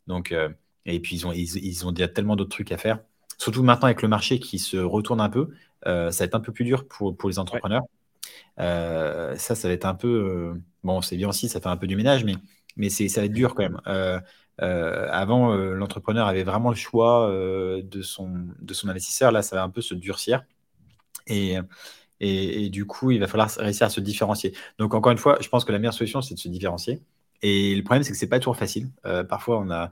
[0.08, 0.34] donc,
[0.86, 3.00] et puis, ils ont, ils, ont déjà tellement d'autres trucs à faire.
[3.38, 5.54] Surtout maintenant avec le marché qui se retourne un peu,
[5.86, 7.84] ça va être un peu plus dur pour, pour les entrepreneurs.
[8.58, 10.60] ça, ça va être un peu.
[10.84, 12.34] bon, c'est bien aussi, ça fait un peu du ménage, mais,
[12.76, 14.22] mais ça va être dur quand même.
[14.60, 18.48] Avant, euh, l'entrepreneur avait vraiment le choix euh, de, son,
[18.86, 19.32] investisseur.
[19.32, 20.44] Là, ça va un peu se durcir.
[21.28, 21.60] Et,
[22.70, 24.54] du coup, il va falloir réussir à se différencier.
[24.80, 27.02] Donc, encore une fois, je pense que la meilleure solution, c'est de se différencier.
[27.44, 28.90] Et le problème, c'est que c'est pas toujours facile.
[29.30, 29.92] parfois, on a,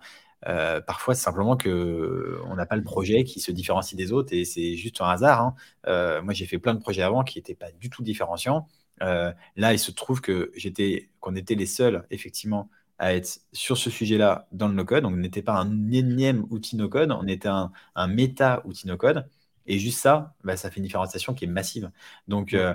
[0.81, 4.45] parfois, c'est simplement que on n'a pas le projet qui se différencie des autres et
[4.45, 5.41] c'est juste un hasard.
[5.85, 6.21] Hein.
[6.23, 8.67] moi, j'ai fait plein de projets avant qui n'étaient pas du tout différenciants.
[9.01, 13.89] là, il se trouve que j'étais, qu'on était les seuls, effectivement, à être sur ce
[13.89, 15.03] sujet-là dans le no-code.
[15.03, 17.71] Donc, on n'était pas un énième outil no-code, on était un,
[18.07, 19.27] méta-outil no-code.
[19.67, 21.91] Et juste ça, bah, ça fait une différenciation qui est massive.
[22.27, 22.73] Donc, euh,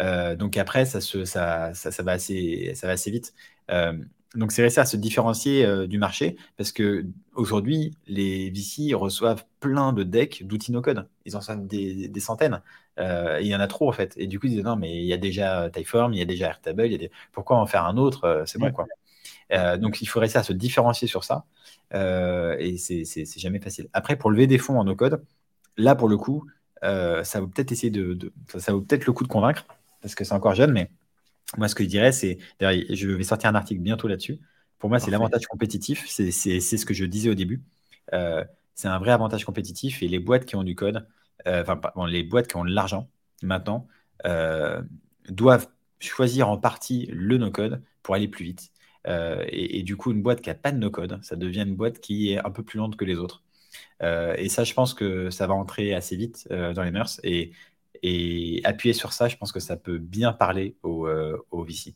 [0.00, 3.32] euh, donc après, ça, se, ça, ça, va assez, ça va assez vite.
[3.70, 3.92] Euh,
[4.34, 9.92] donc, c'est réussir à se différencier du marché parce que aujourd'hui, les VC reçoivent plein
[9.92, 11.06] de decks d'outils no-code.
[11.26, 12.62] Ils en reçoivent des, des centaines.
[12.98, 14.14] il y en a trop, en fait.
[14.16, 16.24] Et du coup, ils disent non, mais il y a déjà Typeform, il y a
[16.24, 18.86] déjà Airtable, il y a pourquoi en faire un autre C'est bon, quoi.
[19.52, 21.44] Euh, donc, il faut réussir à se différencier sur ça.
[21.94, 23.88] Euh, et c'est jamais facile.
[23.92, 25.24] Après, pour lever des fonds en no-code,
[25.76, 26.46] là, pour le coup,
[26.84, 29.66] euh, ça vaut peut-être essayer de, ça vaut peut-être le coup de convaincre,
[30.00, 30.90] parce que c'est encore jeune, mais
[31.58, 34.40] moi, ce que je dirais, c'est, je vais sortir un article bientôt là-dessus.
[34.78, 36.06] Pour moi, c'est l'avantage compétitif.
[36.08, 37.62] C'est ce que je disais au début.
[38.74, 41.06] c'est un vrai avantage compétitif et les boîtes qui ont du code,
[41.46, 43.08] enfin, les boîtes qui ont de l'argent
[43.42, 43.86] maintenant,
[45.28, 45.68] doivent
[46.00, 48.72] choisir en partie le no-code pour aller plus vite.
[49.06, 52.00] Euh, et, du coup, une boîte qui n'a pas de no-code, ça devient une boîte
[52.00, 53.42] qui est un peu plus lente que les autres.
[54.02, 57.20] Euh, et ça, je pense que ça va entrer assez vite euh, dans les mœurs.
[57.24, 57.52] Et,
[58.64, 61.06] appuyer sur ça, je pense que ça peut bien parler aux
[61.52, 61.94] VC.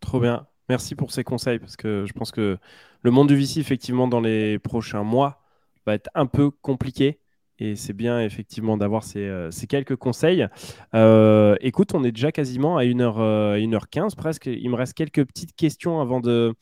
[0.00, 0.46] Trop bien.
[0.68, 2.56] Merci pour ces conseils parce que je pense que
[3.02, 5.42] le monde du VC, effectivement, dans les prochains mois,
[5.86, 7.18] va être un peu compliqué.
[7.58, 10.46] Et c'est bien effectivement d'avoir ces, euh, quelques conseils.
[10.94, 14.46] Euh, écoute, on est déjà quasiment à 1h, euh, 1h15 presque.
[14.46, 16.54] Il me reste quelques petites questions avant de,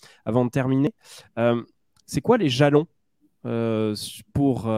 [0.52, 0.93] terminer.
[2.06, 2.86] c'est quoi les jalons
[4.35, 4.70] pour,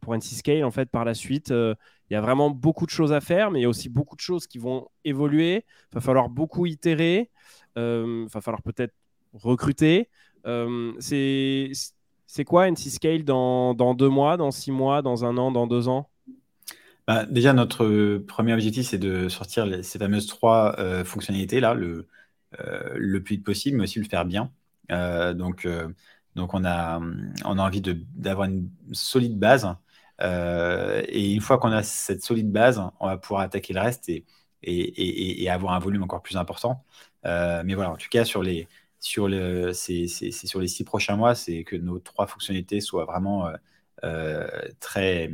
[0.00, 1.48] pour NC Scale en fait par la suite?
[1.50, 4.16] Il y a vraiment beaucoup de choses à faire, mais il y a aussi beaucoup
[4.16, 5.64] de choses qui vont évoluer.
[5.92, 7.30] Il va falloir beaucoup itérer.
[7.76, 8.94] Il va falloir peut-être
[9.32, 10.10] recruter.
[10.98, 11.72] c'est
[12.34, 15.86] c'est quoi NC Scale dans, deux mois, dans six mois, dans un an, dans deux
[15.86, 16.10] ans?
[17.06, 22.08] Bah, Déjà, notre premier objectif, c'est de sortir ces fameuses trois euh, fonctionnalités là, le,
[22.58, 24.50] euh, le plus vite possible, mais aussi le faire bien.
[24.90, 25.68] Euh, donc,
[26.34, 27.00] donc on, a,
[27.44, 27.82] on a envie
[28.16, 29.68] d'avoir une solide base.
[30.20, 34.24] et une fois qu'on a cette solide base, on va pouvoir attaquer le reste et,
[34.64, 36.82] et, et, avoir un volume encore plus important.
[37.22, 38.66] mais voilà, en tout cas, sur les,
[39.04, 43.48] sur les six prochains mois, c'est que nos trois fonctionnalités soient vraiment
[44.80, 45.30] très,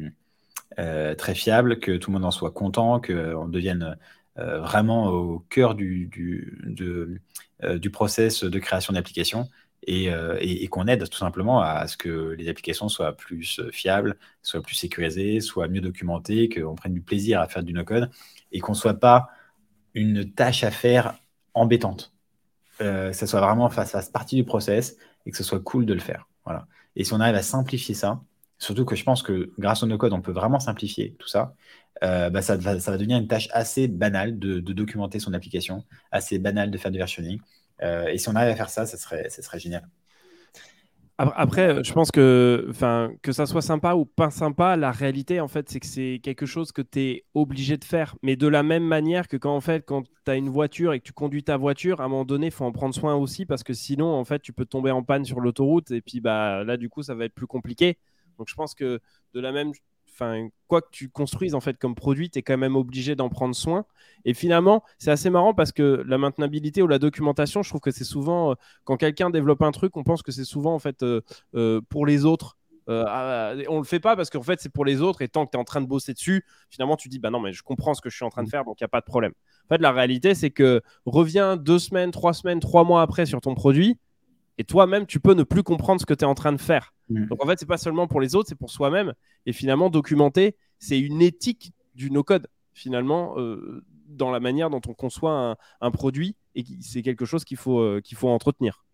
[0.77, 3.97] très fiables, que tout le monde en soit content, qu'on devienne
[4.37, 7.23] vraiment au cœur du, du,
[7.63, 9.49] du process de création d'applications
[9.89, 14.19] euh, et, qu'on aide tout simplement à ce que les applications soient plus euh, fiables,
[14.43, 18.11] soient plus sécurisées, soient mieux documentées, qu'on prenne du plaisir à faire du no-code
[18.53, 19.29] et qu'on ne soit pas
[19.95, 21.15] une tâche à faire
[21.55, 22.13] embêtante.
[22.81, 24.97] Euh, que ça soit vraiment face à partie du process
[25.27, 26.28] et que ce soit cool de le faire.
[26.44, 26.66] Voilà.
[26.97, 28.20] Et si on arrive à simplifier ça,
[28.59, 31.55] surtout que je pense que grâce au no-code, on peut vraiment simplifier tout ça,
[32.01, 35.85] bah ça, va, ça, va, devenir une tâche assez banale de, de, documenter son application,
[36.11, 37.40] assez banale de faire du versioning.
[37.82, 39.89] Euh, et si on arrive à faire ça, ça serait, ça serait génial.
[41.23, 42.73] Après, je pense que,
[43.21, 46.47] que ça soit sympa ou pas sympa, la réalité, en fait, c'est que c'est quelque
[46.47, 48.17] chose que tu es obligé de faire.
[48.23, 51.01] Mais de la même manière que quand, en fait, quand tu as une voiture et
[51.01, 53.45] que tu conduis ta voiture, à un moment donné, il faut en prendre soin aussi
[53.45, 56.65] parce que sinon, en fait, tu peux tomber en panne sur l'autoroute et puis bah,
[56.65, 57.99] là, du coup, ça va être plus compliqué.
[58.39, 59.01] Donc, je pense que
[59.35, 59.73] de la même
[60.66, 63.55] quoi que tu construises en fait comme produit, tu es quand même obligé d'en prendre
[63.55, 63.85] soin.
[64.24, 67.91] Et finalement, c'est assez marrant parce que la maintenabilité ou la documentation, je trouve que
[67.91, 68.55] c'est souvent, euh,
[68.85, 71.23] quand quelqu'un développe un truc, on pense que c'est souvent en fait euh,
[71.55, 72.57] euh, pour les autres.
[72.89, 75.53] Ah, on le fait pas parce qu'en fait c'est pour les autres et tant que
[75.53, 77.95] tu es en train de bosser dessus, finalement tu dis bah non mais je comprends
[77.95, 79.31] ce que je suis en train de faire donc il n'y a pas de problème.
[79.66, 83.41] En fait la réalité c'est que reviens deux semaines, trois semaines, trois mois après sur
[83.41, 84.01] ton produit,
[84.61, 86.93] et toi-même, tu peux ne plus comprendre ce que tu es en train de faire.
[87.11, 87.27] Mm.
[87.27, 89.12] Donc en fait, c'est pas seulement pour les autres, c'est pour soi-même.
[89.47, 94.95] Et finalement, documenter, c'est une éthique du no-code, finalement, euh, dans la manière dont on
[94.95, 96.37] conçoit un, produit.
[96.55, 98.85] Et c'est quelque chose qu'il faut, euh, qu'il faut entretenir.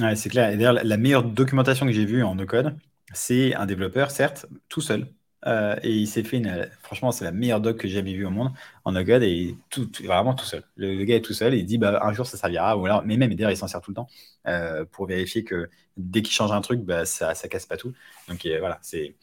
[0.00, 0.50] Ouais, c'est clair.
[0.50, 2.76] Et d'ailleurs, la meilleure documentation que j'ai vue en no-code,
[3.12, 5.06] c'est un développeur, certes, tout seul,
[5.46, 6.68] euh, et il s'est fait une.
[6.82, 8.50] Franchement, c'est la meilleure doc que j'ai jamais vue au monde
[8.84, 10.62] en no et tout, vraiment tout seul.
[10.76, 12.76] Le, gars est tout seul et il dit bah, un jour ça servira.
[12.76, 14.08] Ou alors, mais même d'ailleurs, il s'en sert tout le temps
[14.46, 17.92] euh, pour vérifier que dès qu'il change un truc, bah, ça, ça casse pas tout.
[18.28, 19.16] Donc voilà, c'est.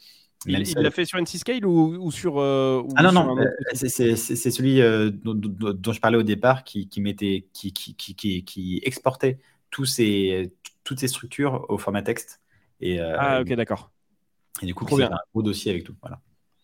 [0.46, 2.38] Il l'a fait sur NC-Scale ou, sur.
[2.38, 3.36] Euh, ah non, non,
[3.74, 9.38] c'est celui dont, je parlais au départ qui, qui, mettait, qui, qui, qui, exportait
[9.70, 10.52] tous ces,
[10.82, 12.40] toutes ces structures au format texte.
[12.80, 13.90] Et, ah, ok, d'accord.
[14.62, 15.94] Et du coup, c'est un beau dossier avec tout.
[16.00, 16.20] Voilà.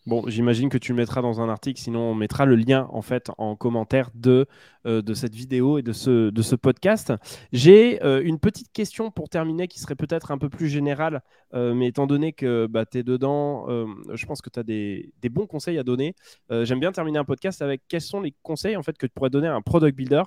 [0.06, 3.02] Bon, j'imagine que tu le mettras dans un article, sinon on mettra le lien en
[3.02, 4.46] fait en commentaire de,
[4.86, 7.12] euh, de cette vidéo et de ce, de ce podcast.
[7.50, 11.22] J'ai euh, une petite question pour terminer qui serait peut-être un peu plus générale,
[11.54, 13.66] euh, mais étant donné que bah, tu es dedans,
[14.14, 16.14] je pense que tu as des, des, bons conseils à donner.
[16.50, 19.30] J'aime bien terminer un podcast avec quels sont les conseils en fait que tu pourrais
[19.30, 20.22] donner à un product builder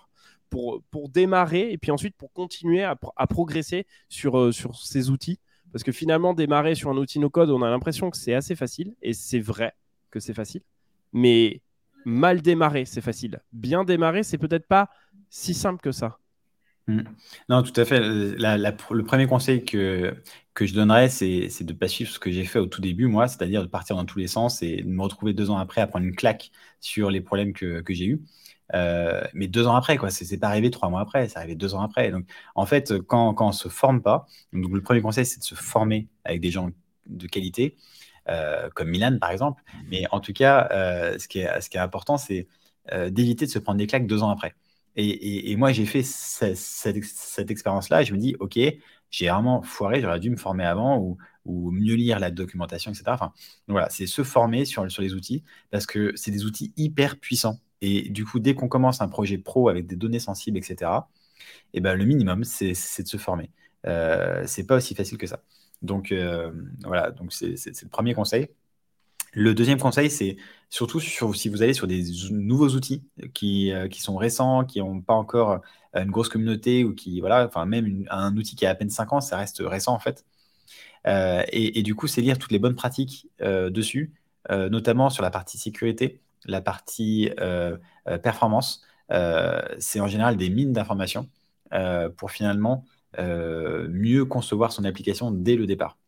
[0.50, 5.40] pour, pour démarrer et puis ensuite pour continuer à, à progresser sur, sur ces outils.
[5.72, 8.94] Parce que finalement, démarrer sur un outil no-code, on a l'impression que c'est assez facile,
[9.02, 9.74] et c'est vrai
[10.12, 10.62] que c'est facile.
[11.14, 11.62] Mais
[12.06, 13.40] mal démarrer, c'est facile.
[13.52, 14.90] Bien démarrer, c'est peut-être pas
[15.30, 16.18] si simple que ça.
[16.88, 17.04] Hmm.
[17.50, 18.00] Non, tout à fait.
[18.00, 20.16] le premier conseil que,
[20.56, 23.06] que je donnerais, c'est de ne pas suivre ce que j'ai fait au tout début,
[23.06, 25.82] moi, c'est-à-dire de partir dans tous les sens et de me retrouver deux ans après
[25.82, 28.22] à prendre une claque sur les problèmes que, que j'ai eus.
[28.76, 30.10] Euh, mais deux ans après, quoi.
[30.10, 32.12] C'est pas arrivé trois mois après, c'est arrivé deux ans après.
[32.12, 32.26] Donc,
[32.56, 35.56] en fait, quand, quand on se forme pas, donc le premier conseil, c'est de se
[35.56, 36.70] former avec des gens
[37.08, 37.76] de qualité,
[38.30, 39.64] euh, comme Milan, par exemple.
[39.90, 42.48] Mais en tout cas, euh, ce, qui est, ce qui est important, c'est
[43.10, 44.56] d'éviter de se prendre des claques deux ans après.
[44.96, 48.60] Et, et, moi, j'ai fait cette, cette, expérience-là et je me dis, OK,
[49.12, 53.06] j'ai vraiment foiré, j'aurais dû me former avant ou, ou, mieux lire la documentation, etc.
[53.08, 53.32] Enfin,
[53.68, 57.60] voilà, c'est se former sur, sur les outils parce que c'est des outils hyper puissants.
[57.82, 61.08] Et du coup, dès qu'on commence un projet pro avec des données sensibles, etc.,
[61.74, 63.52] et eh ben, le minimum, c'est de se former.
[63.86, 65.42] Euh, c'est pas aussi facile que ça.
[65.82, 66.52] Donc euh,
[66.84, 68.50] voilà, donc c'est le premier conseil.
[69.34, 70.38] Le deuxième conseil, c'est
[70.70, 73.04] surtout sur, si vous allez sur des nouveaux outils
[73.34, 75.62] qui, euh, qui sont récents, qui n'ont pas encore
[75.94, 79.14] une grosse communauté ou qui, voilà, enfin même un outil qui a à peine 5
[79.14, 80.26] ans, ça reste récent en fait.
[81.06, 84.14] Et, du coup, c'est lire toutes les bonnes pratiques dessus,
[84.50, 90.50] notamment sur la partie sécurité la partie euh, euh, performance, euh, c'est en général des
[90.50, 91.30] mines d'informations
[92.18, 92.84] pour finalement
[93.20, 96.00] mieux concevoir son application dès le départ.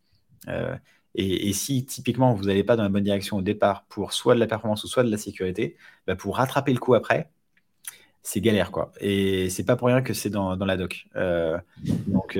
[1.14, 4.40] Et, si typiquement vous n'allez pas dans la bonne direction au départ pour soit de
[4.40, 5.78] la performance ou soit de la sécurité,
[6.08, 7.30] bah, pour rattraper le coup après,
[8.24, 8.92] c'est galère quoi.
[9.02, 11.08] Et c'est pas pour rien que c'est dans, la doc.
[12.08, 12.40] donc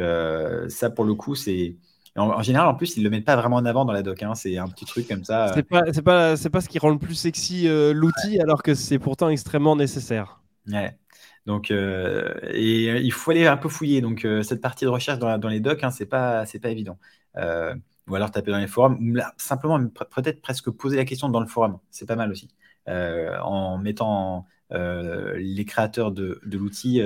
[0.70, 1.76] ça pour le coup c'est
[2.18, 4.22] en, général, en plus, ils le mettent pas vraiment en avant dans la doc.
[4.22, 4.36] Hein.
[4.36, 5.52] C'est un petit truc comme ça.
[5.54, 8.64] C'est pas, c'est pas, c'est pas ce qui rend le plus sexy euh, l'outil, alors
[8.64, 10.42] que c'est pourtant extrêmement nécessaire.
[10.68, 10.98] Ouais.
[11.46, 14.02] Donc, euh, et euh, il faut aller un peu fouiller.
[14.02, 16.98] Donc, cette partie de recherche dans, dans les docs, hein, c'est pas, c'est pas évident.
[17.38, 19.80] ou alors taper dans les forums, simplement
[20.14, 21.80] peut-être presque poser la question dans le forum.
[21.92, 22.50] C'est pas mal aussi.
[22.88, 27.02] en mettant les créateurs de, l'outil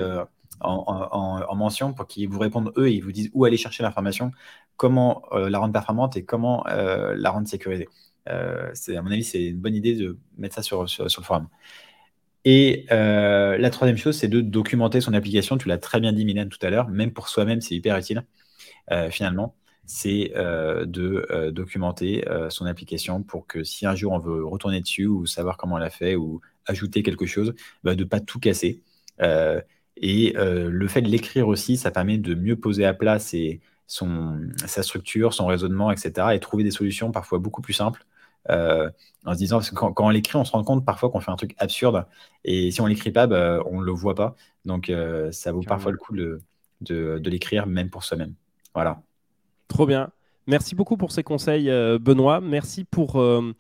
[0.62, 4.32] en, mention pour qu'ils vous répondent eux et ils vous disent où aller chercher l'information,
[4.78, 7.88] comment la rendre performante et comment la rendre sécurisée.
[8.74, 11.48] c'est, à mon avis, c'est une bonne idée de mettre ça sur, sur, le forum.
[12.46, 15.58] Et la troisième chose, c'est de documenter son application.
[15.58, 16.90] Tu l'as très bien dit, Mylène, tout à l'heure.
[16.90, 18.24] Même pour soi-même, c'est hyper utile,
[19.10, 19.56] finalement
[19.86, 24.44] c'est euh, de euh, documenter euh, son application pour que si un jour on veut
[24.44, 27.54] retourner dessus ou savoir comment elle a fait ou ajouter quelque chose,
[27.84, 28.82] bah, de ne pas tout casser.
[29.98, 33.18] Et le fait de l'écrire aussi, ça permet de mieux poser à plat
[33.88, 36.30] son, sa structure, son raisonnement, etc.
[36.34, 38.06] et trouver des solutions parfois beaucoup plus simples.
[38.50, 41.32] en se disant, parce que quand, on l'écrit, on se rend compte parfois qu'on fait
[41.32, 42.06] un truc absurde,
[42.44, 44.36] et si on l'écrit pas, bah, on ne le voit pas.
[44.66, 44.92] Donc
[45.32, 46.42] ça vaut parfois le coup de,
[46.82, 48.34] de l'écrire, même pour soi-même.
[48.74, 49.02] Voilà.
[49.68, 50.12] Trop bien.
[50.48, 52.40] Merci beaucoup pour ces conseils, euh, Benoît.
[52.40, 53.54] Merci pour, euh,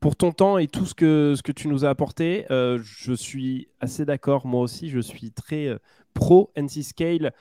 [0.00, 2.46] pour ton temps et tout ce que, ce que tu nous as apporté.
[2.50, 4.90] Euh, je suis assez d'accord, moi aussi.
[4.90, 5.76] Je suis très
[6.14, 7.32] pro NC Scale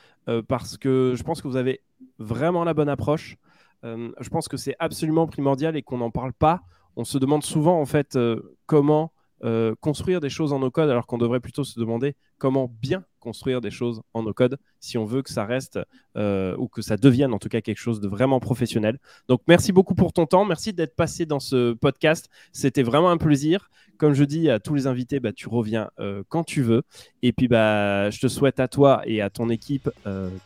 [0.47, 1.81] parce que je pense que vous avez
[2.19, 3.37] vraiment la bonne approche.
[3.83, 6.61] je pense que c'est absolument primordial et qu'on n'en parle pas.
[6.95, 8.17] On se demande souvent, en fait,
[8.65, 9.11] comment
[9.43, 13.61] euh, construire des choses en no-code alors qu'on devrait plutôt se demander comment bien construire
[13.61, 15.79] des choses en no-code si on veut que ça reste
[16.15, 18.97] euh, ou que ça devienne en tout cas quelque chose de vraiment professionnel.
[19.27, 23.17] Donc merci beaucoup pour ton temps, merci d'être passé dans ce podcast, c'était vraiment un
[23.17, 23.69] plaisir.
[23.97, 26.83] Comme je dis à tous les invités, bah, tu reviens euh, quand tu veux.
[27.23, 29.89] Et puis bah, je te souhaite à toi et à ton équipe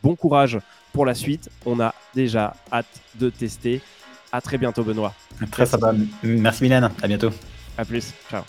[0.03, 0.59] bon courage
[0.93, 1.49] pour la suite.
[1.65, 3.81] On a déjà hâte de tester.
[4.31, 5.13] À très bientôt Benoît.
[5.51, 5.93] Très sympa.
[6.23, 7.31] Merci Mylène, à bientôt.
[7.77, 8.43] À plus, ciao.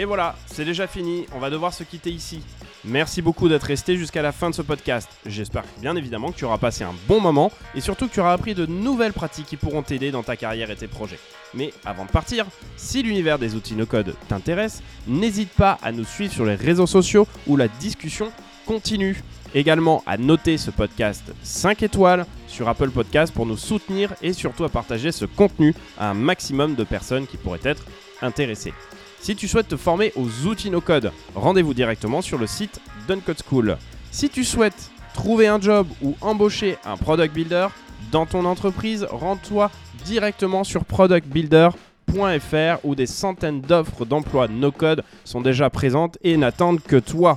[0.00, 2.40] Et voilà, c'est déjà fini, on va devoir se quitter ici.
[2.84, 5.10] Merci beaucoup d'être resté jusqu'à la fin de ce podcast.
[5.26, 8.32] J'espère bien évidemment que tu auras passé un bon moment et surtout que tu auras
[8.32, 11.18] appris de nouvelles pratiques qui pourront t'aider dans ta carrière et tes projets.
[11.52, 12.46] Mais avant de partir,
[12.76, 17.26] si l'univers des outils no-code t'intéresse, n'hésite pas à nous suivre sur les réseaux sociaux
[17.48, 18.30] où la discussion
[18.66, 19.20] continue.
[19.52, 24.62] Également à noter ce podcast 5 étoiles sur Apple Podcast pour nous soutenir et surtout
[24.62, 27.84] à partager ce contenu à un maximum de personnes qui pourraient être
[28.22, 28.74] intéressées.
[29.20, 33.76] Si tu souhaites te former aux outils no-code, rendez-vous directement sur le site d'Uncode School.
[34.10, 37.68] Si tu souhaites trouver un job ou embaucher un product builder
[38.12, 39.70] dans ton entreprise, rends-toi
[40.04, 46.96] directement sur productbuilder.fr où des centaines d'offres d'emploi no-code sont déjà présentes et n'attendent que
[46.96, 47.36] toi.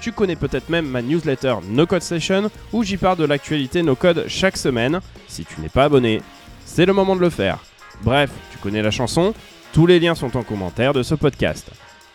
[0.00, 3.94] Tu connais peut-être même ma newsletter No Code Session où j'y parle de l'actualité no
[3.94, 5.00] code chaque semaine.
[5.28, 6.20] Si tu n'es pas abonné,
[6.66, 7.60] c'est le moment de le faire.
[8.02, 9.32] Bref, tu connais la chanson,
[9.72, 11.70] tous les liens sont en commentaire de ce podcast.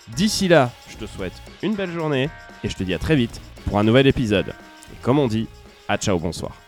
[0.09, 2.29] D'ici là, je te souhaite une belle journée
[2.63, 4.49] et je te dis à très vite pour un nouvel épisode.
[4.93, 5.47] Et comme on dit,
[5.87, 6.66] à ciao, bonsoir.